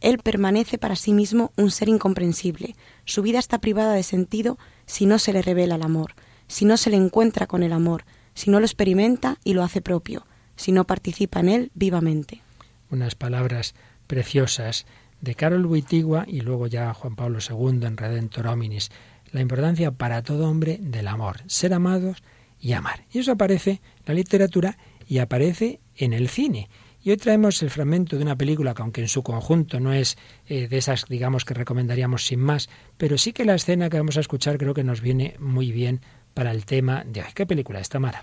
Él 0.00 0.18
permanece 0.18 0.76
para 0.76 0.96
sí 0.96 1.12
mismo 1.12 1.52
un 1.56 1.70
ser 1.70 1.88
incomprensible. 1.88 2.74
Su 3.04 3.22
vida 3.22 3.38
está 3.38 3.60
privada 3.60 3.94
de 3.94 4.02
sentido 4.02 4.58
si 4.84 5.06
no 5.06 5.18
se 5.18 5.32
le 5.32 5.40
revela 5.40 5.76
el 5.76 5.82
amor 5.82 6.12
si 6.52 6.66
no 6.66 6.76
se 6.76 6.90
le 6.90 6.98
encuentra 6.98 7.46
con 7.46 7.62
el 7.62 7.72
amor, 7.72 8.04
si 8.34 8.50
no 8.50 8.60
lo 8.60 8.66
experimenta 8.66 9.38
y 9.42 9.54
lo 9.54 9.62
hace 9.62 9.80
propio, 9.80 10.26
si 10.54 10.70
no 10.70 10.84
participa 10.84 11.40
en 11.40 11.48
él 11.48 11.70
vivamente. 11.74 12.42
Unas 12.92 13.14
palabras 13.14 13.74
preciosas 14.06 14.86
de 15.22 15.34
Carol 15.34 15.64
Wittigua 15.66 16.24
y 16.28 16.42
luego 16.42 16.66
ya 16.66 16.92
Juan 16.92 17.16
Pablo 17.16 17.38
II 17.40 17.86
en 17.86 17.96
Redentor 17.96 18.46
Hominis. 18.48 18.90
La 19.32 19.40
importancia 19.40 19.90
para 19.92 20.22
todo 20.22 20.48
hombre 20.48 20.78
del 20.78 21.08
amor, 21.08 21.40
ser 21.46 21.72
amados 21.72 22.22
y 22.60 22.72
amar. 22.72 23.04
Y 23.10 23.20
eso 23.20 23.32
aparece 23.32 23.70
en 23.70 23.80
la 24.04 24.14
literatura 24.14 24.76
y 25.08 25.18
aparece 25.18 25.80
en 25.96 26.12
el 26.12 26.28
cine. 26.28 26.68
Y 27.02 27.10
hoy 27.10 27.16
traemos 27.16 27.62
el 27.62 27.70
fragmento 27.70 28.16
de 28.16 28.22
una 28.22 28.36
película 28.36 28.74
que 28.74 28.82
aunque 28.82 29.00
en 29.00 29.08
su 29.08 29.22
conjunto 29.22 29.80
no 29.80 29.92
es 29.92 30.18
eh, 30.46 30.68
de 30.68 30.76
esas, 30.76 31.06
digamos, 31.08 31.44
que 31.44 31.54
recomendaríamos 31.54 32.26
sin 32.26 32.40
más, 32.40 32.68
pero 32.98 33.18
sí 33.18 33.32
que 33.32 33.44
la 33.44 33.54
escena 33.54 33.88
que 33.88 33.96
vamos 33.96 34.18
a 34.18 34.20
escuchar 34.20 34.58
creo 34.58 34.74
que 34.74 34.84
nos 34.84 35.00
viene 35.00 35.34
muy 35.40 35.72
bien 35.72 36.02
para 36.34 36.52
el 36.52 36.64
tema 36.66 37.04
de 37.04 37.22
hoy. 37.22 37.28
¿Qué 37.34 37.46
película 37.46 37.80
es, 37.80 37.88
Tamara? 37.88 38.22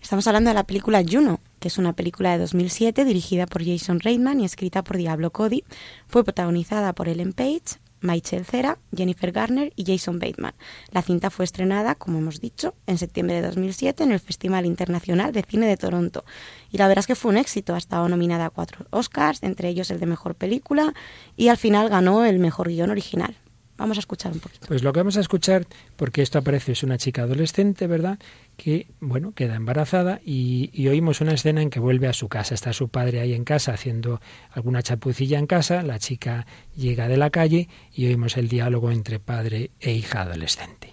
Estamos 0.00 0.26
hablando 0.26 0.50
de 0.50 0.54
la 0.54 0.64
película 0.64 1.02
Juno, 1.08 1.40
que 1.60 1.68
es 1.68 1.78
una 1.78 1.92
película 1.92 2.32
de 2.32 2.38
2007 2.38 3.04
dirigida 3.04 3.46
por 3.46 3.64
Jason 3.64 4.00
Reitman 4.00 4.40
y 4.40 4.44
escrita 4.44 4.82
por 4.82 4.96
Diablo 4.96 5.30
Cody. 5.30 5.62
Fue 6.08 6.24
protagonizada 6.24 6.92
por 6.94 7.08
Ellen 7.08 7.32
Page, 7.32 7.78
Michael 8.00 8.44
Cera, 8.44 8.78
Jennifer 8.96 9.30
Garner 9.30 9.72
y 9.76 9.84
Jason 9.84 10.18
Bateman. 10.18 10.54
La 10.90 11.02
cinta 11.02 11.30
fue 11.30 11.44
estrenada, 11.44 11.94
como 11.94 12.18
hemos 12.18 12.40
dicho, 12.40 12.74
en 12.86 12.98
septiembre 12.98 13.36
de 13.36 13.42
2007 13.42 14.04
en 14.04 14.12
el 14.12 14.20
Festival 14.20 14.66
Internacional 14.66 15.32
de 15.32 15.42
Cine 15.42 15.66
de 15.66 15.76
Toronto. 15.76 16.24
Y 16.70 16.78
la 16.78 16.88
verdad 16.88 17.00
es 17.00 17.06
que 17.06 17.14
fue 17.14 17.30
un 17.30 17.36
éxito. 17.36 17.74
Ha 17.74 17.78
estado 17.78 18.08
nominada 18.08 18.46
a 18.46 18.50
cuatro 18.50 18.86
Oscars, 18.90 19.42
entre 19.42 19.68
ellos 19.68 19.90
el 19.90 20.00
de 20.00 20.06
Mejor 20.06 20.34
Película, 20.34 20.94
y 21.36 21.48
al 21.48 21.56
final 21.56 21.88
ganó 21.88 22.24
el 22.24 22.38
Mejor 22.38 22.68
Guión 22.68 22.90
Original. 22.90 23.36
Vamos 23.76 23.96
a 23.96 24.00
escuchar 24.00 24.32
un 24.32 24.40
poquito. 24.40 24.66
Pues 24.68 24.82
lo 24.82 24.92
que 24.92 25.00
vamos 25.00 25.16
a 25.16 25.20
escuchar, 25.20 25.66
porque 25.96 26.20
esto 26.20 26.38
aparece, 26.38 26.72
es 26.72 26.82
una 26.82 26.98
chica 26.98 27.22
adolescente, 27.22 27.86
¿verdad? 27.86 28.18
Que, 28.62 28.88
bueno, 29.00 29.32
queda 29.32 29.54
embarazada 29.54 30.20
y, 30.22 30.86
oímos 30.86 31.22
una 31.22 31.32
escena 31.32 31.62
en 31.62 31.70
que 31.70 31.80
vuelve 31.80 32.08
a 32.08 32.12
su 32.12 32.28
casa. 32.28 32.52
Está 32.52 32.74
su 32.74 32.90
padre 32.90 33.20
ahí 33.20 33.32
en 33.32 33.44
casa 33.44 33.72
haciendo 33.72 34.20
alguna 34.50 34.82
chapucilla 34.82 35.38
en 35.38 35.46
casa. 35.46 35.82
La 35.82 35.98
chica 35.98 36.44
llega 36.76 37.08
de 37.08 37.16
la 37.16 37.30
calle 37.30 37.70
y 37.90 38.06
oímos 38.08 38.36
el 38.36 38.48
diálogo 38.48 38.90
entre 38.90 39.18
padre 39.18 39.70
e 39.80 39.92
hija 39.92 40.20
adolescente. 40.20 40.92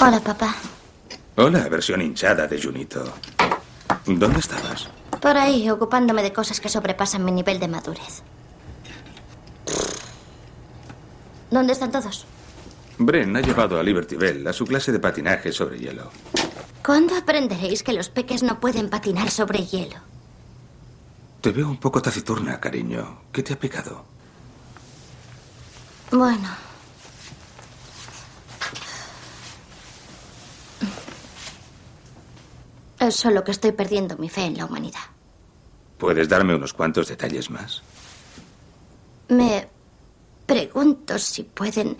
Hola, 0.00 0.20
papá. 0.24 0.56
Hola, 1.36 1.68
versión 1.68 2.00
hinchada 2.00 2.46
de 2.46 2.62
Junito. 2.62 3.12
¿Dónde 4.06 4.38
estabas? 4.38 4.88
Por 5.20 5.36
ahí, 5.36 5.68
ocupándome 5.68 6.22
de 6.22 6.32
cosas 6.32 6.60
que 6.60 6.70
sobrepasan 6.70 7.26
mi 7.26 7.32
nivel 7.32 7.60
de 7.60 7.68
madurez. 7.68 8.22
¿Dónde 11.50 11.74
están 11.74 11.92
todos? 11.92 12.26
Bren 13.06 13.36
ha 13.36 13.40
llevado 13.40 13.78
a 13.78 13.82
Liberty 13.82 14.16
Bell 14.16 14.46
a 14.46 14.52
su 14.52 14.64
clase 14.64 14.92
de 14.92 14.98
patinaje 14.98 15.52
sobre 15.52 15.78
hielo. 15.78 16.10
¿Cuándo 16.84 17.16
aprenderéis 17.16 17.82
que 17.82 17.92
los 17.92 18.08
peques 18.08 18.42
no 18.42 18.60
pueden 18.60 18.90
patinar 18.90 19.30
sobre 19.30 19.64
hielo? 19.64 19.96
Te 21.40 21.50
veo 21.50 21.68
un 21.68 21.78
poco 21.78 22.00
taciturna, 22.02 22.60
cariño. 22.60 23.22
¿Qué 23.32 23.42
te 23.42 23.54
ha 23.54 23.58
picado? 23.58 24.04
Bueno. 26.10 26.48
Es 32.98 33.16
solo 33.16 33.42
que 33.42 33.50
estoy 33.50 33.72
perdiendo 33.72 34.16
mi 34.16 34.28
fe 34.28 34.44
en 34.44 34.56
la 34.56 34.66
humanidad. 34.66 35.00
¿Puedes 35.98 36.28
darme 36.28 36.54
unos 36.54 36.72
cuantos 36.72 37.08
detalles 37.08 37.50
más? 37.50 37.82
Me 39.28 39.68
Pregunto 40.46 41.18
si 41.18 41.44
pueden 41.44 41.96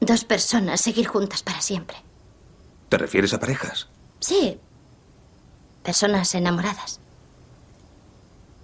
dos 0.00 0.24
personas 0.24 0.80
seguir 0.80 1.06
juntas 1.06 1.42
para 1.42 1.60
siempre. 1.60 1.96
¿Te 2.88 2.98
refieres 2.98 3.32
a 3.34 3.40
parejas? 3.40 3.88
Sí. 4.18 4.58
Personas 5.82 6.34
enamoradas. 6.34 7.00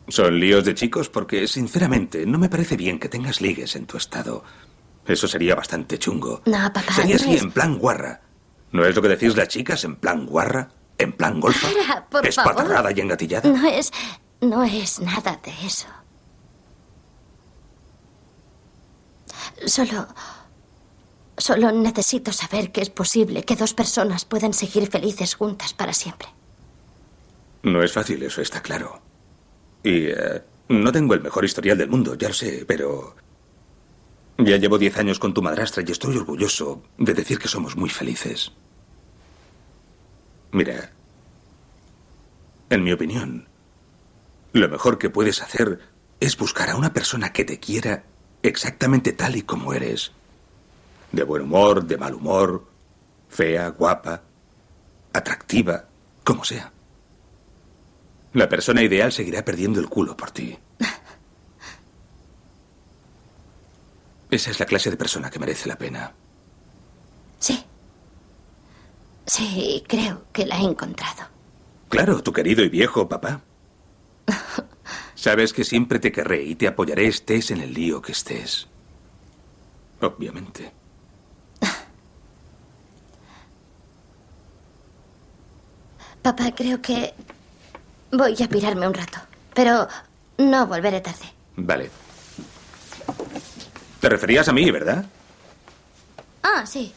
¿Son 0.09 0.39
líos 0.39 0.65
de 0.65 0.75
chicos? 0.75 1.09
Porque, 1.09 1.49
sinceramente, 1.49 2.27
no 2.27 2.39
me 2.39 2.49
parece 2.49 2.77
bien 2.77 2.99
que 2.99 3.09
tengas 3.09 3.41
ligues 3.41 3.77
en 3.77 3.87
tu 3.87 3.97
estado. 3.97 4.45
Eso 5.07 5.29
sería 5.29 5.55
bastante 5.55 5.99
chungo. 5.99 6.43
No, 6.47 6.59
papá. 6.73 6.93
Sería 6.93 7.17
así, 7.17 7.37
en 7.37 7.51
plan 7.51 7.79
guarra. 7.79 8.21
¿No 8.73 8.85
es 8.85 8.95
lo 8.95 9.03
que 9.03 9.09
decís 9.09 9.37
las 9.37 9.49
chicas, 9.49 9.85
en 9.85 9.97
plan 9.97 10.27
guarra? 10.27 10.69
¿En 10.99 11.13
plan 11.13 11.41
golfa? 11.41 11.69
Para, 12.11 12.29
¿Espatarrada 12.29 12.93
y 12.93 13.01
engatillada? 13.01 13.49
No 13.49 13.69
es... 13.69 13.93
No 14.41 14.63
es 14.65 15.01
nada 15.01 15.41
de 15.43 15.67
eso. 15.67 15.87
Solo... 19.67 20.07
Solo 21.39 21.71
necesito 21.71 22.33
saber 22.33 22.73
que 22.73 22.81
es 22.81 22.91
posible 22.91 23.45
que 23.45 23.57
dos 23.57 23.75
personas 23.75 24.25
puedan 24.25 24.55
seguir 24.55 24.89
felices 24.89 25.35
juntas 25.35 25.75
para 25.75 25.93
siempre. 25.93 26.29
No 27.63 27.83
es 27.83 27.93
fácil, 27.93 28.23
eso 28.23 28.41
está 28.41 28.63
claro. 28.63 29.01
Y 29.83 30.07
eh, 30.07 30.43
no 30.69 30.93
tengo 30.93 31.15
el 31.15 31.21
mejor 31.21 31.45
historial 31.45 31.77
del 31.77 31.91
mundo, 31.91 32.15
ya 32.15 32.29
lo 32.29 32.35
sé, 32.35 32.65
pero... 32.67 33.17
Ya 34.39 34.57
llevo 34.59 34.79
diez 34.79 34.97
años 34.99 35.19
con 35.19 35.33
tu 35.33 35.43
madrastra 35.43 35.83
y 35.87 35.91
estoy 35.91 36.17
orgulloso 36.17 36.83
de 36.99 37.15
decir 37.15 37.39
que 37.39 37.49
somos 37.49 37.77
muy 37.77 37.89
felices. 37.89 38.53
Mira, 40.53 40.93
en 42.69 42.85
mi 42.85 42.93
opinión, 42.93 43.49
lo 44.53 44.69
mejor 44.69 44.99
que 44.99 45.11
puedes 45.11 45.43
hacer 45.43 45.81
es 46.21 46.37
buscar 46.37 46.71
a 46.71 46.77
una 46.77 46.93
persona 46.93 47.33
que 47.33 47.45
te 47.45 47.61
quiera 47.61 48.05
exactamente 48.43 49.13
tal 49.13 49.37
y 49.37 49.43
como 49.43 49.73
eres. 49.73 50.13
De 51.13 51.23
buen 51.23 51.43
humor, 51.43 51.85
de 51.85 51.97
mal 51.97 52.15
humor, 52.15 52.67
fea, 53.29 53.69
guapa, 53.69 54.23
atractiva, 55.13 55.85
como 56.25 56.45
sea. 56.45 56.73
La 58.33 58.49
persona 58.49 58.83
ideal 58.83 59.13
seguirá 59.13 59.45
perdiendo 59.45 59.81
el 59.81 59.89
culo 59.89 60.17
por 60.17 60.31
ti. 60.31 60.59
Esa 64.31 64.51
es 64.51 64.61
la 64.61 64.67
clase 64.67 64.91
de 64.91 64.97
persona 64.97 65.31
que 65.31 65.39
merece 65.39 65.69
la 65.69 65.79
pena. 65.79 66.13
Sí. 67.39 67.65
Sí, 69.27 69.83
creo 69.89 70.25
que 70.33 70.45
la 70.47 70.59
he 70.59 70.65
encontrado. 70.65 71.29
Claro, 71.89 72.23
tu 72.23 72.33
querido 72.33 72.63
y 72.63 72.69
viejo 72.69 73.09
papá. 73.09 73.41
Sabes 75.15 75.53
que 75.53 75.65
siempre 75.65 75.99
te 75.99 76.13
querré 76.13 76.43
y 76.43 76.55
te 76.57 76.69
apoyaré 76.69 77.07
estés 77.07 77.51
en 77.51 77.61
el 77.61 77.73
lío 77.73 78.03
que 78.03 78.13
estés. 78.13 78.69
Obviamente. 80.01 80.76
Papá, 86.27 86.51
creo 86.57 86.83
que 86.83 87.15
voy 88.11 88.35
a 88.43 88.49
pirarme 88.49 88.89
un 88.89 88.95
rato. 88.95 89.17
Pero 89.55 89.87
no 90.39 90.67
volveré 90.67 91.01
tarde. 91.01 91.25
Vale. 91.55 91.89
Te 94.01 94.09
referías 94.09 94.49
a 94.49 94.53
mí, 94.53 94.69
¿verdad? 94.73 95.07
Ah, 96.43 96.67
sí. 96.67 96.93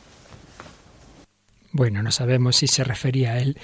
Bueno, 1.71 2.01
no 2.01 2.09
sabemos 2.09 2.55
si 2.55 2.65
se 2.65 2.83
refería 2.83 3.33
a 3.33 3.37
él, 3.37 3.55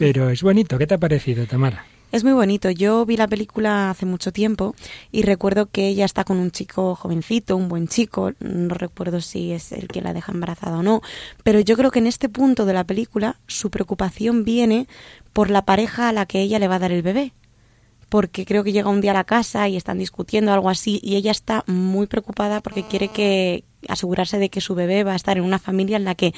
pero 0.00 0.30
es 0.30 0.42
bonito. 0.42 0.78
¿Qué 0.78 0.88
te 0.88 0.94
ha 0.94 0.98
parecido, 0.98 1.46
Tamara? 1.46 1.86
Es 2.14 2.22
muy 2.22 2.32
bonito. 2.32 2.70
Yo 2.70 3.04
vi 3.04 3.16
la 3.16 3.26
película 3.26 3.90
hace 3.90 4.06
mucho 4.06 4.30
tiempo 4.30 4.76
y 5.10 5.22
recuerdo 5.22 5.66
que 5.66 5.88
ella 5.88 6.04
está 6.04 6.22
con 6.22 6.36
un 6.36 6.52
chico 6.52 6.94
jovencito, 6.94 7.56
un 7.56 7.66
buen 7.66 7.88
chico. 7.88 8.30
No 8.38 8.72
recuerdo 8.72 9.20
si 9.20 9.50
es 9.50 9.72
el 9.72 9.88
que 9.88 10.00
la 10.00 10.12
deja 10.12 10.30
embarazada 10.30 10.78
o 10.78 10.84
no. 10.84 11.00
Pero 11.42 11.58
yo 11.58 11.76
creo 11.76 11.90
que 11.90 11.98
en 11.98 12.06
este 12.06 12.28
punto 12.28 12.66
de 12.66 12.72
la 12.72 12.84
película 12.84 13.40
su 13.48 13.68
preocupación 13.68 14.44
viene 14.44 14.86
por 15.32 15.50
la 15.50 15.64
pareja 15.64 16.08
a 16.08 16.12
la 16.12 16.24
que 16.24 16.40
ella 16.40 16.60
le 16.60 16.68
va 16.68 16.76
a 16.76 16.78
dar 16.78 16.92
el 16.92 17.02
bebé. 17.02 17.32
Porque 18.08 18.46
creo 18.46 18.62
que 18.62 18.70
llega 18.70 18.90
un 18.90 19.00
día 19.00 19.10
a 19.10 19.14
la 19.14 19.24
casa 19.24 19.68
y 19.68 19.76
están 19.76 19.98
discutiendo 19.98 20.52
algo 20.52 20.70
así 20.70 21.00
y 21.02 21.16
ella 21.16 21.32
está 21.32 21.64
muy 21.66 22.06
preocupada 22.06 22.60
porque 22.60 22.84
quiere 22.84 23.08
que 23.08 23.64
asegurarse 23.88 24.38
de 24.38 24.50
que 24.50 24.60
su 24.60 24.76
bebé 24.76 25.02
va 25.02 25.14
a 25.14 25.16
estar 25.16 25.36
en 25.36 25.42
una 25.42 25.58
familia 25.58 25.96
en 25.96 26.04
la 26.04 26.14
que 26.14 26.32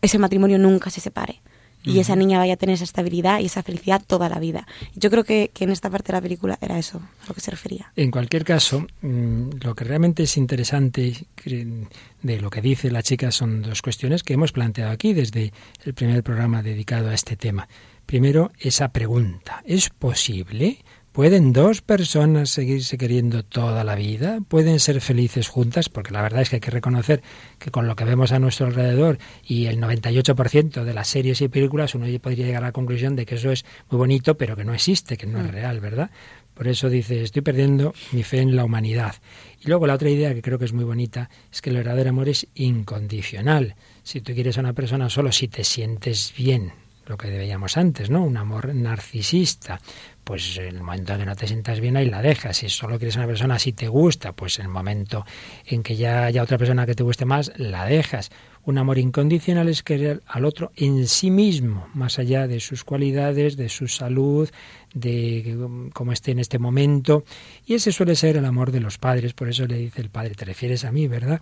ese 0.00 0.18
matrimonio 0.18 0.56
nunca 0.56 0.88
se 0.88 1.02
separe 1.02 1.42
y 1.82 1.98
esa 1.98 2.16
niña 2.16 2.38
vaya 2.38 2.54
a 2.54 2.56
tener 2.56 2.74
esa 2.74 2.84
estabilidad 2.84 3.40
y 3.40 3.46
esa 3.46 3.62
felicidad 3.62 4.02
toda 4.06 4.28
la 4.28 4.38
vida. 4.38 4.66
Yo 4.94 5.10
creo 5.10 5.24
que, 5.24 5.50
en 5.60 5.70
esta 5.70 5.90
parte 5.90 6.12
de 6.12 6.18
la 6.18 6.22
película 6.22 6.58
era 6.60 6.78
eso 6.78 7.00
a 7.22 7.28
lo 7.28 7.34
que 7.34 7.40
se 7.40 7.50
refería. 7.50 7.92
En 7.96 8.10
cualquier 8.10 8.44
caso, 8.44 8.86
mm, 9.02 9.50
lo 9.62 9.74
que 9.74 9.84
realmente 9.84 10.24
es 10.24 10.36
interesante 10.36 11.14
de 11.44 12.40
lo 12.40 12.50
que 12.50 12.60
dice 12.60 12.90
la 12.90 13.02
chica 13.02 13.30
son 13.30 13.62
dos 13.62 13.82
cuestiones 13.82 14.22
que 14.22 14.34
hemos 14.34 14.52
planteado 14.52 14.90
aquí 14.90 15.12
desde 15.12 15.52
el 15.84 15.94
primer 15.94 16.22
programa 16.22 16.62
dedicado 16.62 17.10
a 17.10 17.14
este 17.14 17.36
tema. 17.36 17.68
Primero, 18.06 18.52
esa 18.58 18.88
pregunta, 18.88 19.62
¿es 19.64 19.88
posible 19.90 20.78
¿Pueden 21.12 21.52
dos 21.52 21.82
personas 21.82 22.48
seguirse 22.48 22.96
queriendo 22.96 23.42
toda 23.42 23.84
la 23.84 23.94
vida? 23.96 24.38
¿Pueden 24.48 24.80
ser 24.80 25.02
felices 25.02 25.48
juntas? 25.48 25.90
Porque 25.90 26.10
la 26.10 26.22
verdad 26.22 26.40
es 26.40 26.48
que 26.48 26.56
hay 26.56 26.60
que 26.60 26.70
reconocer 26.70 27.22
que 27.58 27.70
con 27.70 27.86
lo 27.86 27.96
que 27.96 28.06
vemos 28.06 28.32
a 28.32 28.38
nuestro 28.38 28.64
alrededor 28.64 29.18
y 29.44 29.66
el 29.66 29.78
98% 29.78 30.84
de 30.84 30.94
las 30.94 31.08
series 31.08 31.42
y 31.42 31.48
películas 31.48 31.94
uno 31.94 32.06
podría 32.18 32.46
llegar 32.46 32.62
a 32.62 32.68
la 32.68 32.72
conclusión 32.72 33.14
de 33.14 33.26
que 33.26 33.34
eso 33.34 33.52
es 33.52 33.66
muy 33.90 33.98
bonito, 33.98 34.38
pero 34.38 34.56
que 34.56 34.64
no 34.64 34.72
existe, 34.72 35.18
que 35.18 35.26
no 35.26 35.40
es 35.40 35.48
mm. 35.48 35.50
real, 35.50 35.80
¿verdad? 35.80 36.10
Por 36.54 36.66
eso 36.66 36.88
dice, 36.88 37.22
estoy 37.22 37.42
perdiendo 37.42 37.92
mi 38.12 38.22
fe 38.22 38.40
en 38.40 38.56
la 38.56 38.64
humanidad. 38.64 39.16
Y 39.60 39.68
luego 39.68 39.86
la 39.86 39.94
otra 39.94 40.08
idea 40.08 40.32
que 40.32 40.40
creo 40.40 40.58
que 40.58 40.64
es 40.64 40.72
muy 40.72 40.84
bonita 40.84 41.28
es 41.52 41.60
que 41.60 41.68
el 41.68 41.76
verdadero 41.76 42.08
amor 42.08 42.30
es 42.30 42.46
incondicional. 42.54 43.74
Si 44.02 44.22
tú 44.22 44.32
quieres 44.32 44.56
a 44.56 44.60
una 44.60 44.72
persona 44.72 45.10
solo 45.10 45.30
si 45.30 45.46
te 45.46 45.62
sientes 45.62 46.32
bien, 46.38 46.72
lo 47.06 47.16
que 47.16 47.30
veíamos 47.30 47.76
antes, 47.76 48.10
¿no? 48.10 48.22
Un 48.22 48.36
amor 48.36 48.74
narcisista. 48.74 49.80
Pues 50.24 50.56
en 50.56 50.76
el 50.76 50.82
momento 50.82 51.12
en 51.12 51.20
que 51.20 51.26
no 51.26 51.34
te 51.34 51.48
sientas 51.48 51.80
bien 51.80 51.96
ahí 51.96 52.08
la 52.08 52.22
dejas. 52.22 52.58
Si 52.58 52.68
solo 52.68 52.98
quieres 52.98 53.16
a 53.16 53.20
una 53.20 53.26
persona 53.26 53.58
si 53.58 53.72
te 53.72 53.88
gusta, 53.88 54.32
pues 54.32 54.58
en 54.58 54.66
el 54.66 54.70
momento 54.70 55.26
en 55.66 55.82
que 55.82 55.96
ya 55.96 56.24
haya 56.24 56.42
otra 56.42 56.58
persona 56.58 56.86
que 56.86 56.94
te 56.94 57.02
guste 57.02 57.24
más, 57.24 57.52
la 57.56 57.86
dejas. 57.86 58.30
Un 58.64 58.78
amor 58.78 58.98
incondicional 58.98 59.68
es 59.68 59.82
querer 59.82 60.22
al 60.28 60.44
otro 60.44 60.70
en 60.76 61.08
sí 61.08 61.32
mismo, 61.32 61.88
más 61.94 62.20
allá 62.20 62.46
de 62.46 62.60
sus 62.60 62.84
cualidades, 62.84 63.56
de 63.56 63.68
su 63.68 63.88
salud, 63.88 64.48
de 64.94 65.56
cómo 65.92 66.12
esté 66.12 66.32
en 66.32 66.38
este 66.38 66.58
momento. 66.58 67.24
Y 67.66 67.74
ese 67.74 67.92
suele 67.92 68.16
ser 68.16 68.36
el 68.36 68.44
amor 68.44 68.72
de 68.72 68.80
los 68.80 68.98
padres, 68.98 69.32
por 69.32 69.48
eso 69.48 69.66
le 69.66 69.76
dice 69.76 70.00
el 70.00 70.10
padre, 70.10 70.34
te 70.34 70.44
refieres 70.44 70.84
a 70.84 70.92
mí, 70.92 71.08
¿verdad? 71.08 71.40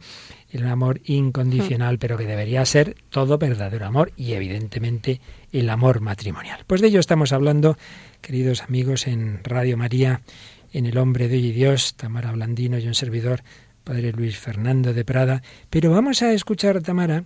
El 0.50 0.66
amor 0.66 1.00
incondicional, 1.04 1.98
pero 1.98 2.16
que 2.16 2.26
debería 2.26 2.64
ser 2.64 2.96
todo 3.10 3.38
verdadero 3.38 3.86
amor 3.86 4.12
y 4.16 4.32
evidentemente 4.32 5.20
el 5.52 5.68
amor 5.70 6.00
matrimonial. 6.00 6.64
Pues 6.66 6.80
de 6.80 6.88
ello 6.88 7.00
estamos 7.00 7.32
hablando, 7.32 7.76
queridos 8.20 8.62
amigos, 8.62 9.06
en 9.06 9.42
Radio 9.44 9.76
María, 9.76 10.20
en 10.72 10.86
El 10.86 10.98
Hombre 10.98 11.28
de 11.28 11.36
Hoy 11.36 11.52
Dios, 11.52 11.94
Tamara 11.94 12.32
Blandino 12.32 12.78
y 12.78 12.86
un 12.86 12.94
servidor 12.94 13.42
padre 13.84 14.12
Luis 14.12 14.38
Fernando 14.38 14.92
de 14.92 15.04
Prada, 15.04 15.42
pero 15.68 15.90
vamos 15.90 16.22
a 16.22 16.32
escuchar, 16.32 16.82
Tamara, 16.82 17.24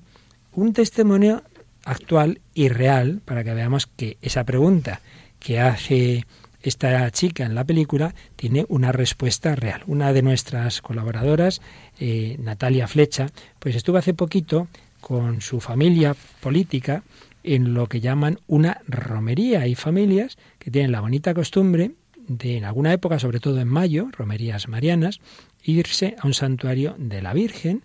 un 0.52 0.72
testimonio 0.72 1.42
actual 1.84 2.40
y 2.54 2.68
real 2.68 3.20
para 3.24 3.44
que 3.44 3.52
veamos 3.52 3.86
que 3.86 4.16
esa 4.22 4.44
pregunta 4.44 5.00
que 5.44 5.60
hace 5.60 6.24
esta 6.62 7.10
chica 7.10 7.44
en 7.44 7.54
la 7.54 7.64
película 7.64 8.14
tiene 8.34 8.64
una 8.70 8.92
respuesta 8.92 9.54
real. 9.54 9.82
Una 9.86 10.14
de 10.14 10.22
nuestras 10.22 10.80
colaboradoras, 10.80 11.60
eh, 12.00 12.36
Natalia 12.40 12.88
Flecha, 12.88 13.26
pues 13.58 13.76
estuvo 13.76 13.98
hace 13.98 14.14
poquito 14.14 14.68
con 15.02 15.42
su 15.42 15.60
familia 15.60 16.16
política 16.40 17.02
en 17.42 17.74
lo 17.74 17.88
que 17.88 18.00
llaman 18.00 18.40
una 18.46 18.80
romería. 18.88 19.60
Hay 19.60 19.74
familias 19.74 20.38
que 20.58 20.70
tienen 20.70 20.92
la 20.92 21.02
bonita 21.02 21.34
costumbre 21.34 21.90
de 22.26 22.56
en 22.56 22.64
alguna 22.64 22.94
época, 22.94 23.18
sobre 23.18 23.38
todo 23.38 23.60
en 23.60 23.68
mayo, 23.68 24.08
romerías 24.12 24.66
marianas, 24.66 25.20
irse 25.62 26.16
a 26.18 26.26
un 26.26 26.32
santuario 26.32 26.94
de 26.96 27.20
la 27.20 27.34
Virgen 27.34 27.82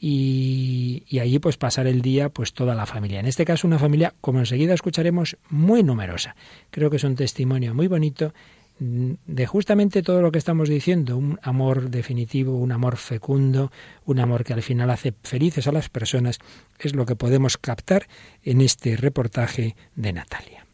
y, 0.00 1.04
y, 1.08 1.18
allí 1.18 1.38
pues 1.38 1.56
pasar 1.56 1.86
el 1.86 2.00
día 2.00 2.30
pues 2.30 2.54
toda 2.54 2.74
la 2.74 2.86
familia. 2.86 3.20
En 3.20 3.26
este 3.26 3.44
caso 3.44 3.66
una 3.66 3.78
familia, 3.78 4.14
como 4.20 4.38
enseguida 4.38 4.72
escucharemos, 4.72 5.36
muy 5.50 5.82
numerosa. 5.82 6.34
Creo 6.70 6.88
que 6.90 6.96
es 6.96 7.04
un 7.04 7.16
testimonio 7.16 7.74
muy 7.74 7.86
bonito 7.86 8.32
de 8.80 9.46
justamente 9.46 10.02
todo 10.02 10.22
lo 10.22 10.32
que 10.32 10.38
estamos 10.38 10.68
diciendo, 10.68 11.16
un 11.16 11.38
amor 11.42 11.90
definitivo, 11.90 12.56
un 12.56 12.72
amor 12.72 12.96
fecundo, 12.96 13.70
un 14.06 14.20
amor 14.20 14.42
que 14.42 14.54
al 14.54 14.62
final 14.62 14.90
hace 14.90 15.12
felices 15.22 15.66
a 15.66 15.72
las 15.72 15.90
personas, 15.90 16.38
es 16.78 16.94
lo 16.94 17.04
que 17.04 17.14
podemos 17.14 17.58
captar 17.58 18.08
en 18.42 18.62
este 18.62 18.96
reportaje 18.96 19.76
de 19.94 20.12
Natalia. 20.14 20.66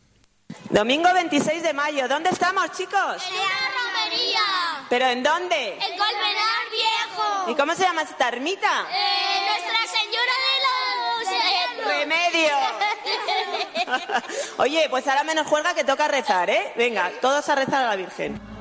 Domingo 0.70 1.12
26 1.12 1.62
de 1.64 1.72
mayo, 1.72 2.06
¿dónde 2.08 2.30
estamos 2.30 2.70
chicos? 2.72 3.24
¿Pero 4.88 5.06
en 5.06 5.22
dónde? 5.22 5.72
En 5.72 5.98
Colmenar 5.98 6.70
Viejo. 6.70 7.50
¿Y 7.50 7.54
cómo 7.54 7.74
se 7.74 7.82
llama 7.82 8.02
esta 8.02 8.28
ermita? 8.28 8.86
Eh, 8.92 9.40
Nuestra 9.48 9.86
Señora 9.98 10.34
de 10.46 10.56
los... 11.78 11.86
¡Remedio! 11.86 12.56
Oye, 14.58 14.86
pues 14.90 15.06
ahora 15.06 15.24
menos 15.24 15.46
juega 15.46 15.74
que 15.74 15.84
toca 15.84 16.08
rezar, 16.08 16.50
¿eh? 16.50 16.72
Venga, 16.76 17.10
todos 17.20 17.48
a 17.48 17.54
rezar 17.54 17.84
a 17.84 17.88
la 17.88 17.96
Virgen. 17.96 18.55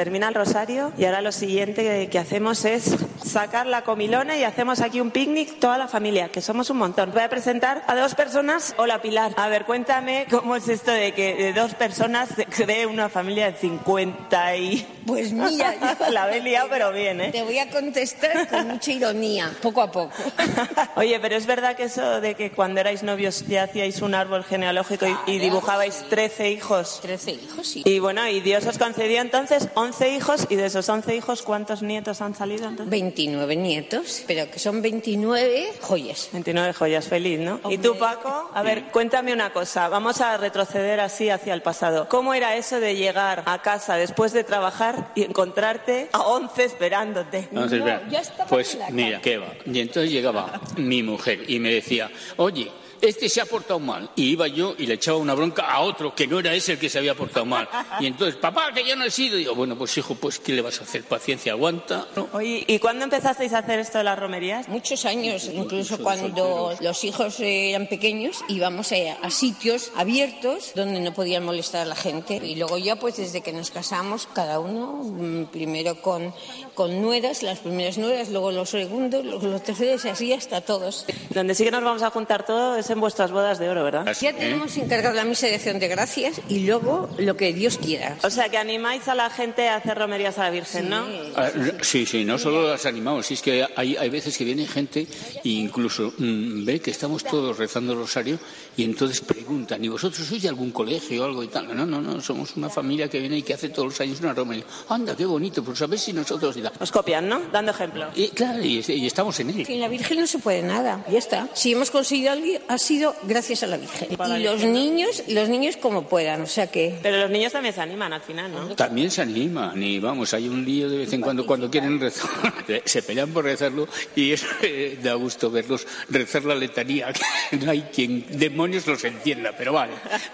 Termina 0.00 0.28
el 0.28 0.34
rosario 0.34 0.94
y 0.96 1.04
ahora 1.04 1.20
lo 1.20 1.30
siguiente 1.30 2.08
que, 2.08 2.18
hacemos 2.18 2.64
es 2.64 2.96
sacar 3.22 3.66
la 3.66 3.82
comilona 3.82 4.34
y 4.38 4.44
hacemos 4.44 4.80
aquí 4.80 4.98
un 4.98 5.10
picnic 5.10 5.60
toda 5.60 5.76
la 5.76 5.88
familia, 5.88 6.30
que 6.30 6.40
somos 6.40 6.70
un 6.70 6.78
montón. 6.78 7.12
Voy 7.12 7.20
a 7.20 7.28
presentar 7.28 7.82
a 7.86 7.94
dos 7.94 8.14
personas. 8.14 8.74
Hola 8.78 9.02
Pilar, 9.02 9.34
a 9.36 9.48
ver, 9.48 9.66
cuéntame 9.66 10.26
cómo 10.30 10.56
es 10.56 10.68
esto 10.68 10.90
de 10.90 11.12
que 11.12 11.34
de 11.34 11.52
dos 11.52 11.74
personas 11.74 12.30
se 12.34 12.46
cree 12.46 12.86
una 12.86 13.10
familia 13.10 13.50
de 13.50 13.58
50 13.58 14.56
y... 14.56 14.86
Pues 15.06 15.32
mira, 15.32 15.74
yo 16.00 16.10
la 16.10 16.34
he 16.34 16.40
liado 16.40 16.68
pero 16.70 16.92
bien, 16.92 17.20
¿eh? 17.20 17.30
Te 17.30 17.42
voy 17.42 17.58
a 17.58 17.68
contestar 17.68 18.48
con 18.48 18.68
mucha 18.68 18.92
ironía, 18.92 19.52
poco 19.60 19.82
a 19.82 19.92
poco. 19.92 20.14
Oye, 20.96 21.20
pero 21.20 21.36
es 21.36 21.44
verdad 21.44 21.76
que 21.76 21.84
eso 21.84 22.22
de 22.22 22.34
que 22.34 22.52
cuando 22.52 22.80
erais 22.80 23.02
novios 23.02 23.46
ya 23.48 23.64
hacíais 23.64 24.00
un 24.00 24.14
árbol 24.14 24.44
genealógico 24.44 25.06
y, 25.06 25.34
y 25.34 25.38
dibujabais 25.38 26.04
13 26.08 26.50
hijos. 26.52 27.00
13 27.02 27.32
hijos, 27.32 27.68
sí. 27.68 27.82
Y 27.84 27.98
bueno, 27.98 28.26
y 28.28 28.40
Dios 28.40 28.66
os 28.66 28.78
concedió 28.78 29.20
entonces 29.20 29.68
11 29.74 29.89
hijos 30.00 30.46
y 30.48 30.56
de 30.56 30.66
esos 30.66 30.88
11 30.88 31.16
hijos, 31.16 31.42
¿cuántos 31.42 31.82
nietos 31.82 32.20
han 32.20 32.34
salido 32.34 32.68
entonces? 32.68 32.90
29 32.90 33.56
nietos, 33.56 34.24
pero 34.26 34.50
que 34.50 34.58
son 34.58 34.82
29 34.82 35.72
joyas. 35.80 36.28
29 36.32 36.72
joyas, 36.72 37.08
feliz, 37.08 37.40
¿no? 37.40 37.60
¿Y 37.68 37.78
tú, 37.78 37.96
Paco? 37.96 38.50
A 38.54 38.62
ver, 38.62 38.84
cuéntame 38.92 39.32
una 39.32 39.52
cosa. 39.52 39.88
Vamos 39.88 40.20
a 40.20 40.36
retroceder 40.36 41.00
así 41.00 41.30
hacia 41.30 41.54
el 41.54 41.62
pasado. 41.62 42.08
¿Cómo 42.08 42.34
era 42.34 42.56
eso 42.56 42.80
de 42.80 42.96
llegar 42.96 43.42
a 43.46 43.62
casa 43.62 43.96
después 43.96 44.32
de 44.32 44.44
trabajar 44.44 45.12
y 45.14 45.22
encontrarte 45.22 46.08
a 46.12 46.20
11 46.22 46.64
esperándote? 46.64 47.48
No, 47.50 47.66
ya 47.66 48.20
estaba 48.20 48.48
pues 48.48 48.78
mira. 48.90 49.20
¿qué 49.20 49.38
va? 49.38 49.52
Y 49.66 49.80
entonces 49.80 50.10
llegaba 50.10 50.60
mi 50.76 51.02
mujer 51.02 51.48
y 51.48 51.58
me 51.58 51.72
decía, 51.72 52.10
oye, 52.36 52.70
este 53.00 53.28
se 53.28 53.40
ha 53.40 53.46
portado 53.46 53.78
mal. 53.78 54.10
Y 54.16 54.30
iba 54.30 54.46
yo 54.48 54.74
y 54.78 54.86
le 54.86 54.94
echaba 54.94 55.18
una 55.18 55.34
bronca 55.34 55.70
a 55.70 55.80
otro 55.80 56.14
que 56.14 56.26
no 56.26 56.38
era 56.38 56.54
ese 56.54 56.72
el 56.72 56.78
que 56.78 56.88
se 56.88 56.98
había 56.98 57.14
portado 57.14 57.46
mal. 57.46 57.68
Y 58.00 58.06
entonces, 58.06 58.36
papá, 58.36 58.72
que 58.72 58.86
yo 58.86 58.96
no 58.96 59.04
he 59.04 59.10
sido. 59.10 59.36
Y 59.36 59.40
digo, 59.40 59.54
bueno, 59.54 59.76
pues 59.76 59.96
hijo, 59.98 60.14
pues 60.14 60.38
¿qué 60.38 60.52
le 60.52 60.62
vas 60.62 60.80
a 60.80 60.84
hacer? 60.84 61.04
Paciencia, 61.04 61.52
aguanta. 61.52 62.06
¿no? 62.16 62.28
Oye, 62.32 62.64
¿y 62.66 62.78
cuándo 62.78 63.04
empezasteis 63.04 63.52
a 63.52 63.58
hacer 63.58 63.78
esto 63.78 63.98
de 63.98 64.04
las 64.04 64.18
romerías? 64.18 64.68
Muchos 64.68 65.04
años, 65.04 65.48
incluso 65.52 65.98
cuando 65.98 66.74
los 66.80 67.04
hijos 67.04 67.40
eran 67.40 67.86
pequeños, 67.86 68.44
íbamos 68.48 68.92
a, 68.92 68.96
a 69.22 69.30
sitios 69.30 69.92
abiertos 69.96 70.72
donde 70.74 71.00
no 71.00 71.12
podían 71.14 71.44
molestar 71.44 71.82
a 71.82 71.84
la 71.86 71.96
gente. 71.96 72.40
Y 72.42 72.56
luego 72.56 72.78
ya, 72.78 72.96
pues 72.96 73.16
desde 73.16 73.40
que 73.40 73.52
nos 73.52 73.70
casamos, 73.70 74.28
cada 74.32 74.60
uno, 74.60 75.02
mm, 75.02 75.44
primero 75.46 76.00
con, 76.00 76.32
con 76.80 77.02
nueras, 77.02 77.42
las 77.42 77.58
primeras 77.58 77.98
nueras, 77.98 78.30
luego 78.30 78.50
los 78.52 78.70
segundos, 78.70 79.22
luego 79.22 79.46
los 79.48 79.62
terceros, 79.62 80.02
y 80.06 80.08
así 80.08 80.32
hasta 80.32 80.62
todos. 80.62 81.04
Donde 81.28 81.54
sí 81.54 81.62
que 81.62 81.70
nos 81.70 81.84
vamos 81.84 82.00
a 82.02 82.08
juntar 82.08 82.46
todo 82.46 82.74
es 82.76 82.88
en 82.88 82.98
vuestras 83.00 83.30
bodas 83.32 83.58
de 83.58 83.68
oro, 83.68 83.84
¿verdad? 83.84 84.16
Ya 84.18 84.34
tenemos 84.34 84.74
encargado 84.78 85.14
la 85.14 85.26
misa 85.26 85.46
de 85.46 85.56
acción 85.56 85.78
de 85.78 85.88
gracias 85.88 86.40
y 86.48 86.60
luego 86.60 87.10
lo 87.18 87.36
que 87.36 87.52
Dios 87.52 87.76
quiera. 87.76 88.16
O 88.22 88.30
sea, 88.30 88.48
que 88.48 88.56
animáis 88.56 89.08
a 89.08 89.14
la 89.14 89.28
gente 89.28 89.68
a 89.68 89.76
hacer 89.76 89.98
romerías 89.98 90.38
a 90.38 90.44
la 90.44 90.50
Virgen, 90.50 90.88
¿no? 90.88 91.04
Ah, 91.36 91.50
Sí, 91.82 92.06
sí, 92.06 92.24
no 92.24 92.38
solo 92.38 92.66
las 92.66 92.86
animamos, 92.86 93.30
es 93.30 93.42
que 93.42 93.66
hay, 93.76 93.96
hay 93.96 94.08
veces 94.08 94.38
que 94.38 94.44
viene 94.44 94.66
gente 94.66 95.06
e 95.44 95.48
incluso 95.50 96.14
mm, 96.16 96.64
ve 96.64 96.80
que 96.80 96.92
estamos 96.92 97.24
todos 97.24 97.58
rezando 97.58 97.92
el 97.92 97.98
rosario 97.98 98.38
y 98.74 98.84
entonces 98.84 99.20
preguntan, 99.20 99.84
¿y 99.84 99.88
vosotros 99.88 100.26
sois 100.26 100.42
de 100.42 100.48
algún 100.48 100.70
colegio 100.70 101.20
o 101.20 101.26
algo 101.26 101.42
y 101.42 101.48
tal? 101.48 101.76
No, 101.76 101.84
no, 101.84 102.00
no, 102.00 102.22
somos 102.22 102.56
una 102.56 102.70
familia 102.70 103.08
que 103.10 103.18
viene 103.18 103.36
y 103.36 103.42
que 103.42 103.52
hace 103.52 103.68
todos 103.68 103.88
los 103.88 104.00
años 104.00 104.20
una 104.20 104.32
romería. 104.32 104.64
Anda, 104.88 105.14
qué 105.14 105.26
bonito, 105.26 105.62
pues 105.62 105.82
a 105.82 105.86
ver 105.86 105.98
si 105.98 106.14
nosotros 106.14 106.56
y 106.56 106.62
tal. 106.70 106.82
Os 106.82 106.90
copian, 106.92 107.28
¿no? 107.28 107.40
Dando 107.52 107.72
ejemplo. 107.72 108.06
Y 108.14 108.28
claro, 108.28 108.62
y, 108.62 108.84
y 108.86 109.06
estamos 109.06 109.38
en 109.40 109.50
ello. 109.50 109.64
Sin 109.66 109.80
la 109.80 109.88
Virgen 109.88 110.20
no 110.20 110.26
se 110.26 110.38
puede 110.38 110.62
nada, 110.62 111.04
ya 111.10 111.18
está. 111.18 111.48
Si 111.54 111.72
hemos 111.72 111.90
conseguido 111.90 112.32
algo, 112.32 112.46
ha 112.68 112.78
sido 112.78 113.14
gracias 113.24 113.62
a 113.62 113.66
la 113.66 113.76
Virgen. 113.76 114.16
Para 114.16 114.30
la 114.34 114.38
Y 114.40 114.44
los 114.44 114.54
Virgen, 114.56 114.72
niños, 114.72 115.22
los 115.28 115.48
niños 115.48 115.76
como 115.76 116.02
puedan, 116.08 116.42
o 116.42 116.46
sea 116.46 116.66
que... 116.68 116.98
Pero 117.02 117.18
los 117.18 117.30
niños 117.30 117.52
también 117.52 117.74
se 117.74 117.80
animan 117.80 118.12
al 118.12 118.20
final, 118.22 118.52
¿no? 118.52 118.68
También 118.74 119.10
se 119.10 119.22
animan 119.22 119.82
y 119.82 119.98
vamos, 119.98 120.32
hay 120.34 120.48
un 120.48 120.64
lío 120.64 120.88
de 120.88 120.98
vez 120.98 121.12
en 121.12 121.20
cuando 121.20 121.44
cuando 121.46 121.70
quieren 121.70 122.00
rezar, 122.00 122.30
se 122.84 123.02
pelean 123.02 123.30
por 123.30 123.44
rezarlo 123.44 123.88
y 124.16 124.32
es, 124.32 124.44
eh, 124.62 124.98
da 125.02 125.14
gusto 125.14 125.50
verlos 125.50 125.86
rezar 126.08 126.44
la 126.44 126.54
letanía, 126.54 127.12
que 127.50 127.56
no 127.56 127.70
hay 127.70 127.82
quien 127.82 128.24
demonios 128.30 128.86
los 128.86 129.02
entienda, 129.04 129.52
pero 129.56 129.72
vale. 129.72 129.92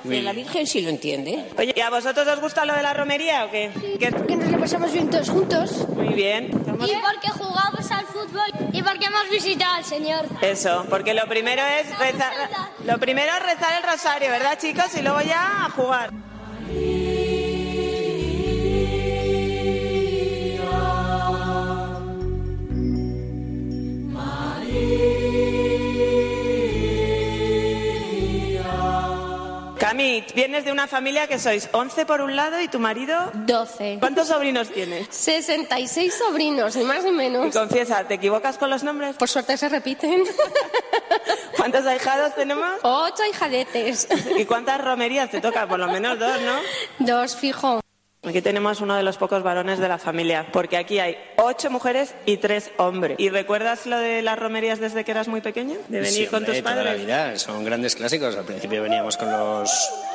Que 0.09 0.23
la. 0.23 0.33
Virgen 0.33 0.67
sí 0.67 0.83
lo 0.83 0.91
entiende. 0.91 1.45
Oye, 1.59 1.73
¿y 1.75 1.81
a 1.81 1.89
vosotros 1.91 2.27
os 2.29 2.41
gusta 2.41 2.65
lo 2.67 2.75
de 2.75 2.83
la 2.83 2.93
romería 2.93 3.47
o 3.47 3.51
qué? 3.51 3.71
¿Qué- 3.99 4.13
Que 4.27 4.37
nos 4.37 4.51
lo 4.51 4.59
pasamos 4.59 4.93
bien 4.93 5.09
todos 5.11 5.31
juntos. 5.31 5.89
Muy 5.97 6.15
bien. 6.17 6.47
Y 6.47 6.97
porque 6.97 7.29
jugamos 7.31 7.91
al 7.93 8.07
fútbol 8.07 8.51
y 8.73 8.83
porque 8.83 9.07
hemos 9.07 9.31
visitado 9.31 9.75
al 9.75 9.85
Señor. 9.85 10.27
Eso, 10.41 10.85
porque 10.91 11.15
lo 11.15 11.29
primero 11.29 11.63
es 11.63 11.97
rezar, 11.99 12.33
lo 12.85 12.99
primero 12.99 13.33
es 13.37 13.43
rezar 13.43 13.75
el 13.81 13.89
rosario, 13.89 14.31
¿verdad, 14.31 14.59
chicos? 14.59 14.87
Y 14.97 15.03
luego 15.03 15.21
ya 15.21 15.67
a 15.67 15.71
jugar. 15.71 16.11
Vienes 30.35 30.65
de 30.65 30.73
una 30.73 30.87
familia 30.87 31.27
que 31.27 31.39
sois 31.39 31.69
11 31.73 32.07
por 32.07 32.21
un 32.21 32.37
lado 32.37 32.61
y 32.61 32.69
tu 32.69 32.79
marido 32.79 33.31
12. 33.35 33.99
¿Cuántos 34.01 34.29
sobrinos 34.29 34.71
tienes? 34.71 35.09
66 35.11 36.15
sobrinos, 36.15 36.77
ni 36.77 36.85
más 36.85 37.05
ni 37.05 37.13
menos. 37.13 37.47
Y 37.47 37.51
confiesa, 37.51 38.05
¿te 38.05 38.15
equivocas 38.15 38.59
con 38.59 38.71
los 38.71 38.83
nombres? 38.83 39.17
Por 39.17 39.29
suerte 39.29 39.57
se 39.57 39.69
repiten. 39.69 40.25
¿Cuántos 41.57 41.87
ahijados 41.87 42.35
tenemos? 42.35 42.71
Ocho 42.83 43.23
ahijadetes. 43.23 44.09
¿Y 44.37 44.45
cuántas 44.45 44.81
romerías 44.81 45.31
te 45.31 45.41
toca? 45.41 45.67
Por 45.67 45.79
lo 45.79 45.89
menos 45.89 46.19
dos, 46.19 46.41
¿no? 46.43 46.57
Dos, 46.99 47.37
fijo. 47.37 47.81
Aquí 48.27 48.43
tenemos 48.43 48.81
uno 48.81 48.97
de 48.97 49.05
los 49.05 49.17
pocos 49.19 49.43
varones 49.45 49.79
de 49.79 49.89
la 49.89 49.99
familia, 49.99 50.47
porque 50.53 50.77
aquí 50.77 50.99
hay 50.99 51.17
ocho 51.37 51.71
mujeres 51.71 52.15
y 52.27 52.39
tres 52.39 52.73
hombres. 52.77 53.17
¿Y 53.21 53.29
recuerdas 53.29 53.87
lo 53.87 53.99
de 53.99 54.21
las 54.23 54.37
romerías 54.39 54.81
desde 54.81 55.05
que 55.05 55.13
eras 55.13 55.29
muy 55.29 55.41
pequeño? 55.41 55.77
¿De 55.89 56.01
venir 56.01 56.13
Sí, 56.13 56.27
con 56.27 56.45
tus 56.45 56.59
toda 56.61 56.75
la 56.75 56.83
padres? 56.85 57.01
vida. 57.07 57.39
Son 57.39 57.65
grandes 57.65 57.95
clásicos. 57.95 58.37
Al 58.37 58.45
principio 58.45 58.83
veníamos 58.83 59.17
con 59.17 59.31
los, 59.31 59.71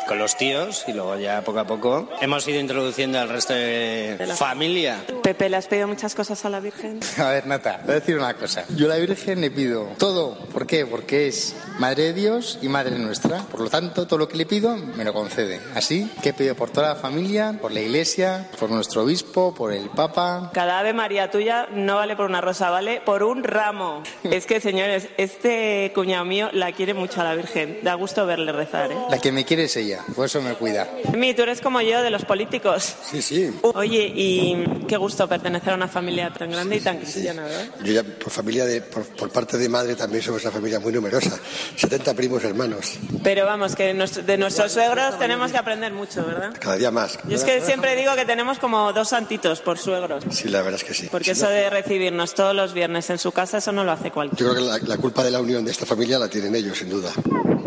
con 0.08 0.18
los 0.20 0.36
tíos 0.38 0.84
y 0.88 0.94
luego 0.94 1.18
ya 1.18 1.42
poco 1.44 1.60
a 1.60 1.66
poco 1.68 2.10
hemos 2.22 2.48
ido 2.48 2.60
introduciendo 2.60 3.20
al 3.20 3.30
resto 3.30 3.54
de, 3.54 4.16
De 4.18 4.26
la- 4.28 4.36
familia. 4.36 5.04
Pepe, 5.24 5.50
¿le 5.50 5.58
has 5.58 5.68
pedido 5.68 5.88
muchas 5.88 6.16
cosas 6.16 6.44
a 6.46 6.50
la 6.50 6.60
Virgen? 6.60 7.00
A 7.18 7.30
ver, 7.30 7.48
Nata, 7.48 7.82
voy 7.86 7.92
a 7.92 8.00
decir 8.00 8.18
una 8.18 8.34
cosa. 8.34 8.66
Yo 8.76 8.86
a 8.88 8.90
la 8.90 8.96
Virgen 8.98 9.42
le 9.42 9.52
pido 9.52 9.88
todo. 9.98 10.38
¿Por 10.52 10.66
qué? 10.68 10.86
Porque 10.86 11.28
es 11.28 11.56
Madre 11.80 12.04
de 12.06 12.14
Dios 12.14 12.60
y 12.62 12.68
Madre 12.68 12.98
nuestra. 12.98 13.40
Por 13.44 13.62
lo 13.62 13.70
tanto, 13.70 14.08
todo 14.08 14.20
lo 14.20 14.28
que 14.28 14.38
le 14.38 14.46
pido 14.46 14.76
me 14.76 15.04
lo 15.04 15.14
concede. 15.14 15.60
Así 15.76 16.10
que 16.24 16.34
pido 16.34 16.56
por 16.56 16.70
toda 16.72 16.90
la 16.90 16.96
familia, 16.96 17.58
por 17.62 17.72
la 17.72 17.80
Iglesia, 17.82 18.50
por 18.60 18.70
nuestro 18.70 19.04
obispo, 19.04 19.54
por 19.54 19.72
el 19.74 19.90
Papa. 19.90 20.52
Cada 20.54 20.80
Ave 20.80 20.94
María 20.94 21.30
tuya 21.32 21.68
no 21.72 21.96
vale 21.96 22.16
por 22.16 22.26
una 22.26 22.42
rosa, 22.42 22.70
vale 22.70 23.02
por 23.02 23.24
un 23.24 23.44
ramo. 23.44 24.04
Es 24.24 24.46
que, 24.46 24.60
señores, 24.62 25.08
este 25.18 25.92
cuñado 25.94 26.26
mío 26.26 26.50
la 26.54 26.72
quiere 26.72 26.94
mucho 26.94 27.22
a 27.22 27.24
la 27.24 27.36
Virgen. 27.36 27.80
Da 27.84 27.94
gusto 27.96 28.26
verle 28.26 28.52
rezar, 28.52 28.92
¿eh? 28.92 28.96
La 29.10 29.20
que 29.20 29.32
me 29.32 29.46
quiere 29.46 29.66
es 29.66 29.76
ella, 29.78 30.01
por 30.16 30.26
eso 30.26 30.42
me 30.42 30.54
cuida. 30.56 30.88
Mi, 31.16 31.34
tú 31.34 31.44
eres 31.44 31.62
como 31.62 31.82
yo 31.82 32.02
de 32.02 32.10
los 32.10 32.26
políticos. 32.26 32.96
Sí, 33.10 33.22
sí. 33.22 33.52
Oye, 33.62 34.12
y 34.16 34.64
qué 34.88 34.98
gusto 34.98 35.28
pertenecer 35.28 35.74
a 35.74 35.76
una 35.76 35.88
familia 35.88 36.32
tan 36.38 36.52
grande 36.52 36.78
y 36.78 36.80
tan 36.80 36.98
cristiana, 36.98 37.44
¿verdad? 37.44 37.66
Yo 37.84 37.94
ya 37.94 38.04
por 38.04 38.32
familia 38.32 38.66
de, 38.66 38.82
por, 38.82 39.04
por 39.06 39.30
parte 39.30 39.58
de 39.58 39.70
madre 39.70 39.96
también 39.96 40.24
somos 40.24 40.42
una 40.44 40.52
familia 40.52 40.80
muy 40.80 40.92
numerosa. 40.94 41.38
70 41.76 42.14
primos 42.14 42.44
hermanos. 42.44 42.94
Pero 43.24 43.46
vamos, 43.46 43.76
que 43.76 43.94
nuestro- 43.94 44.24
de 44.24 44.38
nuestros 44.38 44.72
suegros 44.72 45.18
tenemos 45.20 45.52
que 45.52 45.58
aprender 45.58 45.92
mucho, 45.94 46.26
¿verdad? 46.26 46.54
Cada 46.60 46.76
día 46.78 46.92
más. 46.92 47.18
Yo 47.28 47.36
es 47.36 47.44
que 47.44 47.62
siempre 47.62 47.96
digo 47.96 48.16
que 48.16 48.26
tenemos 48.26 48.60
como 48.60 48.92
dos 48.94 49.10
santitos 49.10 49.62
por 49.62 49.78
suegros. 49.78 50.24
Sí, 50.32 50.50
la 50.50 50.62
verdad 50.62 50.80
es 50.82 50.84
que 50.84 50.94
sí. 50.94 51.08
Porque 51.12 51.26
Sí, 51.26 51.32
eso 51.32 51.46
no, 51.46 51.52
de 51.52 51.70
recibirnos 51.70 52.34
todos 52.34 52.56
los 52.56 52.74
viernes 52.74 53.10
en 53.10 53.18
su 53.18 53.32
casa, 53.32 53.58
eso 53.60 53.72
no 53.72 53.84
lo 53.84 53.92
hace 53.92 54.06
Yo 54.10 54.14
cualquiera. 54.14 54.52
creo 54.52 54.56
que 54.56 54.62
la, 54.62 54.78
la 54.88 54.98
culpa 54.98 55.24
de 55.24 55.32
la 55.32 55.40
unión 55.40 55.64
de 55.66 55.72
esta 55.72 55.86
familia 55.86 56.18
la 56.20 56.28
tienen 56.28 56.56
ellos, 56.56 56.78
sin 56.78 56.90
duda. 56.90 57.12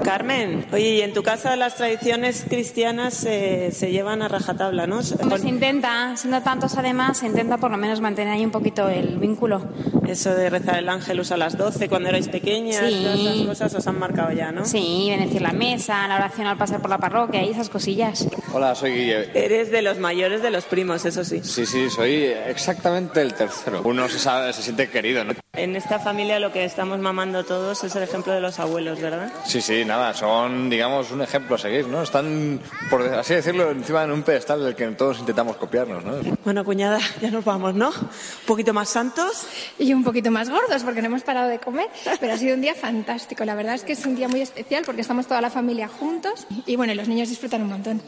Carmen, 0.05 0.67
oye, 0.73 0.97
y 0.97 1.01
en 1.01 1.13
tu 1.15 1.23
casa 1.23 1.57
las 1.57 1.77
tradiciones 1.77 2.45
cristianas 2.49 3.25
eh, 3.25 3.71
se 3.73 3.91
llevan 3.91 4.21
a 4.23 4.29
rajatabla, 4.29 4.87
¿no? 4.87 5.01
Pues 5.29 5.41
se 5.43 5.49
intenta, 5.49 6.15
siendo 6.17 6.43
tantos 6.43 6.77
además, 6.77 7.19
se 7.19 7.27
intenta 7.27 7.57
por 7.57 7.71
lo 7.71 7.77
menos 7.79 8.01
mantener 8.01 8.35
ahí 8.35 8.45
un 8.45 8.51
poquito 8.51 8.89
el 8.89 9.19
vínculo. 9.19 9.63
Eso 10.07 10.35
de 10.35 10.51
rezar 10.51 10.77
el 10.79 10.89
ángelus 10.91 11.33
a 11.33 11.37
las 11.39 11.57
12 11.57 11.89
cuando 11.89 12.11
erais 12.11 12.29
pequeñas, 12.29 12.85
Sí. 12.93 13.03
todas 13.03 13.19
esas 13.21 13.47
cosas 13.47 13.75
os 13.75 13.87
han 13.87 13.99
marcado 13.99 14.31
ya, 14.33 14.53
¿no? 14.53 14.65
Sí, 14.67 15.07
bendecir 15.09 15.41
la 15.43 15.53
mesa, 15.53 16.07
la 16.07 16.17
oración 16.17 16.47
al 16.47 16.59
pasar 16.59 16.81
por 16.81 16.91
la 16.91 16.99
parroquia 16.99 17.43
y 17.43 17.51
esas 17.51 17.71
cosillas. 17.71 18.29
Hola, 18.53 18.75
soy 18.75 18.93
Guille. 18.93 19.31
Eres 19.35 19.71
de 19.71 19.81
los 19.83 19.99
mayores 19.99 20.43
de 20.43 20.51
los 20.51 20.65
primos, 20.65 21.05
eso 21.07 21.25
sí. 21.25 21.41
Sí, 21.43 21.65
sí, 21.65 21.89
soy 21.89 22.25
exactamente 22.47 23.23
el 23.23 23.33
tercero. 23.35 23.81
Uno 23.85 24.09
se, 24.09 24.19
sabe- 24.19 24.53
se 24.53 24.63
siente 24.63 24.89
querido, 24.91 25.25
¿no? 25.25 25.33
En 25.57 25.77
esta 25.77 26.01
familia 26.01 26.41
lo 26.41 26.51
que 26.51 26.65
estamos 26.65 26.99
mamando 26.99 27.45
todos 27.45 27.85
es 27.85 27.95
el 27.95 28.03
ejemplo 28.03 28.33
de 28.33 28.41
los 28.41 28.59
abuelos, 28.59 29.01
¿verdad? 29.01 29.33
Sí, 29.47 29.61
sí, 29.61 29.85
nada, 29.85 30.13
son, 30.13 30.69
digamos, 30.69 31.13
un 31.13 31.23
ejemplo 31.23 31.55
a 31.55 31.59
seguir, 31.59 31.87
¿no? 31.87 32.03
Están, 32.03 32.61
por 32.91 33.03
así 33.03 33.35
decirlo, 33.35 33.71
encima 33.71 34.03
en 34.03 34.11
un 34.11 34.23
pedestal 34.23 34.65
del 34.65 34.75
que 34.75 34.87
todos 34.89 35.21
intentamos 35.21 35.57
copiarnos, 35.57 36.05
¿no? 36.05 36.15
Bueno, 36.45 36.65
cuñada, 36.65 36.99
ya 37.21 37.31
nos 37.31 37.45
vamos, 37.45 37.75
¿no? 37.75 37.91
Un 37.91 38.47
poquito 38.47 38.75
más 38.75 38.89
santos. 38.89 39.47
Y 39.79 39.93
un 39.93 40.03
poquito 40.03 40.31
más 40.33 40.51
gordos 40.51 40.83
porque 40.83 41.01
no 41.01 41.07
hemos 41.07 41.23
parado 41.23 41.49
de 41.49 41.61
comer, 41.61 41.89
pero 42.19 42.33
ha 42.33 42.37
sido 42.37 42.55
un 42.55 42.61
día 42.61 42.75
fantástico. 42.75 43.45
La 43.45 43.55
verdad 43.55 43.75
es 43.75 43.85
que 43.85 43.93
es 43.93 44.05
un 44.07 44.17
día 44.17 44.29
muy 44.29 44.41
especial 44.41 44.83
porque 44.85 45.03
estamos 45.03 45.27
toda 45.27 45.41
la 45.41 45.51
familia 45.51 45.89
juntos 45.89 46.47
y 46.67 46.75
bueno, 46.77 46.95
los 46.95 47.07
niños 47.07 47.29
disfrutan 47.29 47.63
un 47.63 47.69
montón. 47.69 48.03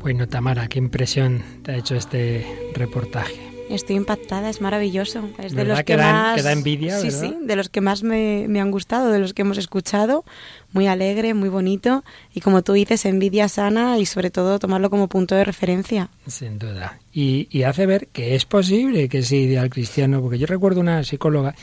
Bueno, 0.00 0.28
Tamara, 0.28 0.68
qué 0.68 0.78
impresión 0.78 1.42
te 1.62 1.72
ha 1.72 1.76
hecho 1.76 1.94
este 1.96 2.70
reportaje. 2.74 3.34
Estoy 3.68 3.96
impactada, 3.96 4.48
es 4.48 4.62
maravilloso. 4.62 5.28
Es 5.38 5.50
de 5.52 5.56
¿Verdad 5.58 5.68
los 5.74 5.78
que 5.80 5.84
que, 5.84 5.96
da- 5.98 6.12
más. 6.12 6.36
que 6.36 6.42
da 6.42 6.52
envidia, 6.52 6.98
sí, 6.98 7.08
verdad? 7.08 7.20
sí, 7.20 7.36
de 7.46 7.56
los 7.56 7.68
que 7.68 7.80
más 7.82 8.02
me, 8.02 8.46
me 8.48 8.60
han 8.62 8.70
gustado, 8.70 9.10
de 9.10 9.18
los 9.18 9.34
que 9.34 9.42
hemos 9.42 9.58
escuchado. 9.58 10.24
Muy 10.72 10.86
alegre, 10.86 11.34
muy 11.34 11.50
bonito. 11.50 12.02
Y 12.32 12.40
como 12.40 12.62
tú 12.62 12.72
dices, 12.72 13.04
envidia 13.04 13.46
sana 13.48 13.98
y 13.98 14.06
sobre 14.06 14.30
todo 14.30 14.58
tomarlo 14.58 14.88
como 14.88 15.08
punto 15.08 15.34
de 15.34 15.44
referencia. 15.44 16.08
Sin 16.26 16.58
duda. 16.58 16.98
Y, 17.12 17.46
y 17.50 17.64
hace 17.64 17.84
ver 17.84 18.06
que 18.08 18.34
es 18.36 18.46
posible 18.46 19.10
que 19.10 19.18
ese 19.18 19.36
ideal 19.36 19.68
cristiano, 19.68 20.22
porque 20.22 20.38
yo 20.38 20.46
recuerdo 20.46 20.80
una 20.80 21.04
psicóloga 21.04 21.54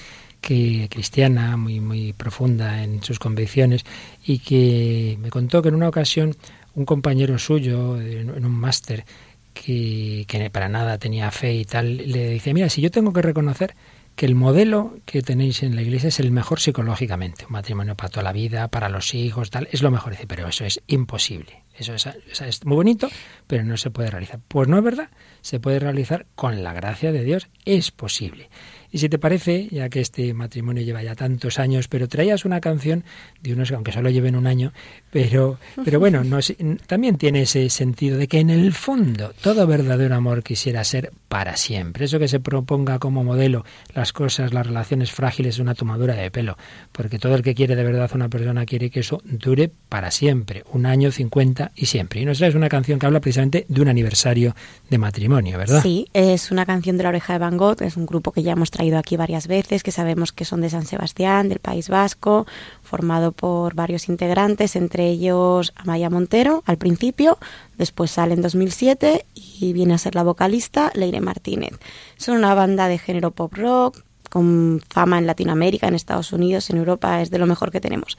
que 0.42 0.88
cristiana, 0.92 1.58
muy, 1.58 1.80
muy 1.80 2.14
profunda 2.14 2.84
en 2.84 3.02
sus 3.02 3.18
convicciones, 3.18 3.84
y 4.24 4.38
que 4.40 5.18
me 5.20 5.32
contó 5.32 5.64
que 5.64 5.70
en 5.70 5.76
una 5.76 5.90
ocasión 5.90 6.36
un 6.76 6.86
compañero 6.86 7.38
suyo, 7.40 8.00
en, 8.00 8.30
un 8.30 8.52
máster, 8.52 9.06
que, 9.54 10.50
para 10.52 10.70
nada 10.70 10.98
tenía 10.98 11.32
fe 11.32 11.56
y 11.56 11.66
tal, 11.66 11.98
le 11.98 12.30
dice, 12.30 12.54
mira, 12.54 12.70
si 12.70 12.82
yo 12.82 12.92
tengo 12.92 13.14
que 13.14 13.22
reconocer 13.22 13.76
que 14.16 14.26
el 14.26 14.36
modelo 14.36 14.98
que 15.06 15.22
tenéis 15.22 15.64
en 15.64 15.76
la 15.76 15.82
iglesia 15.82 16.08
es 16.08 16.20
el 16.20 16.32
mejor 16.32 16.60
psicológicamente, 16.60 17.46
un 17.46 17.52
matrimonio 17.52 17.96
para 17.96 18.10
toda 18.10 18.24
la 18.24 18.32
vida, 18.32 18.70
para 18.70 18.88
los 18.88 19.14
hijos, 19.14 19.50
tal, 19.50 19.68
es 19.72 19.82
lo 19.82 19.92
mejor. 19.92 20.12
Dice, 20.12 20.28
pero 20.28 20.48
eso 20.48 20.64
es 20.66 20.82
imposible. 20.88 21.64
Eso 21.78 21.94
es, 21.94 22.06
o 22.06 22.14
sea, 22.32 22.48
es 22.48 22.66
muy 22.66 22.76
bonito, 22.76 23.10
pero 23.48 23.64
no 23.64 23.76
se 23.76 23.92
puede 23.92 24.10
realizar. 24.10 24.40
Pues 24.48 24.70
no 24.70 24.78
es 24.78 24.84
verdad, 24.84 25.10
se 25.42 25.60
puede 25.60 25.80
realizar 25.80 26.26
con 26.36 26.64
la 26.64 26.74
gracia 26.74 27.12
de 27.12 27.24
Dios, 27.26 27.50
es 27.66 27.92
posible. 27.92 28.50
Y 28.96 29.00
si 29.00 29.10
te 29.10 29.20
parece, 29.20 29.68
ya 29.72 29.90
que 29.90 30.00
este 30.00 30.34
matrimonio 30.34 30.82
lleva 30.82 31.04
ya 31.04 31.16
tantos 31.16 31.60
años, 31.60 31.90
pero 31.90 32.08
traías 32.08 32.46
una 32.46 32.62
canción 32.62 33.04
de 33.42 33.52
unos, 33.52 33.70
aunque 33.74 33.92
solo 33.92 34.10
lleven 34.10 34.38
un 34.38 34.48
año, 34.48 34.72
pero, 35.12 35.58
pero 35.84 36.00
bueno, 36.00 36.24
no, 36.24 36.40
es- 36.40 36.56
también 36.88 37.18
tiene 37.18 37.42
ese 37.42 37.70
sentido 37.70 38.18
de 38.18 38.30
que 38.30 38.40
en 38.40 38.50
el 38.50 38.72
fondo 38.72 39.34
todo 39.42 39.68
verdadero 39.68 40.16
amor 40.16 40.44
quisiera 40.44 40.82
ser 40.86 41.12
para 41.28 41.58
siempre. 41.58 42.06
Eso 42.06 42.20
que 42.20 42.30
se 42.30 42.40
proponga 42.40 42.98
como 42.98 43.26
modelo 43.26 43.66
las 43.94 44.14
cosas, 44.14 44.54
las 44.54 44.66
relaciones 44.66 45.12
frágiles 45.12 45.58
de 45.58 45.64
una 45.64 45.76
tomadura 45.76 46.16
de 46.16 46.32
pelo, 46.32 46.58
porque 46.94 47.20
todo 47.20 47.36
el 47.36 47.42
que 47.44 47.54
quiere 47.54 47.76
de 47.76 47.84
verdad 47.84 48.10
a 48.10 48.16
una 48.16 48.30
persona 48.30 48.66
quiere 48.66 48.90
que 48.90 49.02
eso 49.02 49.22
dure 49.26 49.70
para 49.90 50.10
siempre, 50.10 50.64
un 50.72 50.86
año, 50.86 51.12
50 51.12 51.74
y 51.76 51.88
siempre. 51.88 52.22
Y 52.22 52.26
nos 52.26 52.38
traes 52.38 52.56
una 52.56 52.70
canción 52.70 52.98
que 52.98 53.08
habla 53.08 53.20
precisamente 53.20 53.66
de 53.68 53.82
un 53.82 53.90
aniversario 53.90 54.56
de 54.90 54.98
matrimonio, 54.98 55.58
¿verdad? 55.58 55.82
Sí, 55.84 56.08
es 56.14 56.50
una 56.50 56.66
canción 56.66 56.96
de 56.96 57.04
la 57.04 57.10
oreja 57.10 57.34
de 57.34 57.40
Van 57.40 57.58
Gogh, 57.58 57.82
es 57.82 57.98
un 57.98 58.06
grupo 58.06 58.32
que 58.32 58.42
ya 58.42 58.54
hemos 58.54 58.72
traído 58.72 58.85
aquí 58.94 59.18
varias 59.18 59.48
veces, 59.48 59.82
que 59.82 59.92
sabemos 59.92 60.32
que 60.32 60.46
son 60.46 60.62
de 60.62 60.70
San 60.70 60.86
Sebastián, 60.86 61.50
del 61.50 61.60
País 61.60 61.90
Vasco, 61.90 62.46
formado 62.84 63.32
por 63.32 63.74
varios 63.74 64.08
integrantes, 64.10 64.76
entre 64.76 65.08
ellos 65.10 65.74
Amaya 65.76 66.10
Montero 66.12 66.62
al 66.68 66.78
principio, 66.78 67.40
después 67.78 68.12
sale 68.12 68.36
en 68.36 68.42
2007 68.44 69.26
y 69.34 69.74
viene 69.74 69.94
a 69.96 69.98
ser 69.98 70.14
la 70.14 70.24
vocalista 70.24 70.92
Leire 70.94 71.22
Martínez. 71.22 71.80
Son 72.18 72.38
una 72.38 72.54
banda 72.54 72.88
de 72.88 73.00
género 73.00 73.32
pop 73.32 73.54
rock, 73.56 74.04
con 74.30 74.82
fama 74.90 75.18
en 75.18 75.28
Latinoamérica, 75.28 75.88
en 75.88 75.96
Estados 75.96 76.34
Unidos, 76.34 76.70
en 76.70 76.78
Europa, 76.78 77.22
es 77.22 77.32
de 77.32 77.40
lo 77.40 77.48
mejor 77.48 77.72
que 77.72 77.80
tenemos. 77.80 78.18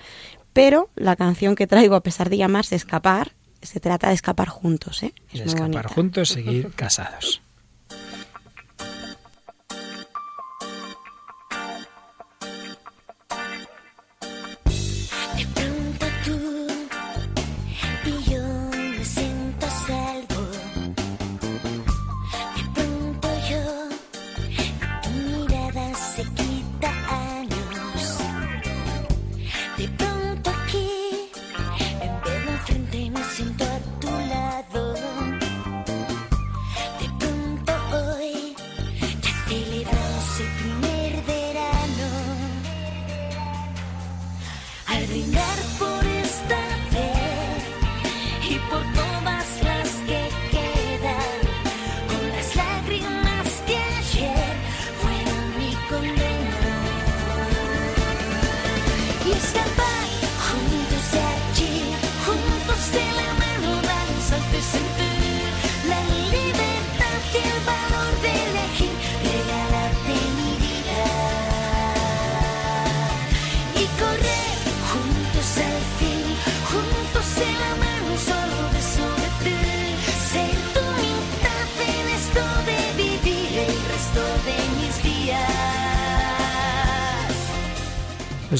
Pero 0.54 0.88
la 0.96 1.14
canción 1.14 1.54
que 1.54 1.66
traigo, 1.66 1.94
a 1.94 2.02
pesar 2.02 2.30
de 2.30 2.38
llamarse 2.38 2.74
Escapar, 2.74 3.32
se 3.60 3.80
trata 3.80 4.08
de 4.08 4.14
escapar 4.14 4.48
juntos, 4.48 5.02
¿eh? 5.02 5.12
Es 5.28 5.32
De 5.32 5.38
muy 5.40 5.48
escapar 5.48 5.70
bonita. 5.70 5.88
juntos, 5.94 6.28
seguir 6.30 6.70
casados. 6.74 7.42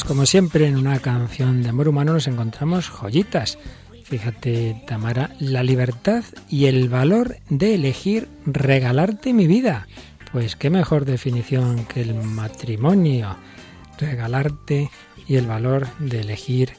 Como 0.07 0.24
siempre 0.24 0.66
en 0.66 0.76
una 0.76 1.00
canción 1.00 1.62
de 1.62 1.70
amor 1.70 1.88
humano 1.88 2.12
nos 2.12 2.28
encontramos 2.28 2.88
joyitas. 2.88 3.59
Fíjate, 4.04 4.82
Tamara, 4.86 5.30
la 5.40 5.64
libertad 5.64 6.22
y 6.48 6.66
el 6.66 6.88
valor 6.88 7.38
de 7.50 7.74
elegir 7.74 8.28
regalarte 8.44 9.32
mi 9.32 9.48
vida. 9.48 9.88
Pues 10.30 10.54
qué 10.54 10.70
mejor 10.70 11.07
definición 11.07 11.86
que 11.86 12.02
el 12.02 12.14
matrimonio. 12.14 13.36
Regalarte 13.98 14.90
y 15.26 15.36
el 15.36 15.46
valor 15.46 15.88
de 15.98 16.20
elegir 16.20 16.74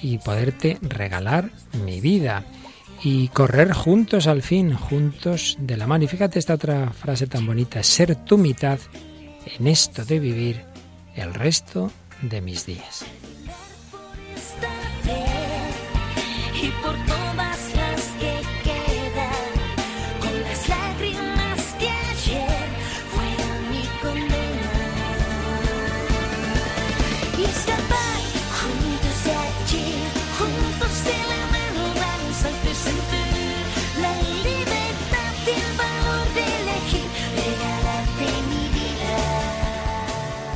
y 0.00 0.18
poderte 0.18 0.78
regalar 0.80 1.50
mi 1.84 2.00
vida. 2.00 2.44
Y 3.02 3.28
correr 3.28 3.72
juntos 3.72 4.26
al 4.26 4.42
fin, 4.42 4.74
juntos 4.74 5.58
de 5.60 5.76
la 5.76 5.86
mano. 5.86 6.04
Y 6.04 6.08
fíjate 6.08 6.38
esta 6.38 6.54
otra 6.54 6.90
frase 6.92 7.26
tan 7.26 7.46
bonita, 7.46 7.82
ser 7.82 8.14
tu 8.16 8.38
mitad 8.38 8.78
en 9.44 9.66
esto 9.66 10.04
de 10.04 10.18
vivir 10.18 10.62
el 11.14 11.34
resto 11.34 11.90
de 12.22 12.40
mis 12.40 12.66
días. 12.66 13.04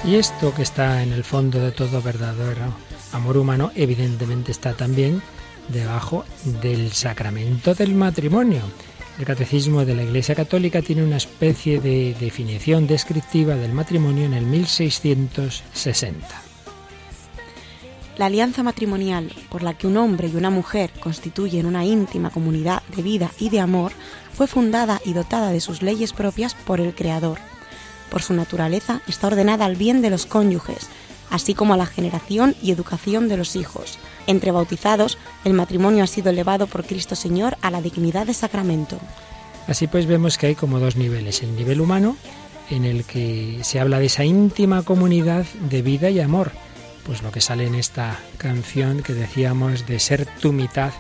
Y 0.07 0.17
esto 0.17 0.55
que 0.55 0.63
está 0.63 1.03
en 1.03 1.13
el 1.13 1.25
fondo 1.25 1.59
de 1.61 1.73
todo 1.73 2.03
verdadero 2.03 2.75
amor 3.13 3.39
humano, 3.39 3.73
evidentemente 3.75 4.53
está 4.53 4.75
también 4.75 5.23
debajo 5.69 6.27
del 6.61 6.93
sacramento 6.93 7.75
del 7.75 7.95
matrimonio. 7.95 8.61
El 9.19 9.25
catecismo 9.25 9.87
de 9.87 9.95
la 9.95 10.03
Iglesia 10.03 10.35
Católica 10.35 10.83
tiene 10.83 11.05
una 11.05 11.17
especie 11.17 11.81
de 11.81 12.15
definición 12.21 12.87
descriptiva 12.87 13.55
del 13.55 13.73
matrimonio 13.73 14.27
en 14.27 14.35
el 14.35 14.45
1660. 14.45 16.43
La 18.19 18.27
alianza 18.27 18.63
matrimonial 18.63 19.33
por 19.49 19.63
la 19.63 19.73
que 19.73 19.87
un 19.87 19.97
hombre 19.97 20.29
y 20.29 20.37
una 20.37 20.51
mujer 20.51 20.91
constituyen 21.01 21.65
una 21.65 21.87
íntima 21.87 22.29
comunidad 22.29 22.83
de 22.95 23.03
vida 23.03 23.31
y 23.39 23.49
de 23.49 23.61
amor 23.61 23.93
fue 24.35 24.47
fundada 24.47 25.01
y 25.05 25.15
dotada 25.15 25.51
de 25.51 25.61
sus 25.61 25.81
leyes 25.81 26.13
propias 26.13 26.55
por 26.55 26.81
el 26.81 26.95
Creador. 26.95 27.54
Por 28.11 28.23
su 28.23 28.35
naturaleza 28.35 29.01
está 29.07 29.27
ordenada 29.27 29.65
al 29.65 29.77
bien 29.77 30.03
de 30.03 30.11
los 30.11 30.27
cónyuges, 30.27 30.89
así 31.31 31.55
como 31.55 31.75
a 31.75 31.77
la 31.77 31.87
generación 31.87 32.55
y 32.63 32.71
educación 32.71 33.29
de 33.29 33.37
los 33.37 33.57
hijos. 33.57 33.99
Entre 34.27 34.51
bautizados, 34.51 35.19
el 35.45 35.53
matrimonio 35.53 36.05
ha 36.05 36.07
sido 36.07 36.31
elevado 36.31 36.67
por 36.67 36.85
Cristo 36.85 37.15
Señor 37.15 37.57
a 37.61 37.71
la 37.71 37.83
dignidad 37.83 38.27
de 38.27 38.35
sacramento. 38.35 38.99
Así 39.67 39.87
pues 39.87 40.07
vemos 40.07 40.39
que 40.39 40.49
hay 40.49 40.55
como 40.55 40.79
dos 40.79 40.97
niveles. 40.97 41.43
El 41.43 41.57
nivel 41.57 41.81
humano, 41.81 42.17
en 42.71 42.85
el 42.85 43.05
que 43.05 43.61
se 43.63 43.81
habla 43.81 43.99
de 43.99 44.07
esa 44.07 44.25
íntima 44.25 44.83
comunidad 44.83 45.45
de 45.69 45.83
vida 45.83 46.11
y 46.11 46.21
amor. 46.21 46.53
Pues 47.05 47.23
lo 47.23 47.31
que 47.31 47.41
sale 47.41 47.67
en 47.67 47.75
esta 47.75 48.19
canción 48.39 49.03
que 49.03 49.13
decíamos 49.13 49.87
de 49.87 49.99
ser 50.01 50.27
tu 50.41 50.53
mitad 50.53 50.93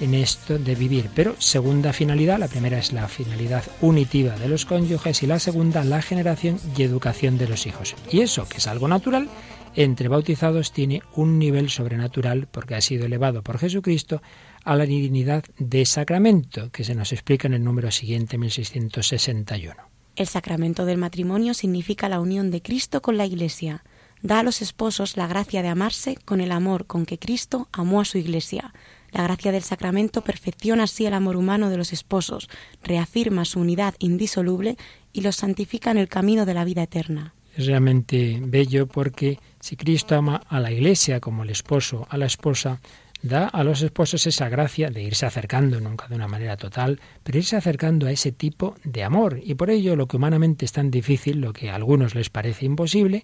en 0.00 0.14
esto 0.14 0.58
de 0.58 0.74
vivir. 0.74 1.10
Pero 1.14 1.34
segunda 1.38 1.92
finalidad, 1.92 2.38
la 2.38 2.48
primera 2.48 2.78
es 2.78 2.92
la 2.92 3.08
finalidad 3.08 3.64
unitiva 3.80 4.36
de 4.36 4.48
los 4.48 4.64
cónyuges 4.64 5.22
y 5.22 5.26
la 5.26 5.38
segunda 5.38 5.84
la 5.84 6.02
generación 6.02 6.58
y 6.76 6.82
educación 6.82 7.38
de 7.38 7.48
los 7.48 7.66
hijos. 7.66 7.94
Y 8.10 8.20
eso, 8.20 8.48
que 8.48 8.58
es 8.58 8.66
algo 8.66 8.88
natural, 8.88 9.28
entre 9.74 10.08
bautizados 10.08 10.72
tiene 10.72 11.02
un 11.14 11.38
nivel 11.38 11.70
sobrenatural 11.70 12.46
porque 12.50 12.74
ha 12.74 12.80
sido 12.80 13.06
elevado 13.06 13.42
por 13.42 13.58
Jesucristo 13.58 14.22
a 14.64 14.76
la 14.76 14.84
dignidad 14.84 15.44
de 15.58 15.86
sacramento, 15.86 16.70
que 16.70 16.84
se 16.84 16.94
nos 16.94 17.12
explica 17.12 17.48
en 17.48 17.54
el 17.54 17.64
número 17.64 17.90
siguiente, 17.90 18.38
1661. 18.38 19.74
El 20.14 20.26
sacramento 20.26 20.84
del 20.84 20.98
matrimonio 20.98 21.54
significa 21.54 22.08
la 22.08 22.20
unión 22.20 22.50
de 22.50 22.60
Cristo 22.60 23.00
con 23.00 23.16
la 23.16 23.24
Iglesia. 23.24 23.82
Da 24.20 24.40
a 24.40 24.42
los 24.42 24.60
esposos 24.60 25.16
la 25.16 25.26
gracia 25.26 25.62
de 25.62 25.68
amarse 25.68 26.16
con 26.24 26.40
el 26.40 26.52
amor 26.52 26.86
con 26.86 27.06
que 27.06 27.18
Cristo 27.18 27.68
amó 27.72 28.00
a 28.00 28.04
su 28.04 28.18
Iglesia. 28.18 28.74
La 29.12 29.22
gracia 29.22 29.52
del 29.52 29.62
sacramento 29.62 30.22
perfecciona 30.22 30.84
así 30.84 31.06
el 31.06 31.14
amor 31.14 31.36
humano 31.36 31.70
de 31.70 31.76
los 31.76 31.92
esposos, 31.92 32.48
reafirma 32.82 33.44
su 33.44 33.60
unidad 33.60 33.94
indisoluble 33.98 34.76
y 35.12 35.20
los 35.20 35.36
santifica 35.36 35.90
en 35.90 35.98
el 35.98 36.08
camino 36.08 36.46
de 36.46 36.54
la 36.54 36.64
vida 36.64 36.82
eterna. 36.82 37.34
Es 37.56 37.66
realmente 37.66 38.40
bello 38.42 38.86
porque 38.86 39.38
si 39.60 39.76
Cristo 39.76 40.16
ama 40.16 40.42
a 40.48 40.58
la 40.60 40.72
Iglesia 40.72 41.20
como 41.20 41.42
el 41.42 41.50
esposo 41.50 42.06
a 42.08 42.16
la 42.16 42.24
esposa, 42.24 42.80
da 43.22 43.46
a 43.46 43.62
los 43.62 43.82
esposos 43.82 44.26
esa 44.26 44.48
gracia 44.48 44.90
de 44.90 45.02
irse 45.02 45.26
acercando, 45.26 45.80
nunca 45.80 46.08
de 46.08 46.16
una 46.16 46.28
manera 46.28 46.56
total, 46.56 47.00
pero 47.22 47.38
irse 47.38 47.56
acercando 47.56 48.06
a 48.06 48.10
ese 48.10 48.32
tipo 48.32 48.74
de 48.84 49.04
amor. 49.04 49.40
Y 49.42 49.54
por 49.54 49.70
ello 49.70 49.94
lo 49.96 50.08
que 50.08 50.16
humanamente 50.16 50.64
es 50.64 50.72
tan 50.72 50.90
difícil, 50.90 51.40
lo 51.40 51.52
que 51.52 51.70
a 51.70 51.76
algunos 51.76 52.14
les 52.14 52.30
parece 52.30 52.64
imposible, 52.64 53.22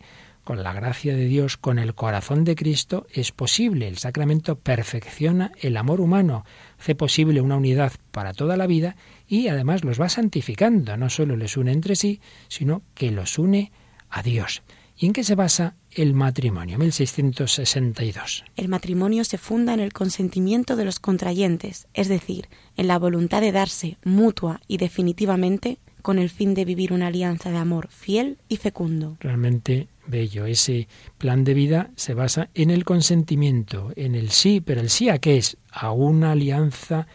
con 0.49 0.63
la 0.63 0.73
gracia 0.73 1.15
de 1.15 1.27
Dios, 1.27 1.59
con 1.59 1.79
el 1.79 1.95
corazón 1.95 2.43
de 2.43 2.55
Cristo, 2.55 3.07
es 3.13 3.33
posible. 3.33 3.87
El 3.87 3.99
sacramento 3.99 4.59
perfecciona 4.59 5.53
el 5.61 5.77
amor 5.77 6.01
humano, 6.01 6.47
hace 6.79 6.95
posible 6.95 7.43
una 7.43 7.59
unidad 7.59 7.93
para 8.13 8.33
toda 8.33 8.57
la 8.57 8.67
vida 8.67 8.97
y 9.27 9.49
además 9.49 9.85
los 9.85 10.01
va 10.01 10.09
santificando. 10.09 10.97
No 10.97 11.11
solo 11.11 11.37
les 11.37 11.59
une 11.59 11.73
entre 11.73 11.97
sí, 11.97 12.23
sino 12.49 12.81
que 12.95 13.11
los 13.11 13.39
une 13.39 13.73
a 14.09 14.23
Dios. 14.23 14.63
¿Y 14.97 15.05
en 15.05 15.13
qué 15.13 15.23
se 15.23 15.35
basa 15.35 15.75
el 15.91 16.15
matrimonio? 16.15 16.79
1662. 16.79 18.45
El 18.57 18.69
matrimonio 18.69 19.25
se 19.25 19.37
funda 19.37 19.75
en 19.75 19.81
el 19.81 19.93
consentimiento 19.93 20.77
de 20.77 20.87
los 20.87 20.99
contrayentes, 20.99 21.89
es 21.93 22.09
decir, 22.09 22.49
en 22.79 22.89
la 22.89 22.99
voluntad 22.99 23.43
de 23.43 23.53
darse 23.53 23.99
mutua 24.03 24.63
y 24.67 24.79
definitivamente 24.79 25.77
con 26.01 26.19
el 26.19 26.31
fin 26.31 26.55
de 26.55 26.65
vivir 26.65 26.95
una 26.95 27.09
alianza 27.09 27.51
de 27.51 27.59
amor 27.59 27.89
fiel 27.91 28.39
y 28.49 28.57
fecundo. 28.57 29.19
Realmente 29.21 29.89
bello. 30.09 30.47
Ese 30.47 30.89
plan 31.19 31.45
de 31.45 31.55
vida 31.55 31.91
se 31.97 32.15
basa 32.15 32.49
en 32.55 32.71
el 32.71 32.85
consentimiento, 32.85 33.93
en 33.95 34.15
el 34.15 34.31
sí, 34.31 34.61
pero 34.61 34.81
el 34.81 34.91
sí 34.91 35.09
a 35.09 35.19
qué 35.19 35.37
es? 35.37 35.57
A 35.71 35.93
una 35.93 36.33
alianza 36.33 37.07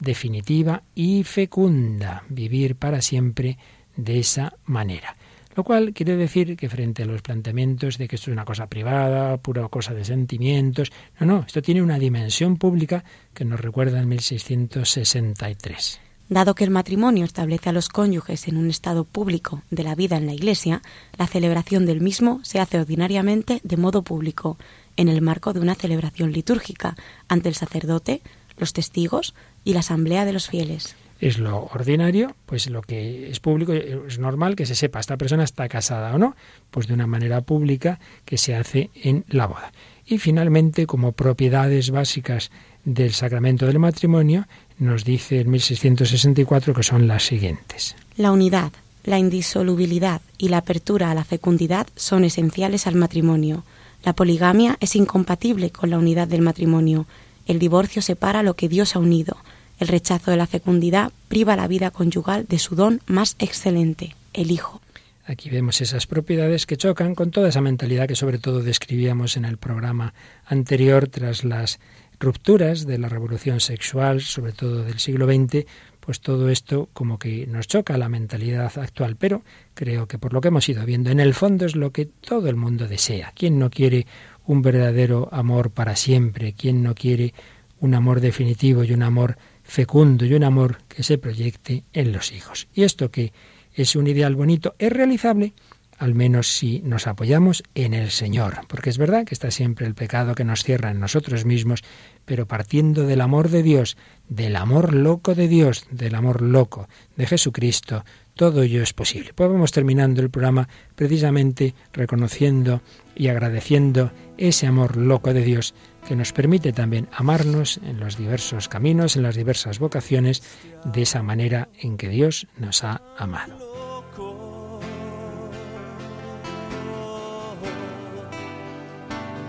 definitiva 0.00 0.82
y 0.94 1.24
fecunda, 1.24 2.24
vivir 2.28 2.76
para 2.76 3.00
siempre 3.00 3.58
de 3.96 4.18
esa 4.18 4.54
manera. 4.64 5.16
Lo 5.56 5.64
cual 5.64 5.92
quiere 5.92 6.14
decir 6.14 6.56
que 6.56 6.68
frente 6.68 7.02
a 7.02 7.06
los 7.06 7.20
planteamientos 7.20 7.98
de 7.98 8.06
que 8.06 8.14
esto 8.14 8.30
es 8.30 8.32
una 8.32 8.44
cosa 8.44 8.68
privada, 8.68 9.38
pura 9.38 9.66
cosa 9.68 9.92
de 9.92 10.04
sentimientos, 10.04 10.92
no, 11.18 11.26
no, 11.26 11.44
esto 11.44 11.62
tiene 11.62 11.82
una 11.82 11.98
dimensión 11.98 12.58
pública 12.58 13.02
que 13.34 13.44
nos 13.44 13.60
recuerda 13.60 13.98
en 13.98 14.08
1663. 14.08 16.07
Dado 16.28 16.54
que 16.54 16.64
el 16.64 16.70
matrimonio 16.70 17.24
establece 17.24 17.70
a 17.70 17.72
los 17.72 17.88
cónyuges 17.88 18.48
en 18.48 18.58
un 18.58 18.68
estado 18.68 19.04
público 19.04 19.62
de 19.70 19.82
la 19.82 19.94
vida 19.94 20.16
en 20.16 20.26
la 20.26 20.34
Iglesia, 20.34 20.82
la 21.16 21.26
celebración 21.26 21.86
del 21.86 22.02
mismo 22.02 22.40
se 22.42 22.60
hace 22.60 22.78
ordinariamente 22.78 23.60
de 23.64 23.76
modo 23.78 24.02
público, 24.02 24.58
en 24.96 25.08
el 25.08 25.22
marco 25.22 25.52
de 25.52 25.60
una 25.60 25.74
celebración 25.74 26.32
litúrgica, 26.32 26.96
ante 27.28 27.48
el 27.48 27.54
sacerdote, 27.54 28.20
los 28.58 28.72
testigos 28.72 29.34
y 29.64 29.72
la 29.72 29.80
asamblea 29.80 30.24
de 30.24 30.32
los 30.32 30.48
fieles 30.48 30.96
es 31.20 31.38
lo 31.38 31.64
ordinario, 31.64 32.34
pues 32.46 32.70
lo 32.70 32.82
que 32.82 33.30
es 33.30 33.40
público 33.40 33.72
es 33.72 34.18
normal 34.18 34.54
que 34.54 34.66
se 34.66 34.74
sepa 34.74 35.00
esta 35.00 35.16
persona 35.16 35.44
está 35.44 35.68
casada 35.68 36.14
o 36.14 36.18
no, 36.18 36.36
pues 36.70 36.86
de 36.86 36.94
una 36.94 37.06
manera 37.06 37.40
pública 37.40 37.98
que 38.24 38.38
se 38.38 38.54
hace 38.54 38.90
en 38.94 39.24
la 39.28 39.46
boda. 39.46 39.72
Y 40.06 40.18
finalmente, 40.18 40.86
como 40.86 41.12
propiedades 41.12 41.90
básicas 41.90 42.50
del 42.84 43.12
sacramento 43.12 43.66
del 43.66 43.78
matrimonio, 43.78 44.46
nos 44.78 45.04
dice 45.04 45.40
en 45.40 45.50
1664 45.50 46.74
que 46.74 46.82
son 46.82 47.08
las 47.08 47.24
siguientes. 47.24 47.96
La 48.16 48.32
unidad, 48.32 48.72
la 49.04 49.18
indisolubilidad 49.18 50.20
y 50.36 50.48
la 50.48 50.58
apertura 50.58 51.10
a 51.10 51.14
la 51.14 51.24
fecundidad 51.24 51.86
son 51.96 52.24
esenciales 52.24 52.86
al 52.86 52.94
matrimonio. 52.94 53.64
La 54.04 54.12
poligamia 54.12 54.76
es 54.80 54.96
incompatible 54.96 55.70
con 55.70 55.90
la 55.90 55.98
unidad 55.98 56.28
del 56.28 56.42
matrimonio. 56.42 57.06
El 57.46 57.58
divorcio 57.58 58.02
separa 58.02 58.42
lo 58.42 58.54
que 58.54 58.68
Dios 58.68 58.94
ha 58.94 58.98
unido. 58.98 59.36
El 59.80 59.88
rechazo 59.88 60.30
de 60.30 60.36
la 60.36 60.46
fecundidad 60.46 61.12
priva 61.28 61.56
la 61.56 61.68
vida 61.68 61.90
conyugal 61.90 62.46
de 62.46 62.58
su 62.58 62.74
don 62.74 63.00
más 63.06 63.36
excelente, 63.38 64.14
el 64.32 64.50
hijo. 64.50 64.80
Aquí 65.24 65.50
vemos 65.50 65.82
esas 65.82 66.06
propiedades 66.06 66.64
que 66.64 66.78
chocan 66.78 67.14
con 67.14 67.30
toda 67.30 67.50
esa 67.50 67.60
mentalidad 67.60 68.08
que 68.08 68.16
sobre 68.16 68.38
todo 68.38 68.62
describíamos 68.62 69.36
en 69.36 69.44
el 69.44 69.58
programa 69.58 70.14
anterior 70.46 71.06
tras 71.08 71.44
las 71.44 71.80
rupturas 72.20 72.86
de 72.86 72.98
la 72.98 73.08
revolución 73.08 73.60
sexual, 73.60 74.20
sobre 74.20 74.52
todo 74.52 74.82
del 74.82 74.98
siglo 74.98 75.26
XX, 75.26 75.66
pues 76.00 76.20
todo 76.20 76.48
esto 76.48 76.88
como 76.92 77.18
que 77.18 77.46
nos 77.46 77.68
choca 77.68 77.98
la 77.98 78.08
mentalidad 78.08 78.76
actual, 78.78 79.16
pero 79.16 79.42
creo 79.74 80.08
que 80.08 80.18
por 80.18 80.32
lo 80.32 80.40
que 80.40 80.48
hemos 80.48 80.68
ido 80.68 80.84
viendo, 80.84 81.10
en 81.10 81.20
el 81.20 81.34
fondo 81.34 81.66
es 81.66 81.76
lo 81.76 81.92
que 81.92 82.06
todo 82.06 82.48
el 82.48 82.56
mundo 82.56 82.88
desea. 82.88 83.32
¿Quién 83.34 83.58
no 83.58 83.68
quiere 83.68 84.06
un 84.46 84.62
verdadero 84.62 85.28
amor 85.32 85.70
para 85.70 85.96
siempre? 85.96 86.54
¿Quién 86.54 86.82
no 86.82 86.94
quiere 86.94 87.34
un 87.80 87.94
amor 87.94 88.20
definitivo 88.20 88.84
y 88.84 88.92
un 88.92 89.02
amor 89.02 89.36
fecundo 89.62 90.24
y 90.24 90.32
un 90.32 90.44
amor 90.44 90.78
que 90.88 91.02
se 91.02 91.18
proyecte 91.18 91.84
en 91.92 92.12
los 92.12 92.32
hijos? 92.32 92.68
Y 92.72 92.84
esto 92.84 93.10
que 93.10 93.32
es 93.74 93.94
un 93.94 94.06
ideal 94.06 94.34
bonito, 94.34 94.74
es 94.78 94.90
realizable 94.90 95.52
al 95.98 96.14
menos 96.14 96.48
si 96.48 96.80
nos 96.80 97.06
apoyamos 97.06 97.62
en 97.74 97.92
el 97.92 98.10
Señor, 98.10 98.60
porque 98.68 98.90
es 98.90 98.98
verdad 98.98 99.24
que 99.24 99.34
está 99.34 99.50
siempre 99.50 99.86
el 99.86 99.94
pecado 99.94 100.34
que 100.34 100.44
nos 100.44 100.62
cierra 100.62 100.90
en 100.90 101.00
nosotros 101.00 101.44
mismos, 101.44 101.82
pero 102.24 102.46
partiendo 102.46 103.06
del 103.06 103.20
amor 103.20 103.48
de 103.48 103.62
Dios, 103.62 103.96
del 104.28 104.56
amor 104.56 104.94
loco 104.94 105.34
de 105.34 105.48
Dios, 105.48 105.86
del 105.90 106.14
amor 106.14 106.42
loco 106.42 106.88
de 107.16 107.26
Jesucristo, 107.26 108.04
todo 108.34 108.62
ello 108.62 108.82
es 108.82 108.92
posible. 108.92 109.32
Pues 109.34 109.50
vamos 109.50 109.72
terminando 109.72 110.22
el 110.22 110.30
programa 110.30 110.68
precisamente 110.94 111.74
reconociendo 111.92 112.80
y 113.16 113.28
agradeciendo 113.28 114.12
ese 114.36 114.68
amor 114.68 114.96
loco 114.96 115.34
de 115.34 115.42
Dios 115.42 115.74
que 116.06 116.14
nos 116.14 116.32
permite 116.32 116.72
también 116.72 117.08
amarnos 117.12 117.80
en 117.84 117.98
los 117.98 118.16
diversos 118.16 118.68
caminos, 118.68 119.16
en 119.16 119.24
las 119.24 119.34
diversas 119.34 119.80
vocaciones, 119.80 120.42
de 120.84 121.02
esa 121.02 121.22
manera 121.22 121.68
en 121.80 121.96
que 121.96 122.08
Dios 122.08 122.46
nos 122.56 122.84
ha 122.84 123.02
amado. 123.18 123.77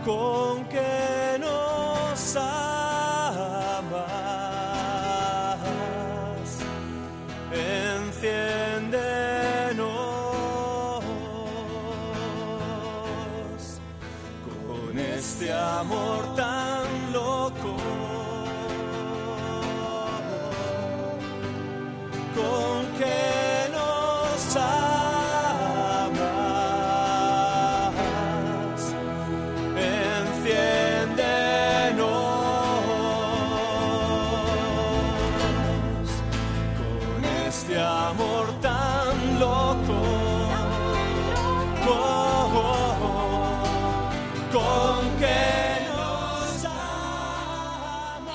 Con 0.05 0.65
que 0.65 1.37
nos 1.39 2.35
amas. 2.35 2.49
Enciéndenos 7.51 8.63
con 14.45 14.99
este 14.99 15.53
amor 15.53 16.35
tan 16.35 17.13
loco. 17.13 17.99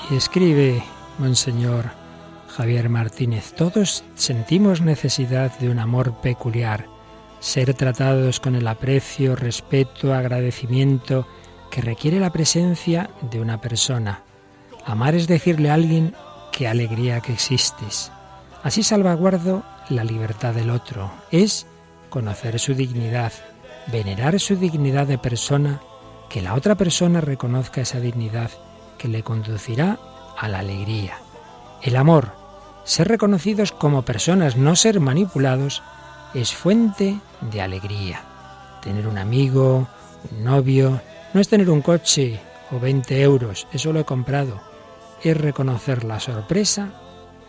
Y 0.09 0.15
escribe 0.15 0.83
Monseñor 1.17 1.85
Javier 2.55 2.89
Martínez, 2.89 3.53
todos 3.53 4.03
sentimos 4.13 4.81
necesidad 4.81 5.57
de 5.57 5.69
un 5.69 5.79
amor 5.79 6.21
peculiar, 6.21 6.85
ser 7.39 7.73
tratados 7.73 8.39
con 8.39 8.55
el 8.55 8.67
aprecio, 8.67 9.35
respeto, 9.35 10.13
agradecimiento 10.13 11.27
que 11.71 11.81
requiere 11.81 12.19
la 12.19 12.31
presencia 12.31 13.09
de 13.31 13.41
una 13.41 13.61
persona. 13.61 14.21
Amar 14.85 15.15
es 15.15 15.27
decirle 15.27 15.71
a 15.71 15.73
alguien 15.73 16.13
qué 16.51 16.67
alegría 16.67 17.19
que 17.19 17.33
existes. 17.33 18.11
Así 18.61 18.83
salvaguardo 18.83 19.63
la 19.89 20.03
libertad 20.03 20.53
del 20.53 20.69
otro. 20.69 21.11
Es 21.31 21.65
conocer 22.09 22.59
su 22.59 22.75
dignidad, 22.75 23.33
venerar 23.87 24.39
su 24.39 24.55
dignidad 24.55 25.07
de 25.07 25.17
persona, 25.17 25.81
que 26.29 26.43
la 26.43 26.53
otra 26.53 26.75
persona 26.75 27.21
reconozca 27.21 27.81
esa 27.81 27.99
dignidad 27.99 28.51
que 29.05 29.11
le 29.11 29.21
conducirá 29.21 29.99
a 30.35 30.49
la 30.49 30.59
alegría. 30.59 31.19
El 31.83 31.95
amor, 31.95 32.31
ser 32.85 33.07
reconocidos 33.07 33.71
como 33.71 34.01
personas, 34.01 34.57
no 34.57 34.75
ser 34.75 34.99
manipulados, 34.99 35.83
es 36.33 36.55
fuente 36.55 37.19
de 37.51 37.61
alegría. 37.61 38.23
Tener 38.81 39.07
un 39.07 39.19
amigo, 39.19 39.87
un 40.31 40.43
novio, 40.43 40.99
no 41.35 41.39
es 41.39 41.47
tener 41.47 41.69
un 41.69 41.83
coche 41.83 42.39
o 42.71 42.79
20 42.79 43.21
euros, 43.21 43.67
eso 43.71 43.93
lo 43.93 43.99
he 43.99 44.05
comprado. 44.05 44.59
Es 45.23 45.37
reconocer 45.37 46.03
la 46.03 46.19
sorpresa 46.19 46.89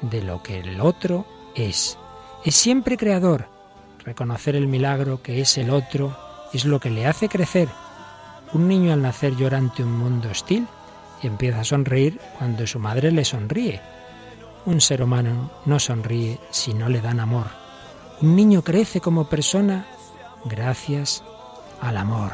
de 0.02 0.20
lo 0.20 0.42
que 0.42 0.60
el 0.60 0.82
otro 0.82 1.24
es. 1.54 1.96
Es 2.44 2.54
siempre 2.54 2.98
creador. 2.98 3.48
Reconocer 4.04 4.56
el 4.56 4.66
milagro 4.66 5.22
que 5.22 5.40
es 5.40 5.56
el 5.56 5.70
otro 5.70 6.14
es 6.52 6.66
lo 6.66 6.80
que 6.80 6.90
le 6.90 7.06
hace 7.06 7.30
crecer. 7.30 7.70
Un 8.52 8.68
niño 8.68 8.92
al 8.92 9.00
nacer 9.00 9.34
llora 9.36 9.56
ante 9.56 9.82
un 9.82 9.92
mundo 9.92 10.28
hostil 10.30 10.68
y 11.22 11.26
empieza 11.26 11.60
a 11.60 11.64
sonreír 11.64 12.20
cuando 12.38 12.66
su 12.66 12.78
madre 12.78 13.10
le 13.10 13.24
sonríe. 13.24 13.80
Un 14.64 14.80
ser 14.80 15.02
humano 15.02 15.50
no 15.64 15.78
sonríe 15.78 16.38
si 16.50 16.74
no 16.74 16.88
le 16.88 17.00
dan 17.00 17.20
amor. 17.20 17.46
Un 18.20 18.34
niño 18.34 18.62
crece 18.62 19.00
como 19.00 19.28
persona 19.28 19.86
gracias 20.44 21.22
al 21.80 21.96
amor. 21.96 22.32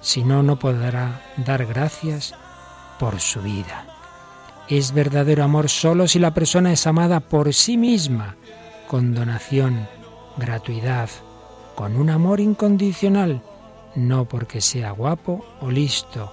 Si 0.00 0.24
no, 0.24 0.42
no 0.42 0.58
podrá 0.58 1.22
dar 1.36 1.66
gracias 1.66 2.34
por 2.98 3.20
su 3.20 3.42
vida. 3.42 3.86
Es 4.68 4.92
verdadero 4.92 5.44
amor 5.44 5.68
solo 5.68 6.08
si 6.08 6.18
la 6.18 6.32
persona 6.32 6.72
es 6.72 6.86
amada 6.86 7.20
por 7.20 7.52
sí 7.52 7.76
misma, 7.76 8.36
con 8.88 9.14
donación, 9.14 9.88
gratuidad, 10.36 11.10
con 11.74 11.96
un 11.96 12.10
amor 12.10 12.40
incondicional, 12.40 13.42
no 13.94 14.26
porque 14.26 14.60
sea 14.60 14.92
guapo 14.92 15.44
o 15.60 15.70
listo 15.70 16.32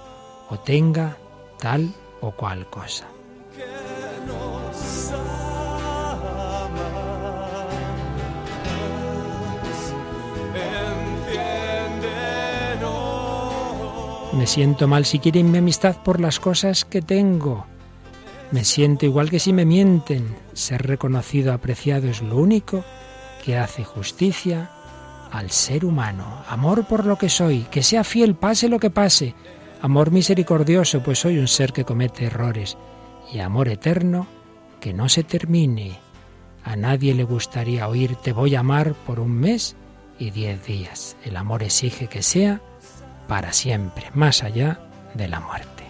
o 0.50 0.58
tenga 0.58 1.16
tal 1.58 1.92
o 2.20 2.30
cual 2.32 2.68
cosa. 2.70 3.06
Me 14.32 14.46
siento 14.46 14.86
mal 14.86 15.04
si 15.04 15.18
quieren 15.18 15.50
mi 15.50 15.58
amistad 15.58 15.96
por 16.04 16.20
las 16.20 16.38
cosas 16.38 16.84
que 16.84 17.02
tengo. 17.02 17.66
Me 18.52 18.64
siento 18.64 19.04
igual 19.04 19.30
que 19.30 19.40
si 19.40 19.52
me 19.52 19.64
mienten. 19.64 20.36
Ser 20.52 20.86
reconocido, 20.86 21.52
apreciado 21.52 22.08
es 22.08 22.22
lo 22.22 22.36
único 22.36 22.84
que 23.44 23.58
hace 23.58 23.82
justicia 23.82 24.70
al 25.32 25.50
ser 25.50 25.84
humano. 25.84 26.44
Amor 26.48 26.86
por 26.86 27.04
lo 27.04 27.18
que 27.18 27.28
soy, 27.28 27.66
que 27.70 27.82
sea 27.82 28.04
fiel, 28.04 28.36
pase 28.36 28.68
lo 28.68 28.78
que 28.78 28.90
pase. 28.90 29.34
Amor 29.80 30.10
misericordioso, 30.10 31.02
pues 31.02 31.20
soy 31.20 31.38
un 31.38 31.48
ser 31.48 31.72
que 31.72 31.84
comete 31.84 32.24
errores. 32.24 32.76
Y 33.32 33.38
amor 33.40 33.68
eterno, 33.68 34.26
que 34.80 34.92
no 34.92 35.08
se 35.08 35.22
termine. 35.22 35.98
A 36.64 36.76
nadie 36.76 37.14
le 37.14 37.24
gustaría 37.24 37.88
oír 37.88 38.16
te 38.16 38.32
voy 38.32 38.54
a 38.54 38.60
amar 38.60 38.94
por 39.06 39.20
un 39.20 39.32
mes 39.32 39.76
y 40.18 40.30
diez 40.30 40.64
días. 40.66 41.16
El 41.24 41.36
amor 41.36 41.62
exige 41.62 42.08
que 42.08 42.22
sea 42.22 42.60
para 43.28 43.52
siempre, 43.52 44.06
más 44.14 44.42
allá 44.42 44.80
de 45.14 45.28
la 45.28 45.40
muerte. 45.40 45.84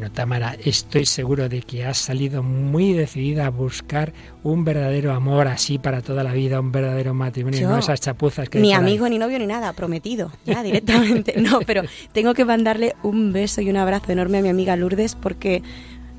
Bueno, 0.00 0.14
Tamara, 0.14 0.56
estoy 0.64 1.04
seguro 1.04 1.50
de 1.50 1.60
que 1.60 1.84
has 1.84 1.98
salido 1.98 2.42
muy 2.42 2.94
decidida 2.94 3.44
a 3.44 3.50
buscar 3.50 4.14
un 4.42 4.64
verdadero 4.64 5.12
amor 5.12 5.46
así 5.46 5.78
para 5.78 6.00
toda 6.00 6.24
la 6.24 6.32
vida, 6.32 6.58
un 6.58 6.72
verdadero 6.72 7.12
matrimonio, 7.12 7.60
Yo, 7.60 7.68
no 7.68 7.76
esas 7.76 8.00
chapuzas 8.00 8.48
que 8.48 8.60
Ni 8.60 8.68
ahí. 8.72 8.78
amigo, 8.78 9.06
ni 9.10 9.18
novio, 9.18 9.38
ni 9.38 9.46
nada, 9.46 9.74
prometido, 9.74 10.32
ya 10.46 10.62
directamente. 10.62 11.34
No, 11.38 11.60
pero 11.66 11.82
tengo 12.12 12.32
que 12.32 12.46
mandarle 12.46 12.94
un 13.02 13.34
beso 13.34 13.60
y 13.60 13.68
un 13.68 13.76
abrazo 13.76 14.10
enorme 14.10 14.38
a 14.38 14.42
mi 14.42 14.48
amiga 14.48 14.74
Lourdes 14.74 15.16
porque 15.16 15.62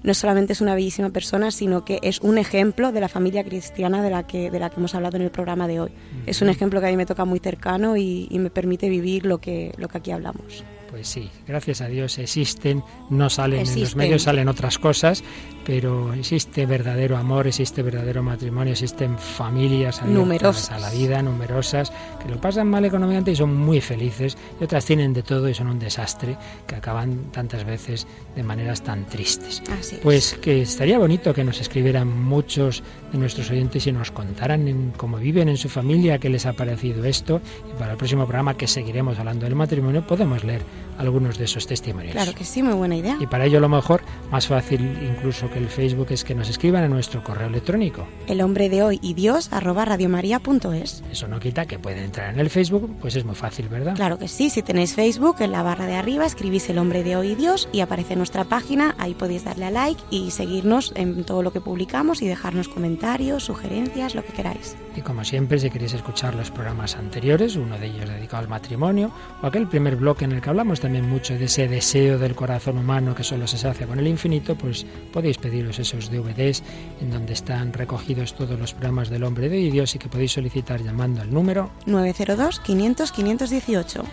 no 0.04 0.14
solamente 0.14 0.54
es 0.54 0.62
una 0.62 0.76
bellísima 0.76 1.10
persona, 1.10 1.50
sino 1.50 1.84
que 1.84 1.98
es 2.04 2.20
un 2.22 2.38
ejemplo 2.38 2.92
de 2.92 3.02
la 3.02 3.08
familia 3.08 3.44
cristiana 3.44 4.04
de 4.04 4.12
la 4.12 4.28
que, 4.28 4.52
de 4.52 4.60
la 4.60 4.70
que 4.70 4.76
hemos 4.76 4.94
hablado 4.94 5.18
en 5.18 5.24
el 5.24 5.32
programa 5.32 5.68
de 5.68 5.80
hoy. 5.80 5.92
Es 6.28 6.44
un 6.44 6.50
ejemplo 6.50 6.82
que 6.82 6.86
a 6.86 6.92
mí 6.92 6.98
me 6.98 7.08
toca 7.08 7.26
muy 7.26 7.40
cercano 7.40 7.98
y, 7.98 8.28
y 8.30 8.38
me 8.38 8.52
permite 8.52 8.90
vivir 8.90 9.26
lo 9.26 9.40
que, 9.40 9.74
lo 9.78 9.88
que 9.88 9.98
aquí 9.98 10.12
hablamos. 10.12 10.64
Pues 10.92 11.08
sí, 11.08 11.30
gracias 11.48 11.80
a 11.80 11.88
Dios 11.88 12.18
existen, 12.20 12.84
no 13.10 13.30
salen 13.30 13.66
en 13.66 13.80
los 13.80 13.96
medios, 13.96 14.24
salen 14.24 14.50
otras 14.50 14.78
cosas, 14.78 15.24
pero 15.66 16.14
existe 16.14 16.66
verdadero 16.66 17.18
amor, 17.18 17.48
existe 17.48 17.82
verdadero 17.84 18.24
matrimonio, 18.24 18.74
existen 18.74 19.18
familias 19.18 20.02
Numerosas. 20.04 20.72
a 20.72 20.80
la 20.80 20.90
vida, 20.90 21.22
numerosas, 21.22 21.92
que 22.22 22.30
lo 22.30 22.40
pasan 22.40 22.68
mal 22.68 22.86
económicamente 22.86 23.32
y 23.32 23.36
son 23.36 23.56
muy 23.56 23.82
felices, 23.82 24.38
y 24.60 24.64
otras 24.64 24.86
tienen 24.86 25.14
de 25.14 25.24
todo 25.24 25.50
y 25.50 25.54
son 25.54 25.68
un 25.68 25.80
desastre, 25.80 26.38
que 26.68 26.76
acaban 26.76 27.32
tantas 27.32 27.64
veces 27.64 28.08
de 28.36 28.44
maneras 28.44 28.82
tan 28.82 29.06
tristes. 29.06 29.62
Así 29.72 29.96
es. 29.96 30.02
Pues 30.02 30.34
que 30.42 30.62
estaría 30.62 30.98
bonito 30.98 31.34
que 31.34 31.44
nos 31.44 31.62
escribieran 31.62 32.08
muchos 32.08 32.84
de 33.12 33.18
nuestros 33.18 33.50
oyentes 33.52 33.86
y 33.88 33.92
nos 33.92 34.12
contaran 34.12 34.68
en 34.68 34.92
cómo 34.98 35.18
viven 35.18 35.50
en 35.50 35.58
su 35.58 35.70
familia, 35.70 36.18
qué 36.20 36.30
les 36.30 36.46
ha 36.46 36.54
parecido 36.54 37.04
esto. 37.06 37.42
Y 37.70 37.78
para 37.80 37.92
el 37.92 37.98
próximo 37.98 38.24
programa 38.24 38.56
que 38.56 38.68
seguiremos 38.68 39.20
hablando 39.20 39.46
del 39.46 39.56
matrimonio, 39.56 40.06
podemos 40.06 40.44
leer 40.44 40.62
algunos 40.98 41.38
de 41.38 41.46
esos 41.46 41.68
testimonios. 41.68 42.14
Claro 42.14 42.34
que 42.34 42.44
sí, 42.44 42.62
muy 42.64 42.74
buena 42.74 42.96
idea. 42.96 43.18
Y 43.20 43.28
para 43.28 43.46
ello 43.46 43.60
lo 43.60 43.70
mejor, 43.70 44.02
más 44.32 44.48
fácil 44.48 44.82
incluso 45.02 45.50
que 45.52 45.60
el 45.60 45.68
Facebook, 45.68 46.08
es 46.10 46.24
que 46.24 46.34
nos 46.34 46.50
escriban 46.50 46.84
a 46.84 46.88
nuestro 46.88 47.24
correo 47.24 47.48
electrónico. 47.48 48.08
El 48.28 48.42
hombre 48.42 48.70
de 48.70 48.84
hoy 48.84 49.00
y 49.02 49.14
Dios 49.14 49.52
arroba 49.52 49.86
radiomaria.es. 49.86 51.04
Eso 51.12 51.28
no 51.28 51.40
quita 51.40 51.66
que 51.66 51.78
pueden 51.78 52.06
entrar 52.06 52.34
en 52.34 52.40
el 52.40 52.50
Facebook, 52.50 52.96
pues 53.00 53.16
es 53.16 53.26
muy 53.26 53.36
fácil, 53.36 53.68
¿verdad? 53.70 53.96
Claro 53.96 54.18
que 54.18 54.28
sí, 54.28 54.50
si 54.50 54.62
tenéis 54.62 54.96
Facebook, 54.96 55.38
en 55.40 55.52
la 55.52 55.64
barra 55.64 55.86
de 55.86 55.96
arriba 55.96 56.26
escribís 56.26 56.70
el 56.70 56.78
hombre 56.78 57.04
de 57.04 57.16
hoy 57.16 57.32
y 57.32 57.36
Dios 57.36 57.70
y 57.72 57.82
aparece 57.82 58.16
nuestra 58.16 58.46
página, 58.46 58.96
ahí 58.98 59.14
podéis 59.14 59.44
darle 59.44 59.66
a 59.66 59.72
like 59.72 60.02
y 60.10 60.32
seguirnos 60.32 60.94
en 60.96 61.24
todo 61.24 61.44
lo 61.44 61.52
que 61.52 61.62
publicamos 61.62 62.22
y 62.22 62.28
dejarnos 62.28 62.70
comentarios, 62.70 63.44
sugerencias, 63.44 64.16
lo 64.16 64.24
que 64.26 64.34
queráis. 64.34 64.76
Y 64.96 65.02
como 65.02 65.24
siempre, 65.24 65.60
si 65.60 65.70
queréis 65.70 65.94
escuchar 65.94 66.36
los 66.36 66.52
programas 66.52 66.96
anteriores, 66.96 67.56
uno 67.56 67.78
de 67.78 67.88
ellos 67.88 68.10
dedicado 68.10 68.44
al 68.44 68.50
matrimonio, 68.50 69.12
o 69.42 69.48
aquel 69.48 69.68
primer 69.68 69.96
bloque 69.96 70.26
en 70.26 70.34
el 70.34 70.42
que 70.42 70.50
hablamos 70.50 70.80
también 70.80 71.10
mucho 71.10 71.38
de 71.38 71.46
ese 71.46 71.68
deseo 71.68 72.18
del 72.18 72.36
corazón 72.36 72.78
humano 72.78 73.16
que 73.16 73.24
solo 73.24 73.48
se 73.48 73.58
sacia 73.58 73.88
con 73.88 74.00
el 74.00 74.08
infinito, 74.08 74.56
pues 74.56 74.86
podéis 75.12 75.38
pediros 75.42 75.80
esos 75.80 76.10
DVDs 76.10 76.64
en 77.02 77.12
donde 77.12 77.34
están 77.34 77.74
recogidos 77.74 78.36
todos 78.36 78.58
los 78.60 78.74
programas 78.74 79.10
del 79.10 79.24
hombre 79.24 79.50
de 79.50 79.72
Dios 79.72 79.96
y 79.96 80.00
que 80.00 80.08
podéis 80.08 80.34
solicitar 80.34 80.82
llamando 80.82 81.22
al 81.22 81.34
número 81.34 81.72
902-500-518. 81.88 84.04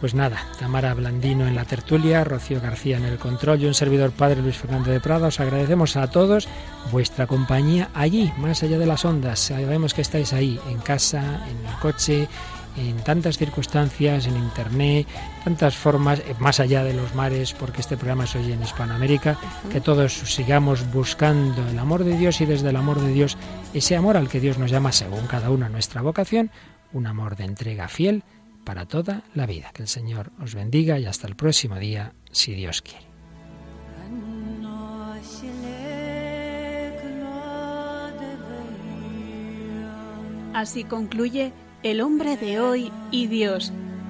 Pues 0.00 0.14
nada, 0.14 0.44
Tamara 0.58 0.92
Blandino 0.92 1.48
en 1.48 1.54
la 1.54 1.64
tertulia, 1.64 2.22
Rocío 2.22 2.60
García 2.60 2.98
en 2.98 3.06
el 3.06 3.16
control 3.16 3.62
y 3.62 3.66
un 3.66 3.72
servidor 3.72 4.10
padre 4.10 4.42
Luis 4.42 4.58
Fernando 4.58 4.90
de 4.90 5.00
Prada. 5.00 5.28
Os 5.28 5.40
agradecemos 5.40 5.96
a 5.96 6.10
todos 6.10 6.48
vuestra 6.92 7.26
compañía 7.26 7.88
allí, 7.94 8.30
más 8.36 8.62
allá 8.62 8.78
de 8.78 8.84
las 8.84 9.06
ondas. 9.06 9.40
Sabemos 9.40 9.94
que 9.94 10.02
estáis 10.02 10.34
ahí, 10.34 10.60
en 10.68 10.76
casa, 10.78 11.40
en 11.48 11.66
el 11.66 11.74
coche, 11.80 12.28
en 12.76 12.98
tantas 12.98 13.38
circunstancias, 13.38 14.26
en 14.26 14.36
internet, 14.36 15.06
tantas 15.46 15.76
formas, 15.76 16.18
eh, 16.18 16.34
más 16.40 16.58
allá 16.58 16.82
de 16.82 16.92
los 16.92 17.14
mares, 17.14 17.52
porque 17.52 17.80
este 17.80 17.96
programa 17.96 18.26
se 18.26 18.40
oye 18.40 18.54
en 18.54 18.62
Hispanoamérica, 18.64 19.38
que 19.70 19.80
todos 19.80 20.12
sigamos 20.12 20.92
buscando 20.92 21.64
el 21.68 21.78
amor 21.78 22.02
de 22.02 22.18
Dios 22.18 22.40
y 22.40 22.46
desde 22.46 22.70
el 22.70 22.74
amor 22.74 23.00
de 23.00 23.12
Dios, 23.12 23.38
ese 23.72 23.94
amor 23.94 24.16
al 24.16 24.28
que 24.28 24.40
Dios 24.40 24.58
nos 24.58 24.72
llama 24.72 24.90
según 24.90 25.28
cada 25.28 25.50
una 25.50 25.68
nuestra 25.68 26.02
vocación, 26.02 26.50
un 26.92 27.06
amor 27.06 27.36
de 27.36 27.44
entrega 27.44 27.86
fiel 27.86 28.24
para 28.64 28.86
toda 28.86 29.22
la 29.34 29.46
vida. 29.46 29.70
Que 29.72 29.82
el 29.82 29.88
Señor 29.88 30.32
os 30.42 30.56
bendiga 30.56 30.98
y 30.98 31.06
hasta 31.06 31.28
el 31.28 31.36
próximo 31.36 31.76
día, 31.76 32.12
si 32.32 32.52
Dios 32.52 32.82
quiere. 32.82 33.06
Así 40.54 40.82
concluye 40.82 41.52
El 41.84 42.00
hombre 42.00 42.36
de 42.36 42.58
hoy 42.58 42.90
y 43.12 43.28
Dios, 43.28 43.72